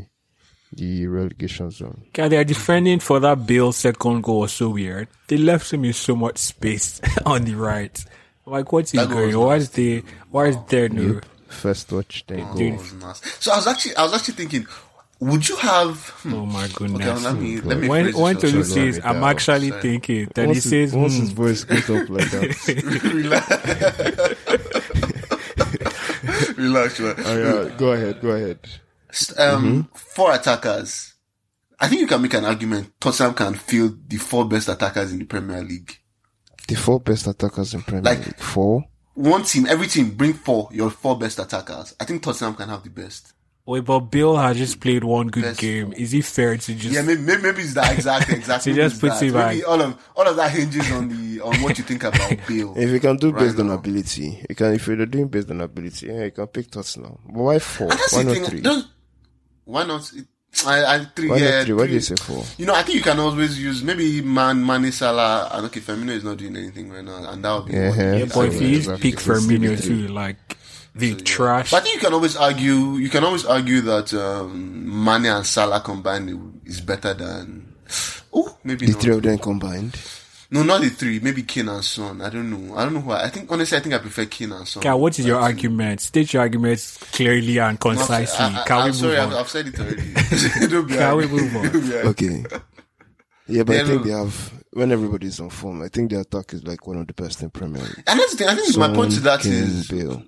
the 0.72 1.06
relegation 1.06 1.70
zone. 1.70 2.02
Yeah, 2.16 2.28
they're 2.28 2.44
defending 2.44 3.00
for 3.00 3.18
that 3.20 3.46
Bale 3.46 3.72
second 3.72 4.22
goal 4.22 4.40
was 4.40 4.52
so 4.52 4.68
weird. 4.70 5.08
They 5.28 5.38
left 5.38 5.72
him 5.72 5.84
in 5.84 5.92
so 5.92 6.14
much 6.14 6.38
space 6.38 7.00
on 7.26 7.44
the 7.44 7.54
right. 7.54 8.04
Like, 8.46 8.72
what's 8.72 8.90
he 8.92 8.98
That 8.98 9.08
goal 9.08 9.18
going? 9.18 9.36
was 9.36 9.46
Why 9.46 9.56
is 9.56 9.70
the 9.70 10.04
why 10.30 10.46
is 10.46 10.56
there 10.68 10.88
no? 10.88 11.20
First 11.48 11.88
touch, 11.88 12.24
then 12.28 12.40
goal. 12.54 12.72
Was 12.78 12.92
nasty. 12.94 13.28
So 13.40 13.52
I 13.52 13.56
was 13.56 13.66
actually, 13.66 13.96
I 13.96 14.02
was 14.04 14.14
actually 14.14 14.34
thinking, 14.34 14.66
would 15.20 15.48
you 15.48 15.56
have? 15.56 16.08
hmm, 16.22 16.34
Oh 16.34 16.46
my 16.46 16.64
Okay, 16.64 16.72
goodness. 16.74 17.24
let 17.24 17.36
me 17.36 17.60
let 17.60 17.78
me 17.78 17.88
when 17.88 18.12
when 18.16 18.34
this 18.36 18.50
Tolu 18.52 18.64
says, 18.64 18.98
I'm 19.04 19.16
sorry. 19.20 19.24
actually 19.30 19.68
Sorry. 19.70 19.82
thinking 19.82 20.28
that 20.34 20.42
he 20.42 20.46
Once, 20.48 20.62
his, 20.64 20.70
says, 20.70 20.94
once 20.96 21.14
hmm, 21.14 21.20
his 21.20 21.30
voice 21.32 21.64
goes 21.64 21.90
up 21.90 22.08
like 22.08 22.30
that, 22.30 23.04
Relax. 23.14 23.46
Relax, 26.56 27.00
man. 27.00 27.14
oh, 27.18 27.62
yeah, 27.68 27.76
go 27.76 27.92
ahead, 27.92 28.20
go 28.20 28.30
ahead. 28.30 28.58
Um, 29.38 29.88
four 29.94 30.32
attackers. 30.32 31.14
I 31.78 31.88
think 31.88 32.00
you 32.02 32.06
can 32.06 32.22
make 32.22 32.34
an 32.34 32.44
argument. 32.44 32.92
Tottenham 33.00 33.34
can 33.34 33.54
field 33.54 34.08
the 34.08 34.18
four 34.18 34.46
best 34.46 34.68
attackers 34.68 35.12
in 35.12 35.18
the 35.18 35.24
Premier 35.24 35.62
League. 35.62 35.98
The 36.68 36.74
four 36.74 37.00
best 37.00 37.26
attackers 37.26 37.74
in 37.74 37.82
Premier 37.82 38.02
Like- 38.02 38.26
League. 38.26 38.38
Four. 38.38 38.84
One 39.14 39.42
team, 39.42 39.66
every 39.66 39.86
team, 39.86 40.10
bring 40.10 40.34
four. 40.34 40.68
Your 40.72 40.90
four 40.90 41.18
best 41.18 41.38
attackers. 41.38 41.94
I 41.98 42.04
think 42.04 42.22
Tottenham 42.22 42.54
can 42.54 42.68
have 42.68 42.84
the 42.84 42.90
best. 42.90 43.32
Wait, 43.70 43.84
but 43.84 44.00
Bale 44.00 44.36
has 44.36 44.56
just 44.56 44.80
played 44.80 45.04
one 45.04 45.28
good 45.28 45.44
Best 45.44 45.60
game. 45.60 45.92
Is 45.92 46.12
it 46.12 46.24
fair 46.24 46.56
to 46.56 46.74
just 46.74 46.92
Yeah, 46.94 47.02
maybe, 47.02 47.20
maybe, 47.20 47.42
maybe 47.42 47.62
it's 47.62 47.74
that 47.74 47.92
exact, 47.94 48.28
exactly. 48.38 48.72
So 48.72 48.76
just 48.76 49.00
put 49.00 49.12
him 49.12 49.32
maybe 49.34 49.60
back. 49.60 49.68
all 49.68 49.80
of 49.80 49.96
all 50.16 50.26
of 50.26 50.36
that 50.36 50.50
hinges 50.50 50.90
on 50.90 51.08
the 51.08 51.40
on 51.40 51.54
what 51.62 51.78
you 51.78 51.84
think 51.84 52.02
about 52.02 52.30
Bale. 52.48 52.74
If 52.76 52.90
you 52.90 52.98
can 53.00 53.16
do 53.16 53.30
Right 53.30 53.44
based 53.44 53.60
on 53.60 53.70
ability, 53.70 54.44
you 54.48 54.54
can. 54.56 54.74
If 54.74 54.86
you're 54.88 55.06
doing 55.06 55.28
based 55.28 55.50
on 55.50 55.60
ability, 55.60 56.06
yeah, 56.08 56.24
you 56.24 56.30
can 56.32 56.46
pick 56.48 56.68
Tottenham. 56.70 57.18
But 57.26 57.32
why 57.34 57.58
four? 57.60 57.90
And 57.90 57.98
that's 58.00 58.12
Why 58.12 58.22
not 58.24 58.34
thing. 58.34 58.44
three? 58.44 58.60
Don't, 58.60 58.86
why 59.66 59.84
not? 59.84 60.12
I, 60.66 60.84
I 60.96 61.04
three. 61.14 61.28
Why 61.30 61.36
yeah, 61.36 61.50
not 61.58 61.64
three? 61.66 61.74
Why 61.74 61.86
do 61.86 61.92
you 61.92 62.00
say 62.00 62.16
four? 62.16 62.44
You 62.58 62.66
know, 62.66 62.74
I 62.74 62.82
think 62.82 62.96
you 62.96 63.04
can 63.04 63.20
always 63.20 63.56
use 63.62 63.84
maybe 63.84 64.20
Man, 64.20 64.66
Mane, 64.66 64.90
Salah, 64.90 65.48
and 65.52 65.66
okay, 65.66 65.78
Firmino 65.78 66.10
is 66.10 66.24
not 66.24 66.38
doing 66.38 66.56
anything 66.56 66.90
right 66.90 67.04
now, 67.04 67.30
and 67.30 67.44
that 67.44 67.52
would 67.54 67.66
be 67.66 67.74
Yeah, 67.74 67.88
one. 67.90 67.98
yeah. 68.00 68.16
yeah, 68.16 68.24
but 68.34 68.46
if 68.48 68.54
So, 68.54 68.60
you 68.64 68.76
exactly. 68.78 69.10
pick 69.12 69.20
If 69.20 69.28
it's 69.28 69.46
Firmino 69.46 69.80
too, 69.80 70.08
like 70.08 70.56
the 70.94 71.14
trash. 71.16 71.70
But 71.70 71.78
I 71.78 71.80
think 71.84 71.94
you 71.96 72.00
can 72.00 72.12
always 72.14 72.36
argue. 72.36 72.96
You 72.96 73.08
can 73.08 73.24
always 73.24 73.44
argue 73.44 73.80
that 73.82 74.12
um, 74.14 75.04
Mane 75.04 75.26
and 75.26 75.46
Salah 75.46 75.80
combined 75.80 76.60
is 76.64 76.80
better 76.80 77.14
than. 77.14 77.74
Oh, 78.32 78.56
maybe 78.64 78.86
The 78.86 78.92
not. 78.92 79.00
three 79.02 79.14
of 79.14 79.22
them 79.22 79.38
combined. 79.38 79.98
No, 80.52 80.64
not 80.64 80.80
the 80.80 80.88
three. 80.90 81.20
Maybe 81.20 81.42
Kane 81.44 81.68
and 81.68 81.84
Son. 81.84 82.20
I 82.20 82.28
don't 82.28 82.50
know. 82.50 82.76
I 82.76 82.82
don't 82.84 82.94
know 82.94 83.00
who. 83.00 83.12
I, 83.12 83.26
I 83.26 83.28
think 83.28 83.50
honestly, 83.52 83.78
I 83.78 83.80
think 83.80 83.94
I 83.94 83.98
prefer 83.98 84.26
Kane 84.26 84.50
and 84.50 84.66
Son. 84.66 84.82
Yeah, 84.82 84.94
what 84.94 85.16
is 85.16 85.24
your 85.24 85.38
argument? 85.38 86.00
State 86.00 86.32
your 86.32 86.42
arguments 86.42 86.96
clearly 87.12 87.58
and 87.58 87.78
concisely. 87.78 88.44
I, 88.46 88.64
Can 88.66 88.78
am 88.80 88.86
we 88.86 88.92
sorry, 88.92 89.12
move 89.16 89.20
I've. 89.32 89.32
I've 89.34 89.48
said 89.48 89.68
it 89.68 89.78
already. 89.78 90.12
Don't 90.68 90.88
be 90.88 90.94
Can 90.94 91.16
we 91.16 91.26
move 91.28 91.54
on? 91.56 91.62
Don't 91.70 91.72
be 91.72 91.96
angry. 91.96 92.00
Okay. 92.10 92.44
Yeah, 93.46 93.62
but 93.62 93.76
Yeah, 93.76 93.82
I 93.82 93.84
think 93.84 94.04
no. 94.04 94.10
they 94.10 94.10
have 94.24 94.52
when 94.72 94.92
everybody's 94.92 95.40
on 95.40 95.50
form. 95.50 95.82
I 95.82 95.88
think 95.88 96.10
their 96.10 96.20
attack 96.20 96.54
is 96.54 96.64
like 96.64 96.86
one 96.86 96.96
of 96.98 97.06
the 97.06 97.12
best 97.12 97.42
in 97.42 97.50
Premier 97.50 97.82
League. 97.82 98.02
And 98.06 98.18
that's 98.20 98.32
the 98.32 98.38
thing. 98.38 98.48
I 98.48 98.54
think 98.54 98.76
my 98.76 98.92
point 98.94 99.12
to 99.12 99.20
that 99.20 99.40
Kane, 99.40 99.52
is. 99.52 99.88
Bale. 99.88 100.22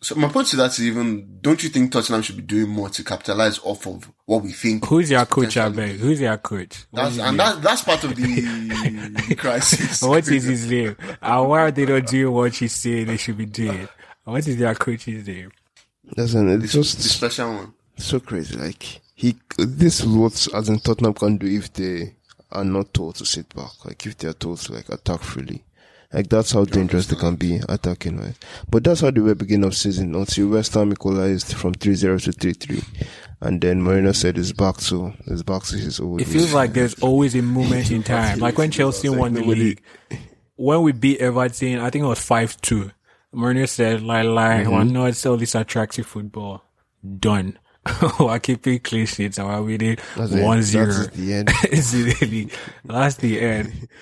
So 0.00 0.14
my 0.14 0.28
point 0.28 0.46
to 0.48 0.56
that 0.56 0.70
is 0.70 0.82
even. 0.82 1.38
Don't 1.40 1.62
you 1.62 1.68
think 1.68 1.90
Tottenham 1.90 2.22
should 2.22 2.36
be 2.36 2.42
doing 2.42 2.68
more 2.68 2.88
to 2.90 3.02
capitalize 3.02 3.58
off 3.60 3.86
of 3.86 4.10
what 4.26 4.42
we 4.42 4.52
think? 4.52 4.86
Who's 4.86 5.10
your 5.10 5.26
coach, 5.26 5.56
I? 5.56 5.98
Who's 5.98 6.20
your 6.20 6.36
coach? 6.38 6.84
That's, 6.92 7.18
and 7.18 7.38
his 7.38 7.38
that, 7.38 7.62
that's 7.62 7.82
part 7.82 8.04
of 8.04 8.14
the 8.14 9.34
crisis. 9.38 10.02
What 10.02 10.28
is 10.28 10.44
his 10.44 10.70
name? 10.70 10.96
And 11.20 11.48
why 11.48 11.62
are 11.62 11.70
they 11.70 11.86
not 11.86 12.06
doing 12.06 12.32
what 12.32 12.60
you 12.60 12.68
say 12.68 13.04
they 13.04 13.16
should 13.16 13.36
be 13.36 13.46
doing? 13.46 13.88
What 14.24 14.46
is 14.46 14.56
their 14.58 14.74
coach's 14.74 15.26
name? 15.26 15.50
Listen, 16.16 16.48
it's 16.62 16.72
the 16.72 16.82
just 16.82 17.00
special 17.00 17.54
one. 17.54 17.74
so 17.96 18.20
crazy. 18.20 18.56
Like 18.56 19.00
he, 19.14 19.36
this 19.58 20.00
is 20.00 20.06
what 20.06 20.46
as 20.54 20.68
in 20.68 20.78
Tottenham 20.78 21.14
can 21.14 21.36
do 21.38 21.46
if 21.46 21.72
they 21.72 22.14
are 22.52 22.64
not 22.64 22.92
told 22.94 23.16
to 23.16 23.24
sit 23.26 23.54
back. 23.54 23.84
Like 23.84 24.04
if 24.06 24.16
they 24.18 24.28
are 24.28 24.32
told 24.34 24.58
to 24.60 24.72
like 24.72 24.88
attack 24.88 25.20
freely. 25.20 25.64
Like 26.12 26.28
that's 26.30 26.52
how 26.52 26.64
dangerous 26.64 27.06
they 27.06 27.16
can 27.16 27.36
be 27.36 27.60
attacking, 27.68 28.18
right? 28.18 28.34
But 28.70 28.82
that's 28.84 29.02
how 29.02 29.10
they 29.10 29.20
were 29.20 29.34
beginning 29.34 29.66
of 29.66 29.74
season 29.76 30.14
until 30.14 30.48
West 30.48 30.72
Ham 30.72 30.90
equalized 30.90 31.54
from 31.54 31.74
3-0 31.74 32.22
to 32.24 32.30
3-3. 32.32 33.06
And 33.42 33.60
then 33.60 33.82
Mourinho 33.82 34.14
said 34.16 34.38
it's 34.38 34.52
back 34.52 34.78
to, 34.78 35.12
it's 35.26 35.42
back 35.42 35.64
to 35.64 35.76
his 35.76 36.00
old 36.00 36.22
It 36.22 36.24
feels 36.28 36.44
ways. 36.46 36.54
like 36.54 36.72
there's 36.72 36.94
always 37.00 37.34
a 37.34 37.42
moment 37.42 37.90
in 37.90 38.02
time. 38.04 38.38
Like 38.38 38.56
when 38.56 38.70
Chelsea 38.70 39.10
won 39.10 39.34
the 39.34 39.42
league. 39.44 39.82
When 40.56 40.80
we 40.82 40.92
beat 40.92 41.20
Everton, 41.20 41.78
I 41.78 41.90
think 41.90 42.04
it 42.04 42.08
was 42.08 42.18
5-2. 42.20 42.90
Mourinho 43.34 43.68
said, 43.68 44.00
lie, 44.02 44.22
lie, 44.22 44.60
Mm-hmm. 44.62 44.72
we're 44.72 44.84
not 44.84 45.14
sell 45.14 45.36
this 45.36 45.54
attractive 45.54 46.06
football. 46.06 46.64
Done. 47.18 47.58
Keeping 48.42 48.78
clean 48.80 49.06
sheets 49.06 49.38
and 49.38 49.48
we're 49.48 49.62
winning 49.62 49.96
That's 50.16 50.32
it. 50.32 50.36
1-0. 50.38 50.86
That's 50.96 51.16
the 51.16 51.32
end. 51.34 51.50
It's 51.64 51.94
really- 51.94 52.50
That's 52.84 53.16
the 53.16 53.40
end. 53.40 53.88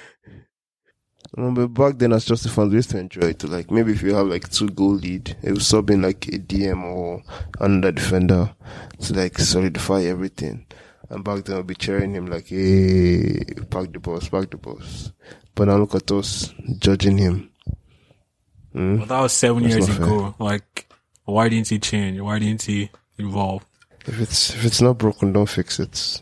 Um, 1.36 1.52
but 1.54 1.66
back 1.68 1.98
then, 1.98 2.12
as 2.14 2.24
Chelsea 2.24 2.48
fans, 2.48 2.70
we 2.70 2.76
used 2.76 2.90
to 2.90 2.98
enjoy 2.98 3.28
it. 3.28 3.44
Like 3.44 3.70
maybe 3.70 3.92
if 3.92 4.00
you 4.02 4.14
have 4.14 4.26
like 4.28 4.48
two 4.48 4.68
goal 4.70 4.92
lead, 4.94 5.36
it 5.42 5.50
was 5.50 5.64
subbing 5.64 6.02
like 6.02 6.26
a 6.28 6.38
DM 6.38 6.82
or 6.84 7.22
another 7.60 7.92
defender 7.92 8.54
to 9.00 9.12
like 9.12 9.36
solidify 9.38 10.02
everything. 10.04 10.64
And 11.10 11.22
back 11.24 11.44
then, 11.44 11.56
I'll 11.56 11.62
be 11.62 11.74
cheering 11.74 12.14
him 12.14 12.26
like, 12.26 12.46
"Hey, 12.48 13.44
pack 13.68 13.92
the 13.92 13.98
boss, 14.00 14.28
pack 14.30 14.50
the 14.50 14.56
boss." 14.56 15.12
But 15.54 15.68
now 15.68 15.76
look 15.76 15.94
at 15.96 16.10
us 16.12 16.54
judging 16.78 17.18
him. 17.18 17.50
Hmm? 18.72 18.98
But 19.00 19.08
that 19.08 19.20
was 19.20 19.32
seven 19.32 19.64
That's 19.64 19.74
years 19.74 19.88
not 19.88 19.96
fair. 19.98 20.06
ago. 20.06 20.34
Like, 20.38 20.88
why 21.24 21.48
didn't 21.50 21.68
he 21.68 21.78
change? 21.80 22.18
Why 22.20 22.38
didn't 22.38 22.62
he 22.62 22.88
evolve? 23.18 23.64
If 24.06 24.20
it's 24.20 24.54
if 24.54 24.64
it's 24.64 24.80
not 24.80 24.98
broken, 24.98 25.32
don't 25.32 25.48
fix 25.48 25.80
it. 25.80 26.20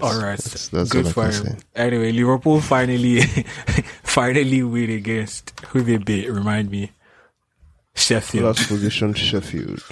All 0.00 0.18
right, 0.18 0.38
That's, 0.38 0.68
that's 0.68 0.90
good 0.90 1.06
all 1.06 1.12
for 1.12 1.30
him. 1.30 1.58
Anyway, 1.74 2.12
Liverpool 2.12 2.62
finally, 2.62 3.20
finally 4.02 4.62
win 4.62 4.90
against 4.90 5.52
who 5.68 5.82
they 5.82 5.98
beat. 5.98 6.30
Remind 6.30 6.70
me, 6.70 6.92
Sheffield. 7.94 8.44
Last 8.44 8.68
position, 8.68 9.12
Sheffield, 9.12 9.82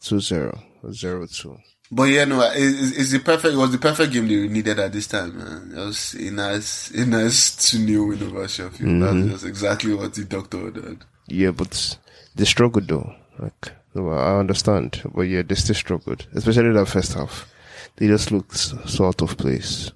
2-0, 0.00 0.58
0-2. 0.84 1.60
But 1.92 2.04
yeah, 2.04 2.24
no, 2.24 2.40
it, 2.40 2.54
it's, 2.56 2.96
it's 2.96 3.12
the 3.12 3.18
perfect. 3.20 3.54
It 3.54 3.58
was 3.58 3.72
the 3.72 3.78
perfect 3.78 4.12
game 4.12 4.26
they 4.26 4.48
needed 4.48 4.78
at 4.78 4.92
this 4.92 5.06
time, 5.06 5.36
man. 5.36 5.72
It 5.76 5.84
was 5.84 6.14
a 6.14 6.30
nice, 6.30 6.90
a 6.90 7.06
nice 7.06 7.70
two 7.70 7.86
0 7.86 8.06
win 8.08 8.22
over 8.22 8.48
Sheffield. 8.48 8.90
Mm-hmm. 8.90 9.28
That's 9.28 9.44
exactly 9.44 9.94
what 9.94 10.14
the 10.14 10.24
doctor 10.24 10.62
ordered. 10.62 11.04
Yeah, 11.28 11.50
but 11.50 11.98
they 12.34 12.44
struggled 12.44 12.88
though. 12.88 13.14
Like, 13.38 13.72
no, 13.96 14.10
I 14.10 14.38
understand, 14.38 15.02
but 15.14 15.22
yeah, 15.22 15.42
they 15.42 15.54
still 15.54 15.74
struggled, 15.74 16.26
especially 16.34 16.72
that 16.72 16.86
first 16.86 17.14
half. 17.14 17.50
They 17.96 18.08
just 18.08 18.30
looked 18.30 18.56
so 18.56 19.06
out 19.06 19.22
of 19.22 19.38
place 19.38 19.90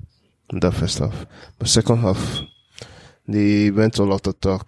in 0.51 0.61
that 0.61 0.73
first 0.73 1.01
half. 1.01 1.27
But 1.59 1.69
second 1.69 1.99
half, 1.99 2.41
they 3.29 3.71
went 3.71 4.01
all 4.01 4.15
out 4.15 4.27
attack. 4.27 4.65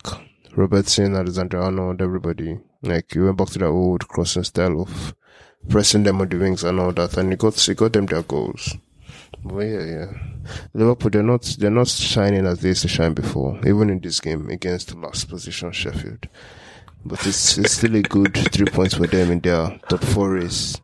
Robertson, 0.54 1.16
Alexander 1.16 1.62
Arnold, 1.62 2.02
everybody. 2.02 2.58
Like, 2.82 3.14
you 3.14 3.24
went 3.24 3.38
back 3.38 3.48
to 3.48 3.58
that 3.60 3.66
old 3.66 4.06
crossing 4.06 4.44
style 4.44 4.82
of 4.82 5.14
pressing 5.66 6.02
them 6.02 6.20
on 6.20 6.28
the 6.28 6.36
wings 6.36 6.62
and 6.62 6.78
all 6.78 6.92
that, 6.92 7.16
and 7.16 7.32
it 7.32 7.38
got, 7.38 7.68
it 7.68 7.76
got 7.76 7.94
them 7.94 8.04
their 8.04 8.22
goals. 8.22 8.76
But 9.42 9.60
yeah, 9.60 9.84
yeah. 9.84 10.12
Liverpool, 10.74 11.10
they're 11.10 11.22
not, 11.22 11.56
they're 11.58 11.70
not 11.70 11.88
shining 11.88 12.44
as 12.44 12.60
they 12.60 12.68
used 12.68 12.82
to 12.82 12.88
shine 12.88 13.14
before, 13.14 13.58
even 13.66 13.88
in 13.88 14.00
this 14.00 14.20
game 14.20 14.50
against 14.50 14.94
last 14.94 15.30
position 15.30 15.72
Sheffield. 15.72 16.28
But 17.04 17.26
it's, 17.26 17.58
it's 17.58 17.72
still 17.72 17.96
a 17.96 18.02
good 18.02 18.34
three 18.52 18.66
points 18.66 18.94
for 18.94 19.06
them 19.06 19.32
in 19.32 19.40
their 19.40 19.78
top 19.88 20.02
four 20.04 20.32
race. 20.34 20.76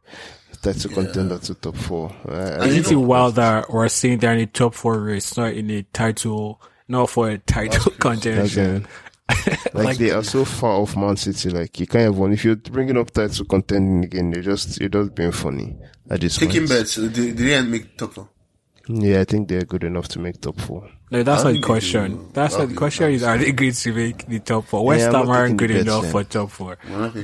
Title 0.61 0.91
contender 0.91 1.39
to 1.39 1.55
top 1.55 1.77
four. 1.77 2.13
I, 2.29 2.33
I 2.33 2.65
Isn't 2.67 2.83
think- 2.85 2.93
it 2.93 2.97
wild 2.97 3.37
that 3.37 3.71
we're 3.71 3.89
saying 3.89 4.19
they're 4.19 4.33
in 4.35 4.41
a 4.41 4.47
top 4.47 4.75
four 4.75 4.99
race, 5.01 5.37
not 5.37 5.53
in 5.55 5.71
a 5.71 5.83
title, 5.85 6.61
not 6.89 7.11
for 7.11 7.29
a 7.31 7.39
title 7.39 7.85
That's 7.85 7.97
contention? 7.99 8.87
it. 9.31 9.75
like, 9.75 9.99
they 9.99 10.11
are 10.11 10.25
so 10.25 10.45
far 10.45 10.81
off 10.81 10.97
Man 10.97 11.17
City. 11.17 11.51
Like 11.51 11.79
you 11.79 11.87
can't 11.87 12.13
even 12.15 12.33
if 12.33 12.45
you're 12.45 12.57
bringing 12.57 12.97
up 12.97 13.11
title 13.13 13.45
contending 13.45 14.05
again, 14.05 14.33
you're 14.33 14.43
just 14.43 14.81
you're 14.81 14.89
just 14.89 15.15
being 15.15 15.31
funny 15.33 15.77
at 16.11 16.21
this 16.23 16.39
Taking 16.39 16.61
point. 16.63 16.71
bets, 16.71 16.95
they, 16.97 17.07
they 17.09 17.33
didn't 17.33 17.71
make 17.71 17.97
top 17.97 18.15
four. 18.15 18.29
Yeah, 18.89 19.21
I 19.21 19.25
think 19.25 19.49
they're 19.49 19.65
good 19.65 19.85
enough 19.85 20.09
to 20.09 20.19
make 20.19 20.41
top 20.41 20.59
four. 20.59 20.89
No, 21.11 21.23
that's 21.23 21.43
I 21.43 21.53
not 21.53 21.53
the 21.53 21.61
question. 21.61 22.31
That's 22.33 22.57
not 22.57 22.69
the 22.69 22.75
question 22.75 23.13
is 23.13 23.23
are 23.23 23.37
they 23.37 23.53
going 23.53 23.73
to 23.73 23.93
make 23.93 24.27
the 24.27 24.41
top 24.41 24.65
four? 24.65 24.85
West 24.85 25.07
I'm 25.09 25.15
Ham 25.15 25.29
aren't 25.29 25.57
good 25.59 25.71
enough 25.71 26.03
then. 26.03 26.13
for 26.13 26.25
top 26.25 26.51
four. 26.51 26.79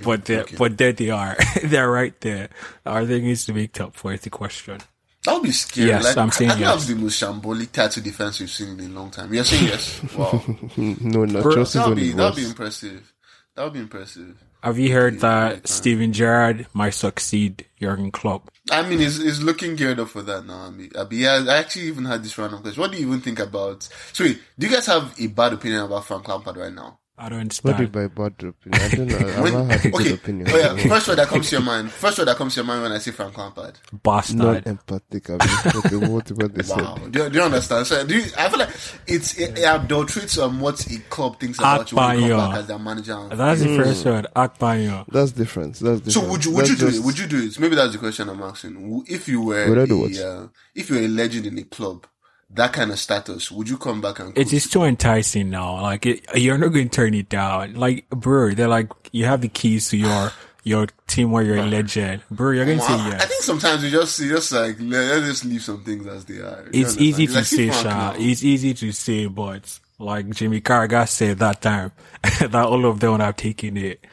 But 0.05 0.27
they 0.27 0.41
okay. 0.41 0.57
but 0.57 0.77
there 0.77 0.93
they 0.93 1.11
are. 1.11 1.37
They're 1.65 1.91
right 1.91 2.19
there. 2.21 2.51
Are 2.85 3.05
they 3.07 3.21
going 3.21 3.35
to 3.35 3.53
make 3.55 3.73
top 3.73 3.95
four 3.95 4.13
is 4.13 4.21
the 4.21 4.31
question. 4.31 4.81
That 5.25 5.35
would 5.35 5.43
be 5.43 5.53
scary. 5.53 5.89
Yes, 5.89 6.05
like, 6.05 6.19
I'm 6.19 6.31
saying 6.31 6.51
I 6.51 6.55
think 6.55 6.67
yes. 6.67 6.75
that's 6.75 6.87
the 6.87 6.95
most 6.97 7.23
shambolic 7.23 7.73
title 7.73 8.03
defense 8.03 8.41
we've 8.41 8.51
seen 8.51 8.79
in 8.79 8.91
a 8.91 8.95
long 8.95 9.11
time. 9.11 9.33
You're 9.33 9.45
saying 9.45 9.65
yes. 9.65 10.03
Wow. 10.19 10.43
no, 10.77 11.25
no, 11.25 11.43
Bro, 11.43 11.55
Chelsea's 11.55 11.73
That 11.73 11.89
would 11.89 11.97
be, 11.97 12.13
that 12.13 12.25
would 12.25 12.37
be 12.37 12.45
impressive. 12.47 13.13
That 13.55 13.65
would 13.65 13.73
be 13.73 13.81
impressive. 13.81 14.37
Have 14.65 14.79
you 14.79 14.95
heard 14.95 15.21
that. 15.21 15.69
Steven 15.69 16.15
Gerrard 16.15 16.67
might 16.73 16.95
succeed 16.95 17.67
Jurgen 17.79 18.11
Klopp? 18.11 18.51
I 18.71 18.89
mean, 18.89 18.99
it's, 19.03 19.19
it's 19.19 19.43
looking 19.43 19.77
geared 19.77 20.01
up 20.01 20.09
for 20.09 20.23
that 20.23 20.47
now. 20.47 20.63
I 20.63 20.71
mean, 20.71 20.91
I 20.97 21.59
actually 21.59 21.85
even 21.89 22.07
had 22.07 22.25
this 22.25 22.39
random 22.39 22.63
question. 22.63 22.81
What 22.81 22.91
do 22.91 22.97
you 22.97 23.07
even 23.07 23.21
think 23.21 23.41
about? 23.41 23.87
So, 24.15 24.25
wait, 24.25 24.41
do 24.59 24.67
you 24.67 24.73
guys 24.73 24.87
have 24.87 25.15
a 25.21 25.27
bad 25.27 25.53
opinion 25.53 25.83
about 25.83 26.07
Frank 26.07 26.27
Lampard 26.27 26.57
right 26.57 26.73
now? 26.73 26.99
I 27.17 27.29
don't 27.29 27.39
What 27.63 27.77
do 27.77 27.83
you 27.85 27.89
understand. 27.89 27.93
by 27.93 28.07
bad 28.09 28.33
opinion? 28.43 28.83
I 28.83 28.89
don't 28.89 29.07
know. 29.07 29.17
I've 29.29 29.43
When- 29.45 29.53
not 29.53 29.71
had 29.71 29.85
a 29.87 29.91
good 29.91 30.01
okay, 30.01 30.13
opinion. 30.15 30.49
oh 30.51 30.57
yeah, 30.59 30.77
first 30.89 31.07
word 31.09 31.19
that 31.19 31.29
comes 31.29 31.49
to 31.49 31.57
your 31.57 31.65
mind. 31.65 31.93
First 31.93 32.19
word 32.19 32.25
that 32.27 32.37
comes 32.37 32.55
to 32.55 32.59
your 32.61 32.67
mind 32.67 32.83
when 32.83 32.91
I 32.93 32.99
say 32.99 33.13
Frank 33.13 33.39
Lampard. 33.39 33.79
Bastard. 34.03 34.37
not 34.37 34.67
empathic. 34.67 35.31
I 35.31 35.33
mean, 35.33 35.41
what, 35.41 35.85
they- 35.85 35.97
what, 35.97 36.31
what 36.33 36.55
they 36.55 36.75
Wow, 36.75 36.95
do 37.09 37.23
you, 37.23 37.31
do 37.31 37.39
you 37.39 37.45
understand? 37.45 37.87
So, 37.87 38.05
do 38.05 38.17
you, 38.19 38.25
I 38.37 38.49
feel 38.49 38.59
like 38.59 38.71
it's 39.07 39.39
it, 39.39 39.57
it 39.59 39.63
adulterates 39.65 40.39
on 40.39 40.59
what 40.59 40.85
a 40.91 40.99
club 41.09 41.39
thinks 41.39 41.59
about 41.61 41.93
you 41.93 41.97
when 41.97 42.21
you 42.21 42.29
come 42.31 42.51
back 42.51 42.59
as 42.59 42.67
their 42.67 42.79
manager. 42.81 43.29
That's 43.31 43.61
the 43.63 43.77
first 43.77 44.05
word. 44.05 44.27
Akpanyo. 44.35 45.07
That's 45.07 45.31
different. 45.31 45.75
That's 45.79 46.01
different. 46.01 46.13
So 46.13 46.29
would 46.29 46.45
you 46.45 46.51
would 46.51 46.63
That's 46.67 46.71
you 46.71 46.77
do 46.77 46.87
just- 46.87 46.99
it? 46.99 47.05
Would 47.07 47.19
you 47.21 47.27
do 47.29 47.43
it? 47.47 47.61
Maybe 47.61 47.77
that's 47.77 47.93
the 47.93 47.99
question 47.99 48.29
I'm 48.29 48.43
asking. 48.43 49.05
If 49.07 49.29
you 49.29 49.41
were 49.41 49.69
Would 49.69 49.79
I 49.79 49.83
a, 49.95 50.41
uh, 50.43 50.47
if 50.75 50.91
you 50.91 50.97
were 50.97 51.03
a 51.03 51.09
legend 51.09 51.47
in 51.47 51.59
a 51.59 51.63
club, 51.65 52.07
that 52.55 52.73
kind 52.73 52.91
of 52.91 52.99
status, 52.99 53.51
would 53.51 53.69
you 53.69 53.77
come 53.79 54.01
back 54.01 54.19
and 54.21 54.31
It 54.37 54.45
coach? 54.45 54.53
is 54.53 54.69
too 54.69 54.85
enticing 54.85 55.51
now. 55.51 55.81
Like 55.83 56.07
it, 56.07 56.25
you're 56.35 56.59
not 56.59 56.69
going 56.69 56.89
to 56.89 56.95
turn 56.97 57.15
it 57.15 57.29
down. 57.29 57.75
Like 57.75 58.09
bro, 58.11 58.53
they're 58.55 58.69
like 58.69 58.91
you 59.13 59.25
have 59.27 59.41
the 59.41 59.49
keys 59.49 59.89
to 59.91 59.97
your 59.97 60.31
your 60.63 60.87
team 61.07 61.31
where 61.31 61.43
you're 61.43 61.59
a 61.59 61.67
legend, 61.67 62.23
bro. 62.31 62.53
You're 62.53 62.65
going 62.65 62.79
to 62.79 62.85
say 62.85 62.95
Wow, 62.95 63.11
I 63.21 63.27
think 63.27 63.43
sometimes 63.43 63.85
you 63.85 63.91
just 63.91 64.19
you 64.21 64.31
just 64.31 64.51
like 64.53 64.77
let, 64.81 65.09
let's 65.15 65.27
just 65.27 65.45
leave 65.45 65.63
some 65.63 65.85
things 65.85 66.07
as 66.07 66.25
they 66.25 66.39
are. 66.39 66.65
You 66.73 66.83
It's 66.83 66.97
easy 66.97 67.27
to 67.27 67.35
Like, 67.35 67.45
say, 67.45 67.71
Sha. 67.71 68.15
It's 68.19 68.43
easy 68.43 68.73
to 68.75 68.93
say, 68.93 69.27
but 69.27 69.79
like 69.99 70.31
Jamie 70.31 70.61
Carragher 70.63 71.09
said 71.09 71.39
that 71.41 71.61
time, 71.61 71.93
that 72.41 72.55
all 72.55 72.85
of 72.87 73.01
them 73.01 73.13
would 73.13 73.21
have 73.21 73.37
taken 73.37 73.77
it. 73.77 74.05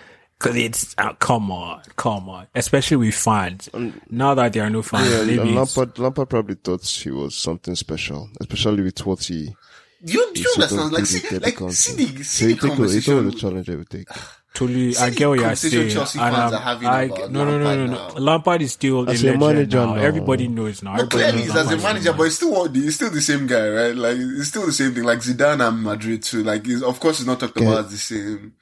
Cause 0.42 0.56
it's, 0.56 0.96
uh, 0.98 1.14
come 1.14 1.52
on, 1.52 1.82
come 1.96 2.28
on. 2.28 2.48
Especially 2.56 2.98
with 2.98 3.14
fans. 3.16 3.70
now 4.10 4.34
that 4.34 4.54
there 4.54 4.64
are 4.64 4.70
no 4.72 4.82
fans, 4.82 5.08
Yeah, 5.12 5.24
maybe 5.24 5.52
Lampard, 5.54 6.00
Lampard 6.00 6.30
probably 6.30 6.56
thought 6.56 6.84
he 6.86 7.12
was 7.12 7.36
something 7.36 7.76
special, 7.76 8.28
especially 8.40 8.82
with 8.82 9.06
what 9.06 9.24
he. 9.24 9.56
Do 10.04 10.14
you, 10.14 10.34
do 10.34 10.42
you 10.42 10.48
sort 10.50 10.72
understand? 10.72 10.94
Like, 10.94 11.04
did 11.04 11.08
see, 11.08 11.38
like, 11.38 11.56
country. 11.58 11.74
see 11.76 12.06
the, 12.06 12.24
So 12.24 12.24
see 12.24 12.48
he 12.48 12.54
the 12.54 12.60
took, 12.60 12.62
he 12.64 12.68
took 12.70 12.78
conversation. 12.78 13.26
the 13.30 13.32
challenge 13.34 13.70
I 13.70 13.76
would 13.76 13.90
take. 13.92 14.08
Totally, 14.56 14.94
See 14.94 15.04
I 15.04 15.10
get 15.12 15.30
what 15.30 15.40
you're 15.40 15.56
saying. 15.56 15.90
Chelsea 15.92 16.20
and 16.20 16.36
fans 16.36 16.54
I'm- 16.54 16.62
are 16.62 16.66
having 16.66 16.88
I, 16.88 17.02
about 17.04 17.32
no, 17.32 17.46
no, 17.46 17.60
no, 17.60 17.76
no, 17.76 17.86
no. 17.86 17.94
now. 17.94 18.14
Lampard 18.16 18.62
is 18.64 18.72
still 18.74 19.08
As 19.10 19.24
a 19.24 19.34
a 19.36 19.38
manager 19.38 19.78
now. 19.78 19.94
now. 19.94 20.02
Everybody 20.02 20.48
knows 20.48 20.82
now. 20.82 20.96
No, 20.96 21.04
Everybody 21.04 21.18
clearly 21.24 21.38
knows 21.38 21.48
he's 21.48 21.56
as 21.56 21.72
a 21.72 21.78
manager, 21.78 22.14
but 22.14 22.24
he's 22.24 22.36
still 22.36 22.68
he's 22.74 22.96
still 22.96 23.12
the 23.12 23.22
same 23.22 23.46
guy, 23.48 23.70
right? 23.70 23.96
Like 23.96 24.18
it's 24.18 24.48
still 24.50 24.66
the 24.66 24.74
same 24.74 24.94
thing. 24.96 25.04
Like 25.04 25.20
Zidane 25.20 25.66
and 25.66 25.84
Madrid 25.84 26.24
too. 26.24 26.44
Like 26.44 26.66
he's, 26.66 26.82
of 26.82 27.00
course 27.00 27.20
he's 27.20 27.28
not 27.28 27.40
talked 27.40 27.58
about 27.62 27.86
as 27.86 27.92
the 27.92 27.98
same. 27.98 28.54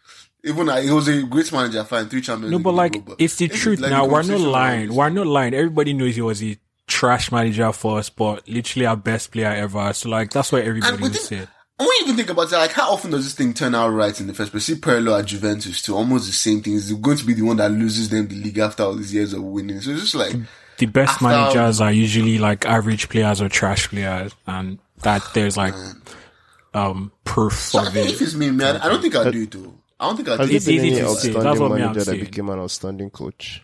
Even 0.43 0.69
uh, 0.69 0.77
he 0.77 0.91
was 0.91 1.07
a 1.07 1.23
great 1.23 1.51
manager, 1.51 1.83
fine, 1.83 2.07
three 2.07 2.21
champions. 2.21 2.51
No, 2.51 2.59
but 2.59 2.73
like 2.73 3.03
but 3.05 3.15
it's 3.19 3.35
the 3.35 3.49
truth 3.49 3.79
like, 3.79 3.91
now. 3.91 4.05
We're 4.05 4.23
not 4.23 4.39
lying. 4.39 4.93
We're 4.93 5.09
not 5.09 5.27
lying. 5.27 5.53
Everybody 5.53 5.93
knows 5.93 6.15
he 6.15 6.21
was 6.21 6.41
a 6.41 6.57
trash 6.87 7.31
manager 7.31 7.71
for 7.71 7.99
us, 7.99 8.09
but 8.09 8.47
literally 8.47 8.85
our 8.85 8.97
best 8.97 9.31
player 9.31 9.51
ever. 9.51 9.93
So 9.93 10.09
like 10.09 10.31
that's 10.31 10.51
what 10.51 10.63
everybody 10.63 11.01
would 11.01 11.15
say. 11.15 11.47
when 11.77 11.87
you 11.87 11.99
even 12.03 12.15
think 12.15 12.29
about 12.29 12.51
it, 12.51 12.55
like 12.55 12.71
how 12.71 12.91
often 12.91 13.11
does 13.11 13.23
this 13.23 13.35
thing 13.35 13.53
turn 13.53 13.75
out 13.75 13.89
right 13.89 14.19
in 14.19 14.27
the 14.27 14.33
first 14.33 14.51
place? 14.51 14.65
See 14.65 14.75
Pirlo 14.75 15.17
at 15.19 15.25
Juventus 15.25 15.81
too, 15.81 15.95
almost 15.95 16.27
the 16.27 16.33
same 16.33 16.61
thing. 16.61 16.73
He's 16.73 16.91
going 16.93 17.17
to 17.17 17.25
be 17.25 17.33
the 17.33 17.43
one 17.43 17.57
that 17.57 17.71
loses 17.71 18.09
them 18.09 18.27
the 18.27 18.35
league 18.35 18.57
after 18.57 18.83
all 18.83 18.95
these 18.95 19.13
years 19.13 19.33
of 19.33 19.43
winning. 19.43 19.81
So 19.81 19.91
it's 19.91 20.01
just 20.01 20.15
like 20.15 20.35
The 20.77 20.85
best 20.85 21.21
managers 21.21 21.81
are 21.81 21.91
usually 21.91 22.37
like 22.37 22.65
average 22.65 23.09
players 23.09 23.41
or 23.41 23.49
trash 23.49 23.89
players, 23.89 24.33
and 24.47 24.79
that 25.01 25.21
there's 25.33 25.57
like 25.57 25.73
um 26.73 27.11
proof 27.23 27.53
so 27.53 27.79
I 27.79 27.87
of 27.87 27.93
think 27.93 28.09
if 28.09 28.21
it. 28.21 28.25
it's 28.25 28.35
me, 28.35 28.51
man, 28.51 28.77
I 28.77 28.89
don't 28.89 29.01
think 29.01 29.15
I'd 29.15 29.31
do 29.31 29.43
it 29.43 29.51
though. 29.51 29.73
I 29.99 30.05
don't 30.07 30.15
think 30.15 30.29
I'd 30.29 30.37
do 30.37 30.41
Has 30.43 30.49
it. 30.51 30.55
It's 30.55 30.65
there 30.65 30.75
been 30.77 30.85
easy 30.85 30.95
any 30.95 31.01
to 31.01 31.07
outstanding 31.09 31.43
what 31.43 31.71
I'm 31.71 31.79
manager 31.79 31.99
that 31.99 32.05
saying. 32.05 32.19
became 32.19 32.49
an 32.49 32.59
outstanding 32.59 33.09
coach? 33.09 33.63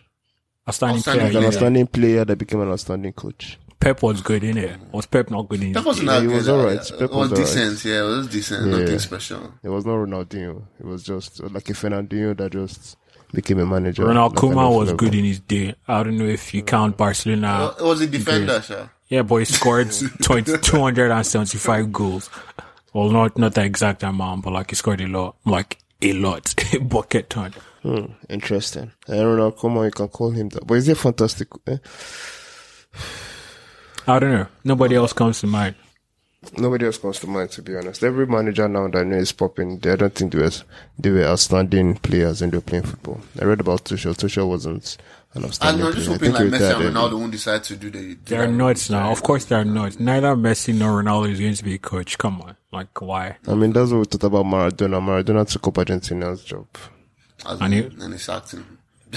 Outstanding 0.68 0.96
Outstanding 0.98 1.26
player. 1.30 1.38
An 1.38 1.44
outstanding 1.46 1.86
player 1.86 2.24
that 2.24 2.36
became 2.36 2.60
an 2.60 2.70
outstanding 2.70 3.12
coach. 3.12 3.58
Pep 3.78 4.02
was 4.02 4.20
good 4.20 4.42
in 4.42 4.56
it. 4.58 4.78
Was 4.92 5.06
Pep 5.06 5.30
not 5.30 5.48
good 5.48 5.62
in 5.62 5.70
it? 5.70 5.74
That 5.74 5.84
wasn't 5.84 6.08
Yeah, 6.08 6.20
that 6.20 6.28
he 6.28 6.34
was 6.34 6.48
uh, 6.48 6.56
alright. 6.56 6.90
It 6.90 7.00
was 7.00 7.10
was 7.10 7.12
alright. 7.32 7.34
decent. 7.36 7.84
Yeah, 7.84 8.00
it 8.04 8.08
was 8.08 8.26
decent. 8.28 8.70
Yeah. 8.70 8.78
Nothing 8.78 8.98
special. 8.98 9.54
It 9.62 9.68
was 9.68 9.86
not 9.86 9.92
Ronaldinho. 9.94 10.62
It 10.80 10.86
was 10.86 11.02
just 11.04 11.42
like 11.42 11.68
a 11.70 11.72
Fernandinho 11.72 12.36
that 12.38 12.52
just 12.52 12.96
became 13.32 13.58
a 13.60 13.66
manager. 13.66 14.04
Ronald 14.06 14.34
That 14.34 14.40
kind 14.40 14.54
Koeman 14.54 14.76
was 14.78 14.88
level. 14.88 14.96
good 14.96 15.14
in 15.14 15.24
his 15.24 15.40
day. 15.40 15.74
I 15.86 16.02
don't 16.02 16.16
know 16.18 16.24
if 16.26 16.52
you 16.54 16.62
count 16.62 16.96
Barcelona. 16.96 17.74
It 17.78 17.82
was 17.84 18.00
a 18.00 18.06
defender, 18.06 18.60
sure. 18.62 18.90
Yeah, 19.08 19.22
but 19.22 19.36
he 19.36 19.44
scored 19.44 19.90
20, 20.22 20.58
275 20.58 21.92
goals. 21.92 22.28
Well, 22.92 23.10
not 23.10 23.36
not 23.38 23.54
the 23.54 23.62
exact 23.64 24.02
amount, 24.02 24.42
but 24.42 24.52
like 24.52 24.70
he 24.70 24.76
scored 24.76 25.00
a 25.02 25.06
lot, 25.06 25.36
like 25.44 25.78
a 26.02 26.12
lot, 26.12 26.54
A 26.74 26.78
bucket 26.78 27.30
ton. 27.30 27.52
Hmm, 27.82 28.06
interesting. 28.28 28.92
And 29.06 29.26
Ronald 29.26 29.56
Koeman, 29.56 29.86
you 29.86 29.90
can 29.90 30.08
call 30.08 30.30
him 30.30 30.48
that. 30.50 30.66
But 30.66 30.74
is 30.74 30.86
he 30.86 30.94
fantastic? 30.94 31.48
Eh? 31.66 31.76
I 34.06 34.18
don't 34.18 34.32
know. 34.32 34.46
Nobody 34.64 34.96
else 34.96 35.12
comes 35.12 35.40
to 35.40 35.46
mind. 35.46 35.74
Nobody 36.56 36.86
else 36.86 36.98
comes 36.98 37.18
to 37.20 37.26
mind, 37.26 37.50
to 37.52 37.62
be 37.62 37.74
honest. 37.76 38.04
Every 38.04 38.26
manager 38.26 38.68
now 38.68 38.86
that 38.88 38.98
I 39.00 39.02
know 39.04 39.16
is 39.16 39.32
popping. 39.32 39.78
They, 39.78 39.92
I 39.92 39.96
don't 39.96 40.14
think 40.14 40.32
they 40.32 40.38
were, 40.38 40.50
they 40.98 41.10
were 41.10 41.24
outstanding 41.24 41.96
players 41.96 42.40
when 42.40 42.50
they 42.50 42.58
were 42.58 42.62
playing 42.62 42.84
football. 42.84 43.20
I 43.40 43.44
read 43.44 43.60
about 43.60 43.84
Tuchel. 43.84 44.14
Tuchel 44.14 44.48
wasn't 44.48 44.96
an 45.34 45.42
And 45.42 45.44
outstanding 45.46 45.86
I'm 45.86 45.92
just 45.92 46.06
player. 46.06 46.14
I 46.14 46.18
hoping 46.18 46.32
like 46.32 46.60
he 46.60 46.64
Messi 46.64 46.86
and. 46.86 46.94
Ronaldo 46.96 47.18
won't 47.18 47.32
decide 47.32 47.64
to 47.64 47.76
do 47.76 47.90
the. 47.90 48.14
They're 48.26 48.46
nuts 48.46 48.90
now. 48.90 49.10
Of 49.10 49.24
course, 49.24 49.46
they're 49.46 49.64
nuts. 49.64 49.98
Neither 49.98 50.36
Messi 50.36 50.72
nor 50.78 51.02
Ronaldo 51.02 51.30
is 51.32 51.40
going 51.40 51.54
to 51.54 51.64
be 51.64 51.74
a 51.74 51.78
coach. 51.78 52.16
Come 52.16 52.40
on, 52.42 52.56
like 52.76 53.00
why? 53.00 53.36
I 53.48 53.54
mean, 53.54 53.72
that's 53.72 53.90
what 53.90 53.98
we 53.98 54.04
thought 54.04 54.24
about 54.24 54.46
Maradona. 54.46 55.00
Maradona 55.00 55.48
took 55.50 55.66
up 55.68 55.74
Argentina's 55.74 56.44
job. 56.44 56.66
As 57.46 57.60
And 57.60 57.74
in, 57.74 57.90
he- 57.90 58.04
and 58.04 58.14
it's 58.14 58.28
acting. 58.28 58.64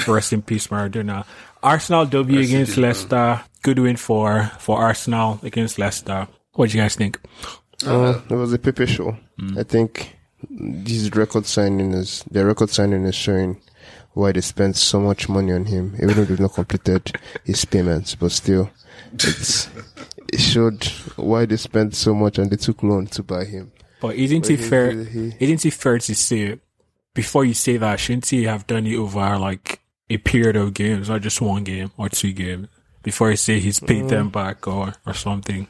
Rest 0.07 0.33
in 0.33 0.41
peace, 0.41 0.67
Maradona. 0.67 1.25
Arsenal 1.61 2.05
W 2.05 2.39
Rest 2.39 2.49
against 2.49 2.71
peace, 2.71 2.75
bro. 2.79 2.87
Leicester. 2.87 3.41
Good 3.61 3.79
win 3.79 3.97
for 3.97 4.51
for 4.59 4.79
Arsenal 4.79 5.39
against 5.43 5.77
Leicester. 5.77 6.27
What 6.53 6.69
do 6.69 6.77
you 6.77 6.83
guys 6.83 6.95
think? 6.95 7.19
Uh, 7.85 8.19
it 8.29 8.33
was 8.35 8.53
a 8.53 8.59
Pepe 8.59 8.85
show. 8.85 9.17
Mm. 9.39 9.57
I 9.59 9.63
think 9.63 10.15
this 10.49 11.09
record 11.15 11.45
signing 11.45 11.93
is 11.93 12.23
the 12.31 12.45
record 12.45 12.69
signing 12.69 13.03
is 13.05 13.15
showing 13.15 13.59
why 14.13 14.31
they 14.31 14.41
spent 14.41 14.75
so 14.77 14.99
much 14.99 15.27
money 15.29 15.51
on 15.53 15.65
him, 15.65 15.95
even 15.97 16.15
though 16.15 16.25
they've 16.25 16.39
not 16.39 16.53
completed 16.53 17.11
his 17.43 17.63
payments. 17.65 18.15
But 18.15 18.31
still, 18.31 18.69
it's, 19.13 19.69
it 20.33 20.39
showed 20.39 20.83
why 21.15 21.45
they 21.45 21.57
spent 21.57 21.95
so 21.95 22.13
much 22.13 22.37
and 22.37 22.49
they 22.51 22.55
took 22.57 22.83
loan 22.83 23.07
to 23.07 23.23
buy 23.23 23.45
him. 23.45 23.71
But 24.01 24.15
isn't 24.15 24.41
But 24.43 24.51
it 24.51 24.59
he- 24.59 24.65
fair? 24.69 25.03
he- 25.03 25.33
Isn't 25.39 25.65
it 25.65 25.73
fair 25.73 25.97
to 25.99 26.15
say 26.15 26.59
before 27.13 27.45
you 27.45 27.53
say 27.53 27.77
that? 27.77 27.99
Shouldn't 27.99 28.27
he 28.29 28.43
have 28.45 28.65
done 28.67 28.87
it 28.87 28.95
over 28.95 29.37
like 29.37 29.79
a 30.09 30.17
period 30.17 30.55
of 30.55 30.73
games, 30.73 31.09
not 31.09 31.21
just 31.21 31.41
one 31.41 31.63
game 31.63 31.91
or 31.97 32.09
two 32.09 32.31
games? 32.31 32.67
Before 33.03 33.31
you 33.31 33.37
say 33.37 33.59
he's 33.59 33.79
paid 33.79 34.05
Mm. 34.05 34.09
them 34.09 34.29
back 34.29 34.67
or 34.67 34.93
or 35.05 35.13
something, 35.13 35.67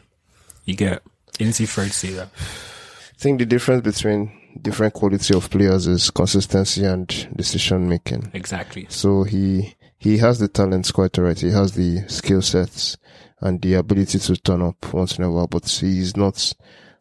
you 0.66 0.76
get. 0.76 1.04
Isn't 1.40 1.60
it 1.64 1.70
fair 1.70 1.86
to 1.86 1.92
say 1.92 2.14
that? 2.14 2.30
I 2.36 3.18
think 3.22 3.40
the 3.40 3.46
difference 3.46 3.82
between 3.84 4.32
different 4.62 4.94
quality 4.94 5.34
of 5.36 5.50
players 5.50 5.88
is 5.88 6.10
consistency 6.10 6.84
and 6.86 7.08
decision 7.36 7.88
making. 7.88 8.32
Exactly. 8.34 8.86
So 8.90 9.24
he 9.24 9.76
he 10.00 10.18
has 10.18 10.40
the 10.40 10.48
talents 10.48 10.92
quite 10.92 11.18
alright. 11.20 11.40
He 11.40 11.52
has 11.52 11.74
the 11.74 12.04
skill 12.08 12.42
sets 12.42 12.98
and 13.42 13.62
the 13.62 13.76
ability 13.76 14.20
to 14.20 14.36
turn 14.38 14.62
up 14.62 14.94
once 14.94 15.18
in 15.18 15.24
a 15.24 15.32
while, 15.32 15.48
but 15.48 15.68
he's 15.68 16.16
not 16.16 16.54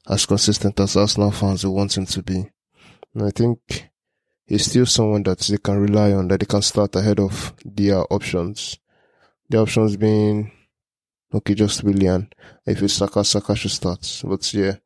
as 0.09 0.27
consistent 0.27 0.79
as 0.81 0.97
Arsenal 0.97 1.31
fans 1.31 1.65
would 1.65 1.73
want 1.73 1.97
him 1.97 2.07
to 2.07 2.23
be. 2.23 2.49
And 3.15 3.25
I 3.25 3.31
think 3.31 3.91
he's 4.47 4.67
still 4.67 4.87
someone 4.87 5.23
that 5.25 5.39
they 5.41 5.59
can 5.59 5.79
rely 5.79 6.13
on, 6.13 6.29
that 6.29 6.41
they 6.41 6.47
can 6.47 6.63
start 6.63 6.95
ahead 6.97 7.21
of 7.21 7.55
their 7.65 8.05
options. 8.13 8.79
The 9.49 9.59
options 9.59 9.97
being 9.97 10.53
okay, 11.33 11.55
just 11.55 11.83
Willian. 11.83 12.31
If 12.67 12.83
it's 12.83 12.95
Saka, 12.95 13.25
Saka 13.25 13.57
should 13.57 13.71
start. 13.71 14.23
But 14.25 14.53
yeah, 14.55 14.77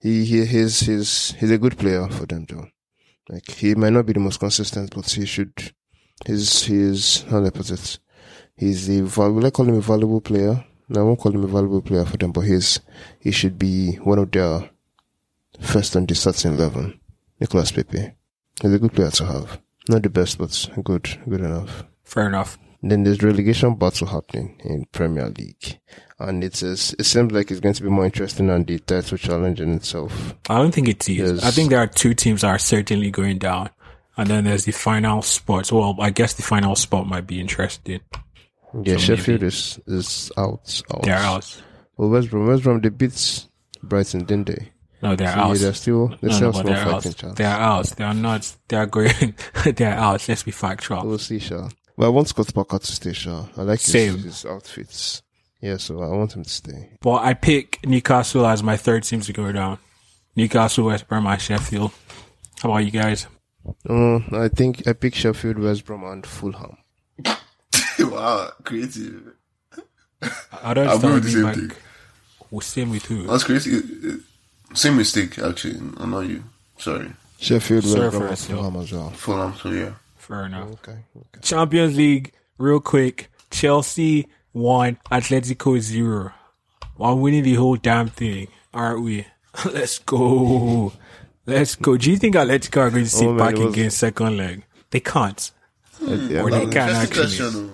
he 0.00 0.24
he 0.24 0.44
he's 0.44 0.80
he's 0.80 1.32
he's 1.32 1.50
a 1.50 1.58
good 1.58 1.78
player 1.78 2.08
for 2.08 2.26
them 2.26 2.46
though. 2.48 2.68
Like 3.28 3.50
he 3.50 3.74
might 3.74 3.92
not 3.92 4.06
be 4.06 4.12
the 4.12 4.20
most 4.20 4.40
consistent, 4.40 4.94
but 4.94 5.08
he 5.08 5.26
should 5.26 5.52
he's 6.26 6.64
he's 6.64 7.22
how 7.22 7.40
do 7.40 7.46
I 7.46 7.50
put 7.50 7.70
it? 7.70 7.98
He's 8.56 8.88
a 8.90 9.02
will 9.02 9.46
I 9.46 9.50
call 9.50 9.68
him 9.68 9.76
a 9.76 9.80
valuable 9.80 10.20
player? 10.20 10.64
No, 10.90 11.00
I 11.02 11.04
won't 11.04 11.20
call 11.20 11.32
him 11.32 11.44
a 11.44 11.46
valuable 11.46 11.82
player 11.82 12.04
for 12.04 12.16
them, 12.16 12.32
but 12.32 12.40
he's 12.42 12.80
he 13.20 13.30
should 13.30 13.58
be 13.58 13.94
one 13.96 14.18
of 14.18 14.32
their 14.32 14.68
first 15.60 15.94
on 15.94 16.04
the 16.06 16.14
starting 16.16 16.54
eleven. 16.54 16.98
Nicolas 17.38 17.70
Pepe. 17.70 18.12
He's 18.60 18.72
a 18.74 18.78
good 18.78 18.92
player 18.92 19.10
to 19.10 19.24
have. 19.24 19.60
Not 19.88 20.02
the 20.02 20.10
best, 20.10 20.36
but 20.36 20.68
good, 20.82 21.08
good 21.28 21.40
enough. 21.40 21.84
Fair 22.04 22.26
enough. 22.26 22.58
Then 22.82 23.04
there's 23.04 23.22
relegation 23.22 23.76
battle 23.76 24.08
happening 24.08 24.60
in 24.64 24.86
Premier 24.86 25.28
League, 25.28 25.78
and 26.18 26.42
it 26.42 26.60
is 26.62 26.94
it 26.98 27.04
seems 27.04 27.30
like 27.30 27.50
it's 27.50 27.60
going 27.60 27.74
to 27.74 27.82
be 27.82 27.88
more 27.88 28.06
interesting 28.06 28.48
than 28.48 28.64
the 28.64 28.78
title 28.80 29.16
challenge 29.16 29.60
in 29.60 29.74
itself. 29.74 30.34
I 30.48 30.58
don't 30.58 30.74
think 30.74 30.88
it 30.88 31.08
is. 31.08 31.18
Yes. 31.18 31.44
I 31.44 31.50
think 31.50 31.70
there 31.70 31.78
are 31.78 31.86
two 31.86 32.14
teams 32.14 32.40
that 32.40 32.48
are 32.48 32.58
certainly 32.58 33.10
going 33.10 33.38
down. 33.38 33.70
And 34.16 34.28
then 34.28 34.44
there's 34.44 34.64
the 34.64 34.72
final 34.72 35.22
spot. 35.22 35.70
Well, 35.72 35.96
I 35.98 36.10
guess 36.10 36.34
the 36.34 36.42
final 36.42 36.74
spot 36.74 37.06
might 37.06 37.26
be 37.26 37.40
interesting. 37.40 38.00
Yeah, 38.82 38.94
So 38.94 38.98
Sheffield 39.16 39.40
maybe- 39.40 39.46
is 39.48 39.80
is 39.86 40.32
out. 40.36 40.82
out. 40.94 41.02
They're 41.02 41.16
out. 41.16 41.62
Well, 41.96 42.08
West 42.10 42.30
Brom, 42.30 42.46
West 42.46 42.62
Brom, 42.62 42.80
they 42.80 42.88
beat 42.88 43.46
Brighton, 43.82 44.24
didn't 44.24 44.46
they? 44.46 44.70
No, 45.02 45.16
they're 45.16 45.32
So, 45.32 45.38
out. 45.40 45.48
yeah, 45.56 45.62
they're 45.62 45.74
still 45.74 46.08
they're 46.20 46.30
no, 46.30 46.36
still 46.36 46.52
no, 46.52 46.62
they're 46.62 46.76
out. 46.78 46.90
fighting 46.92 47.14
chance. 47.14 47.34
They're 47.38 47.46
out. 47.48 47.86
They 47.96 48.04
are 48.04 48.14
not. 48.14 48.56
They 48.68 48.76
are 48.76 48.86
going. 48.86 49.34
they're 49.74 49.94
out. 49.94 50.28
Let's 50.28 50.42
be 50.42 50.50
factual. 50.50 51.04
We'll 51.06 51.18
see, 51.18 51.38
Sha. 51.38 51.68
Well, 51.96 52.08
I 52.08 52.10
want 52.12 52.28
Scott 52.28 52.52
Parker 52.54 52.78
to 52.78 52.86
stay, 52.92 53.12
Sha. 53.12 53.46
I 53.56 53.62
like 53.62 53.80
Same. 53.80 54.14
his, 54.16 54.24
his 54.24 54.46
outfits. 54.46 55.22
Yeah, 55.60 55.76
so 55.76 56.02
I 56.02 56.08
want 56.08 56.34
him 56.34 56.44
to 56.44 56.50
stay. 56.50 56.90
But 57.02 57.22
I 57.22 57.34
pick 57.34 57.80
Newcastle 57.86 58.46
as 58.46 58.62
my 58.62 58.76
third 58.78 59.02
team 59.04 59.20
to 59.22 59.32
go 59.32 59.50
down. 59.52 59.78
Newcastle, 60.36 60.86
West 60.86 61.06
Brom, 61.08 61.26
and 61.26 61.40
Sheffield. 61.40 61.92
How 62.62 62.70
about 62.70 62.84
you 62.84 62.90
guys? 62.90 63.26
Um, 63.88 64.24
I 64.32 64.48
think 64.48 64.86
I 64.86 64.92
pick 64.94 65.14
Sheffield, 65.14 65.58
West 65.58 65.84
Brom, 65.84 66.04
and 66.04 66.26
Fulham. 66.26 66.76
wow, 68.10 68.50
creative. 68.64 69.32
I 70.62 70.74
don't 70.74 70.88
I'll 70.88 70.98
go 70.98 71.14
with 71.14 71.24
the 71.24 71.30
same 71.30 71.42
Like, 71.42 71.54
thing. 71.56 71.70
well, 72.50 72.60
same 72.60 72.90
with 72.90 73.06
who? 73.06 73.26
That's 73.26 73.44
crazy. 73.44 73.76
Uh, 73.78 74.74
same 74.74 74.96
mistake, 74.96 75.38
actually. 75.38 75.76
I'm 75.98 76.10
not 76.10 76.20
you. 76.20 76.44
Sorry. 76.78 77.10
Sheffield, 77.38 77.84
Sorry 77.84 78.08
West 78.18 78.46
for 78.48 78.52
Brom, 78.54 78.76
and. 78.76 78.76
Fulham 78.76 78.76
as 78.82 78.92
well. 78.92 79.10
Fulham, 79.10 79.54
so 79.56 79.70
yeah. 79.70 79.92
Fair 80.18 80.44
enough. 80.46 80.68
Okay, 80.72 80.92
okay. 81.16 81.40
Champions 81.42 81.96
League, 81.96 82.32
real 82.58 82.80
quick. 82.80 83.30
Chelsea 83.50 84.28
one, 84.52 84.98
Atletico 85.10 85.78
zero. 85.80 86.32
While 86.96 87.18
winning 87.18 87.42
the 87.44 87.54
whole 87.54 87.76
damn 87.76 88.08
thing, 88.08 88.48
aren't 88.74 89.02
we? 89.02 89.26
Let's 89.64 89.98
go. 89.98 90.92
Let's 91.46 91.74
go. 91.76 91.96
Do 91.96 92.10
you 92.10 92.16
think 92.18 92.34
Atletico 92.36 92.82
are 92.82 92.90
going 92.90 93.04
to 93.04 93.10
sit 93.10 93.26
Oh, 93.26 93.32
man, 93.32 93.38
back 93.38 93.54
it 93.58 93.64
was- 93.64 93.72
against 93.74 93.98
second 93.98 94.36
leg? 94.36 94.62
They 94.90 95.00
can't. 95.00 95.50
Yeah, 96.02 96.42
Or 96.42 96.50
they 96.50 96.66
can 96.66 96.88
Interesting 96.88 97.46
actually. 97.46 97.70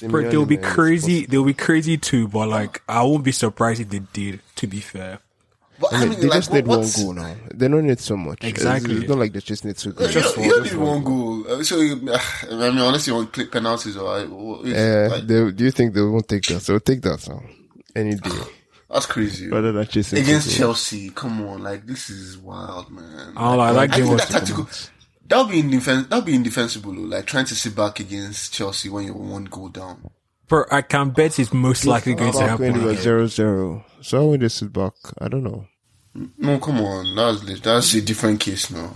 Question, 0.00 0.10
though. 0.12 0.18
it's 0.18 0.24
But 0.24 0.28
Simeone, 0.28 0.30
they'll 0.30 0.46
be 0.46 0.56
crazy. 0.56 1.26
They'll 1.26 1.44
be 1.44 1.54
crazy 1.54 1.96
too. 1.98 2.28
But 2.28 2.48
like, 2.48 2.82
I 2.88 3.02
won't 3.02 3.24
be 3.24 3.32
surprised 3.32 3.80
if 3.80 3.88
they 3.90 4.00
did. 4.12 4.40
To 4.56 4.66
be 4.66 4.80
fair, 4.80 5.18
But 5.80 5.92
I 5.92 5.96
I 5.96 6.00
mean, 6.00 6.08
mean, 6.10 6.20
they 6.20 6.26
like, 6.28 6.38
just 6.38 6.52
need 6.52 6.66
what, 6.66 6.78
one 6.80 6.88
goal 6.96 7.12
now. 7.14 7.34
They 7.52 7.68
don't 7.68 7.86
need 7.86 7.98
so 8.00 8.16
much. 8.16 8.38
It's- 8.38 8.50
Exactly. 8.50 8.96
It's, 8.96 9.08
not 9.08 9.18
like 9.18 9.32
they 9.32 9.40
just 9.40 9.64
need 9.64 9.76
two 9.76 9.90
You, 9.90 9.94
goals. 9.96 10.12
just 10.14 10.36
one- 10.36 10.46
you 10.46 10.60
just 10.62 10.72
need 10.72 10.78
one 10.80 10.88
one 10.90 11.04
goal. 11.04 11.44
Uh, 11.52 11.62
So, 11.64 11.76
I 11.80 12.70
mean, 12.70 12.78
honestly, 12.78 13.10
you 13.12 13.16
want 13.16 13.32
to 13.32 13.40
click 13.40 13.52
penalties 13.52 13.96
or 13.96 14.08
I, 14.16 14.24
what- 14.26 14.64
it's 14.66 14.78
Uh, 14.78 15.08
like, 15.16 15.26
they, 15.26 15.50
do 15.50 15.64
you 15.64 15.70
think 15.70 15.94
they 15.94 16.00
won't 16.02 16.28
take 16.28 16.44
that? 16.46 16.62
They'll 16.62 16.80
take 16.80 17.02
that 17.02 17.28
now. 17.28 17.42
Any 17.96 18.14
day. 18.26 18.30
that's 18.90 19.06
crazy. 19.06 19.48
Rather 19.48 19.72
than 19.72 19.86
chasing 19.88 20.20
Against. 20.20 20.56
Chelsea, 20.56 21.10
come 21.10 21.42
on, 21.48 21.62
like 21.62 21.84
this 21.86 22.08
is 22.10 22.38
wild, 22.38 22.90
man. 22.90 23.32
Oh, 23.36 23.58
I 23.58 23.70
like 23.70 23.90
I 23.92 23.96
game 23.96 24.06
think 24.06 24.18
was 24.20 24.28
that 24.28 24.38
tactical. 24.46 24.68
That'll 25.26 25.46
be 25.46 25.62
indefen- 25.62 26.08
That'll 26.08 26.22
be 26.24 26.34
indefensible. 26.34 26.92
Like 26.94 27.26
trying 27.26 27.46
to 27.46 27.54
sit 27.54 27.74
back 27.74 28.00
against 28.00 28.52
Chelsea 28.52 28.88
when 28.88 29.04
you're 29.06 29.14
one 29.14 29.44
goal 29.44 29.68
down. 29.68 30.10
Bro, 30.48 30.64
I 30.70 30.82
can 30.82 31.10
bet 31.10 31.38
it's 31.38 31.52
most 31.54 31.86
likely 31.86 32.14
going 32.14 32.32
to 32.32 32.40
happen. 32.46 32.72
when 32.72 32.80
it 32.82 32.84
was 32.84 32.92
again. 32.92 33.02
zero 33.02 33.26
zero. 33.26 33.84
So 34.02 34.26
when 34.28 34.40
they 34.40 34.48
sit 34.48 34.72
back, 34.72 34.92
I 35.18 35.28
don't 35.28 35.42
know. 35.44 35.66
No, 36.38 36.58
come 36.58 36.80
on, 36.80 37.14
that's 37.16 37.60
that's 37.60 37.94
a 37.94 38.00
different 38.02 38.40
case 38.40 38.70
now. 38.70 38.92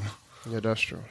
Yeah, 0.49 0.61
that's 0.61 0.81
true. 0.83 1.03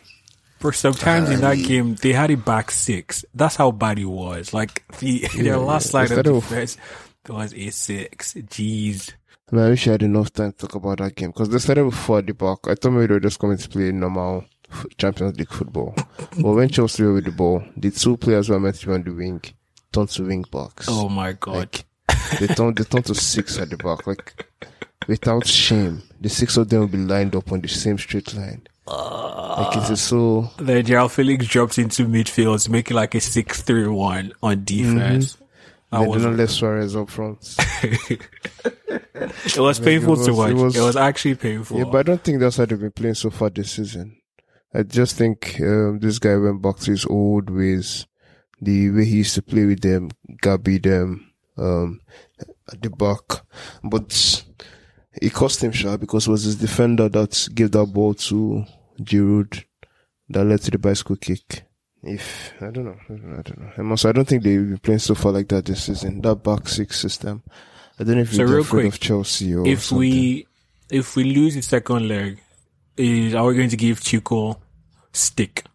Bro, 0.59 0.71
sometimes 0.71 1.29
in 1.29 1.41
that 1.41 1.55
game 1.55 1.95
they 1.95 2.13
had 2.13 2.31
it 2.31 2.45
back 2.45 2.71
six. 2.71 3.25
That's 3.33 3.55
how 3.55 3.71
bad 3.71 3.99
it 3.99 4.05
was. 4.05 4.53
Like 4.53 4.83
the 4.99 5.27
their 5.35 5.57
last 5.57 5.87
yeah. 5.87 5.89
slide 5.91 6.03
of 6.05 6.11
Instead 6.11 6.27
of- 6.27 6.43
defense, 6.43 6.77
was 7.27 7.53
a 7.53 7.69
six. 7.71 8.33
Jeez. 8.35 9.13
Man, 9.51 9.65
I 9.65 9.69
wish 9.69 9.87
I 9.87 9.91
had 9.91 10.03
enough 10.03 10.31
time 10.33 10.51
to 10.51 10.57
talk 10.59 10.75
about 10.75 10.97
that 10.99 11.15
game 11.15 11.29
because 11.31 11.49
they 11.49 11.57
started 11.57 11.85
with 11.85 11.95
four 11.95 12.19
at 12.19 12.27
the 12.27 12.33
back. 12.33 12.59
I 12.67 12.75
thought 12.75 12.91
maybe 12.91 13.07
they 13.07 13.13
were 13.15 13.19
just 13.21 13.39
coming 13.39 13.57
to 13.57 13.69
play 13.69 13.91
normal 13.91 14.39
f- 14.39 14.47
Champions 14.97 15.37
League 15.37 15.51
football. 15.51 15.93
but 16.17 16.53
when 16.53 16.69
Chelsea 16.69 17.03
were 17.03 17.13
with 17.13 17.25
the 17.25 17.31
ball, 17.31 17.63
the 17.75 17.91
two 17.91 18.17
players 18.17 18.47
who 18.47 18.53
were 18.53 18.59
meant 18.59 18.75
to 18.77 18.87
be 18.87 18.93
on 18.93 19.03
the 19.03 19.11
wing 19.11 19.41
turned 19.91 20.09
to 20.09 20.23
wing 20.23 20.45
backs. 20.51 20.87
Oh 20.89 21.09
my 21.09 21.33
god. 21.33 21.83
They 22.39 22.47
turned, 22.47 22.77
they 22.77 22.83
turned 22.83 23.05
to 23.05 23.15
six 23.15 23.57
at 23.57 23.69
the 23.69 23.77
back. 23.77 24.05
Like, 24.05 24.45
without 25.07 25.47
shame, 25.47 26.03
the 26.19 26.29
six 26.29 26.57
of 26.57 26.69
them 26.69 26.81
will 26.81 26.87
be 26.87 26.97
lined 26.97 27.35
up 27.35 27.51
on 27.51 27.61
the 27.61 27.67
same 27.69 27.97
straight 27.97 28.33
line. 28.33 28.67
like, 28.87 29.77
it 29.77 29.89
is 29.89 30.01
so, 30.01 30.49
Then 30.57 30.85
João 30.85 31.07
Félix 31.07 31.47
drops 31.47 31.77
into 31.77 32.05
midfield, 32.05 32.67
making 32.69 32.95
like 32.97 33.15
a 33.15 33.19
6-3-1 33.19 34.31
on 34.43 34.63
defense. 34.65 35.33
Mm-hmm. 35.33 35.43
I 35.89 36.01
they 36.01 36.07
was, 36.07 36.25
not 36.25 36.33
let 36.35 36.49
Suarez 36.49 36.95
up 36.97 37.09
front. 37.09 37.55
it 37.83 39.57
was 39.57 39.79
painful 39.79 40.21
it 40.21 40.25
to 40.25 40.33
watch. 40.33 40.49
it 40.49 40.57
It 40.57 40.61
was- 40.61 40.77
was, 40.77 40.95
actually 40.97 41.35
painful. 41.35 41.77
Yeah, 41.77 41.85
but 41.85 41.99
I 41.99 42.03
don't 42.03 42.21
think 42.21 42.39
that's 42.41 42.57
how 42.57 42.65
they've 42.65 42.79
been 42.79 42.91
playing 42.91 43.15
so 43.15 43.29
far 43.29 43.49
this 43.49 43.71
season. 43.71 44.16
I 44.73 44.83
just 44.83 45.15
think 45.15 45.59
um, 45.61 45.99
this 45.99 46.19
guy 46.19 46.35
went 46.35 46.61
back 46.61 46.77
to 46.77 46.91
his 46.91 47.05
old 47.05 47.49
ways, 47.49 48.05
the 48.61 48.91
way 48.91 49.05
he 49.05 49.17
used 49.17 49.35
to 49.35 49.41
play 49.41 49.65
with 49.65 49.81
them, 49.81 50.09
Gabby 50.41 50.77
them 50.77 51.31
um, 51.57 52.01
at 52.71 52.81
the 52.81 52.89
back. 52.89 53.43
But 53.83 54.43
it 55.21 55.33
cost 55.33 55.63
him 55.63 55.71
sharp 55.71 56.01
because 56.01 56.27
it 56.27 56.31
was 56.31 56.43
his 56.43 56.57
defender 56.57 57.09
that 57.09 57.47
gave 57.53 57.71
that 57.71 57.87
ball 57.87 58.13
to 58.15 58.65
Giroud 59.01 59.63
that 60.29 60.43
led 60.43 60.61
to 60.61 60.71
the 60.71 60.77
bicycle 60.77 61.15
kick. 61.15 61.63
If 62.03 62.53
I 62.61 62.69
don't 62.69 62.85
know, 62.85 62.97
I 63.05 63.13
don't 63.13 63.25
know, 63.25 63.37
I 63.37 63.41
don't 63.41 63.87
know. 64.03 64.09
I 64.09 64.11
don't 64.11 64.27
think 64.27 64.43
they've 64.43 64.59
been 64.67 64.77
playing 64.77 64.99
so 64.99 65.15
far 65.15 65.31
like 65.31 65.47
that 65.49 65.65
this 65.65 65.85
season. 65.85 66.21
That 66.21 66.43
back 66.43 66.67
six 66.67 66.99
system. 66.99 67.43
I 67.99 68.03
don't 68.03 68.15
know 68.15 68.21
if 68.21 68.33
So 68.33 68.43
you're 68.43 68.59
afraid 68.59 68.81
quick, 68.83 68.93
of 68.93 68.99
Chelsea 68.99 69.55
or 69.55 69.67
if 69.67 69.83
something. 69.85 69.99
we 69.99 70.47
if 70.91 71.15
we 71.15 71.23
lose 71.23 71.55
the 71.55 71.61
second 71.61 72.07
leg, 72.07 72.39
is 72.97 73.33
are 73.35 73.45
we 73.45 73.55
going 73.55 73.69
to 73.69 73.77
give 73.77 74.01
Chico 74.01 74.59
stick 75.13 75.65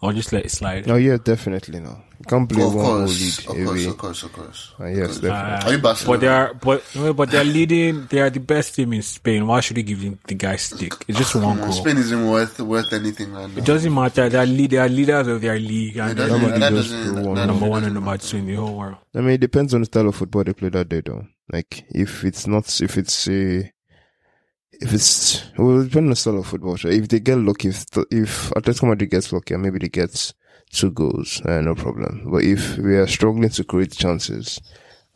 or 0.00 0.12
just 0.12 0.32
let 0.32 0.44
it 0.44 0.50
slide? 0.50 0.90
Oh 0.90 0.96
yeah, 0.96 1.16
definitely 1.22 1.80
no. 1.80 2.02
You 2.20 2.24
can't 2.24 2.48
play 2.50 2.64
of 2.64 2.74
one 2.74 2.84
goal 2.84 2.96
course, 2.98 3.20
lead 3.20 3.38
of 3.38 3.44
course, 3.64 3.68
away. 3.70 3.86
of 3.86 3.98
course, 3.98 4.22
of 4.24 4.32
course. 4.32 4.74
Uh, 4.80 4.86
yes, 4.86 5.18
definitely. 5.18 5.70
Are 5.70 5.72
you 5.72 5.78
but 6.08 6.20
they 6.20 6.26
are 6.26 6.52
but 6.54 6.82
no, 6.96 7.12
but 7.14 7.30
they're 7.30 7.44
leading. 7.44 8.06
They 8.06 8.18
are 8.20 8.28
the 8.30 8.40
best 8.40 8.74
team 8.74 8.92
in 8.92 9.02
Spain. 9.02 9.46
Why 9.46 9.60
should 9.60 9.76
they 9.76 9.84
give 9.84 10.00
him 10.00 10.18
the 10.26 10.34
guy 10.34 10.56
stick? 10.56 10.94
It's 11.06 11.16
just 11.16 11.36
one 11.36 11.60
Uh, 11.60 11.64
goal. 11.66 11.72
Spain 11.72 11.96
isn't 11.96 12.28
worth 12.28 12.58
worth 12.58 12.92
anything 12.92 13.32
right 13.32 13.48
now. 13.48 13.56
It 13.58 13.64
doesn't 13.64 13.94
matter. 13.94 14.28
They're 14.28 14.44
lead, 14.46 14.70
they 14.70 14.78
are 14.78 14.88
leaders 14.88 15.28
of 15.28 15.40
their 15.40 15.60
league 15.60 15.96
and 15.96 16.10
It 16.10 16.14
they're 16.16 16.28
Nobody 16.28 16.58
that 16.58 16.72
just 16.72 16.90
doesn't- 16.90 17.14
that 17.14 17.24
one. 17.24 17.34
doesn't- 17.36 17.46
number 17.46 17.66
one 17.68 17.84
and 17.84 17.94
number 17.94 18.18
two 18.18 18.36
in 18.38 18.46
the 18.46 18.54
whole 18.56 18.76
world. 18.76 18.96
I 19.14 19.18
mean, 19.20 19.30
it 19.30 19.40
depends 19.40 19.72
on 19.74 19.80
the 19.82 19.86
style 19.86 20.08
of 20.08 20.16
football 20.16 20.42
they 20.42 20.54
play 20.54 20.70
that 20.70 20.88
day, 20.88 21.02
though. 21.04 21.24
Like, 21.52 21.84
if 21.90 22.24
it's 22.24 22.48
not, 22.48 22.80
if 22.82 22.98
it's 22.98 23.28
a, 23.28 23.70
if 24.80 24.92
it's, 24.92 25.42
well, 25.58 25.80
it 25.80 25.84
depends 25.88 25.96
on 25.96 26.10
the 26.10 26.16
style 26.16 26.38
of 26.38 26.46
football. 26.46 26.76
So 26.76 26.88
if 26.88 27.08
they 27.08 27.20
get 27.20 27.38
lucky, 27.38 27.68
if, 27.68 27.84
if 28.10 28.50
Atletico 28.50 28.88
Madrid 28.88 29.10
gets 29.10 29.32
lucky, 29.32 29.56
maybe 29.56 29.78
they 29.78 29.88
get 29.88 30.32
two 30.72 30.90
goals, 30.90 31.40
uh, 31.44 31.60
no 31.60 31.74
problem. 31.74 32.28
But 32.30 32.44
if 32.44 32.76
we 32.78 32.96
are 32.96 33.06
struggling 33.06 33.48
to 33.50 33.64
create 33.64 33.92
chances, 33.92 34.60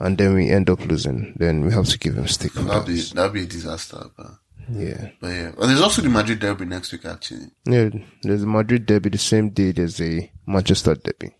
and 0.01 0.19
then 0.19 0.35
we 0.35 0.51
end 0.51 0.69
up 0.69 0.85
losing, 0.87 1.35
then 1.37 1.65
we 1.65 1.73
have 1.73 1.87
to 1.87 1.99
give 1.99 2.17
them 2.17 2.27
stick. 2.27 2.53
for 2.53 2.63
That'd 2.63 2.87
be 2.87 2.95
that. 3.01 3.15
that'd 3.15 3.33
be 3.33 3.43
a 3.43 3.47
disaster. 3.47 4.05
But, 4.17 4.33
Yeah. 4.71 5.11
but 5.21 5.29
yeah, 5.29 5.53
well, 5.57 5.69
there's 5.69 5.81
also 5.83 6.03
the 6.03 6.09
Madrid 6.09 6.41
derby 6.41 6.65
next 6.65 6.91
week. 6.93 7.05
Actually, 7.05 7.47
Yeah, 7.67 7.91
there's 8.23 8.43
a 8.43 8.47
Madrid 8.47 8.87
derby 8.87 9.11
the 9.11 9.19
same 9.19 9.51
day 9.51 9.71
there's 9.73 10.01
a 10.01 10.33
Manchester 10.47 10.95
derby. 10.97 11.35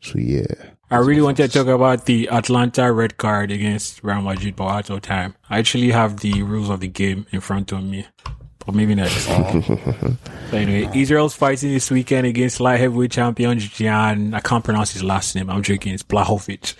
So 0.00 0.18
yeah. 0.18 0.44
I 0.90 0.98
really 0.98 1.22
wanted 1.22 1.50
to 1.50 1.58
talk 1.58 1.66
about 1.66 2.04
the 2.04 2.28
Atalanta 2.28 2.92
red 2.92 3.16
card 3.16 3.50
against 3.50 4.04
Real 4.04 4.20
Madrid, 4.20 4.54
but 4.56 4.66
out 4.66 4.90
of 4.90 5.02
time. 5.02 5.34
I 5.48 5.58
actually 5.58 5.90
have 5.90 6.20
the 6.20 6.42
rules 6.42 6.68
of 6.68 6.80
the 6.80 6.88
game 6.88 7.26
in 7.32 7.40
front 7.40 7.72
of 7.72 7.82
me, 7.82 8.06
but 8.64 8.74
maybe 8.74 8.94
next. 8.94 9.24
so 9.24 10.16
anyway, 10.52 10.90
Israel's 10.94 11.34
fighting 11.34 11.70
this 11.72 11.90
weekend 11.90 12.26
against 12.26 12.60
light 12.60 12.80
heavyweight 12.80 13.12
champion 13.12 13.58
Jan. 13.58 14.34
I 14.34 14.40
can't 14.40 14.62
pronounce 14.64 14.92
his 14.92 15.02
last 15.02 15.34
name. 15.34 15.50
I'm 15.50 15.62
joking. 15.62 15.94
It's 15.94 16.02
Blachowicz. 16.02 16.74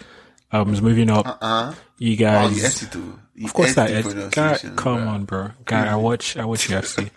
Um, 0.52 0.70
it's 0.70 0.80
moving 0.82 1.10
up. 1.10 1.26
uh, 1.26 1.36
huh. 1.40 1.74
You 1.98 2.14
oh, 2.14 2.16
guys. 2.16 2.56
you 2.56 2.66
ate. 2.66 2.94
You 3.36 3.46
Of 3.46 3.54
course 3.54 3.74
that 3.74 3.90
is. 3.90 4.14
God, 4.30 4.60
come 4.76 5.02
bro. 5.02 5.08
on, 5.08 5.24
bro. 5.24 5.50
God, 5.64 5.88
I 5.88 5.96
watch, 5.96 6.36
I 6.36 6.44
watch 6.44 6.68
UFC 6.68 7.10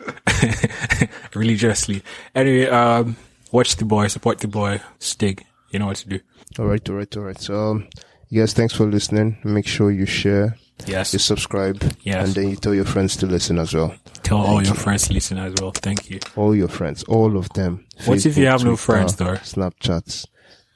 religiously. 1.36 2.02
Anyway, 2.34 2.68
um, 2.68 3.16
watch 3.52 3.76
the 3.76 3.86
boy, 3.86 4.08
support 4.08 4.40
the 4.40 4.48
boy, 4.48 4.82
Stig. 4.98 5.46
You 5.70 5.80
know 5.80 5.88
what 5.88 5.98
to 5.98 6.10
do. 6.10 6.20
All 6.60 6.66
right, 6.66 6.90
all 6.90 6.96
right, 6.96 7.18
all 7.18 7.24
right. 7.24 7.40
So, 7.40 7.72
um, 7.72 7.88
you 8.30 8.42
guys, 8.42 8.54
thanks 8.54 8.74
for 8.74 8.86
listening. 8.86 9.38
Make 9.44 9.68
sure 9.68 9.92
you 9.92 10.06
share, 10.06 10.58
Yes. 10.86 11.14
you 11.14 11.20
subscribe, 11.20 11.82
Yes. 12.02 12.26
and 12.28 12.36
then 12.36 12.50
you 12.50 12.56
tell 12.56 12.74
your 12.74 12.86
friends 12.86 13.16
to 13.18 13.26
listen 13.26 13.60
as 13.60 13.74
well. 13.74 13.94
Tell 14.24 14.38
all 14.40 14.64
your 14.64 14.74
friends 14.76 15.08
to 15.08 15.14
listen 15.14 15.38
as 15.38 15.54
well. 15.62 15.72
Thank 15.72 16.10
you. 16.10 16.20
All 16.36 16.56
your 16.56 16.68
friends, 16.68 17.04
all 17.04 17.38
of 17.38 17.50
them. 17.54 17.86
What 18.06 18.26
if 18.26 18.38
you 18.38 18.46
Facebook, 18.46 18.52
have 18.52 18.64
no 18.66 18.76
friends, 18.76 19.16
though? 19.16 19.36
Snapchats. 19.36 20.26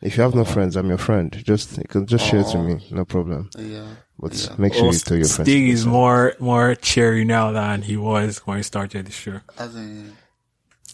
If 0.01 0.17
you 0.17 0.24
have 0.24 0.34
no 0.36 0.45
friends, 0.45 0.76
I'm 0.76 0.88
your 0.88 0.97
friend. 0.97 1.32
Just 1.45 1.78
you 1.78 1.84
can 1.88 2.05
just 2.07 2.26
share 2.26 2.43
to 2.43 2.57
me, 2.57 2.86
no 2.91 3.05
problem. 3.05 3.49
Yeah, 3.57 3.86
But 4.19 4.34
Yeah. 4.36 4.55
make 4.57 4.74
sure 4.74 4.84
Well, 4.86 4.93
you 4.93 4.99
tell 4.99 5.17
your 5.17 5.28
friends. 5.28 5.49
Stig 5.49 5.69
is 5.69 5.80
listen. 5.82 5.91
more 5.91 6.34
more 6.39 6.76
cheery 6.76 7.24
now 7.26 7.51
than 7.51 7.82
he 7.84 7.97
was 7.97 8.38
when 8.45 8.57
he 8.57 8.63
started 8.63 9.05
the 9.07 9.11
show. 9.11 9.41
as 9.57 9.76
in 9.76 10.13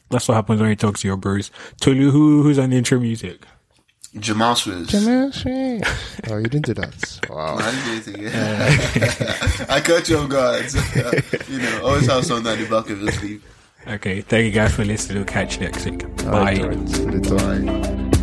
That's 0.10 0.28
what 0.28 0.36
happens 0.36 0.62
when 0.62 0.70
you 0.70 0.76
talk 0.78 0.98
to 1.00 1.08
your 1.08 1.18
bros. 1.18 1.52
Tolu, 1.82 2.12
who 2.12 2.42
who's 2.44 2.58
on 2.60 2.70
the 2.72 2.78
intro 2.78 3.00
music? 3.00 3.46
Jamal 4.20 4.56
Swiss. 4.56 4.94
oh, 6.30 6.38
you 6.38 6.44
didn't 6.48 6.66
do 6.66 6.74
that. 6.76 7.20
Wow. 7.30 7.58
I 7.60 7.72
didn't 8.00 8.16
do 8.16 8.26
anything. 8.28 9.66
I 9.70 9.82
caught 9.82 10.10
you 10.10 10.18
off 10.20 10.30
guard. 10.30 10.66
you 11.50 11.60
know, 11.60 11.82
always 11.86 12.08
have 12.08 12.26
something 12.26 12.52
at 12.52 12.58
the 12.60 12.66
back 12.70 12.90
of 12.90 13.02
your 13.02 13.12
sleeve. 13.12 13.44
Okay, 13.88 14.22
thank 14.22 14.46
you 14.46 14.52
guys 14.52 14.74
for 14.76 14.84
listening. 14.84 15.18
We'll 15.20 15.26
catch 15.26 15.56
you 15.56 15.62
next 15.62 15.86
week. 15.86 16.04
All 16.26 16.32
Bye. 16.32 16.42
right, 16.42 16.62
all 16.62 16.70
right. 16.70 16.78
Little- 17.00 17.38
Bye. 17.38 18.17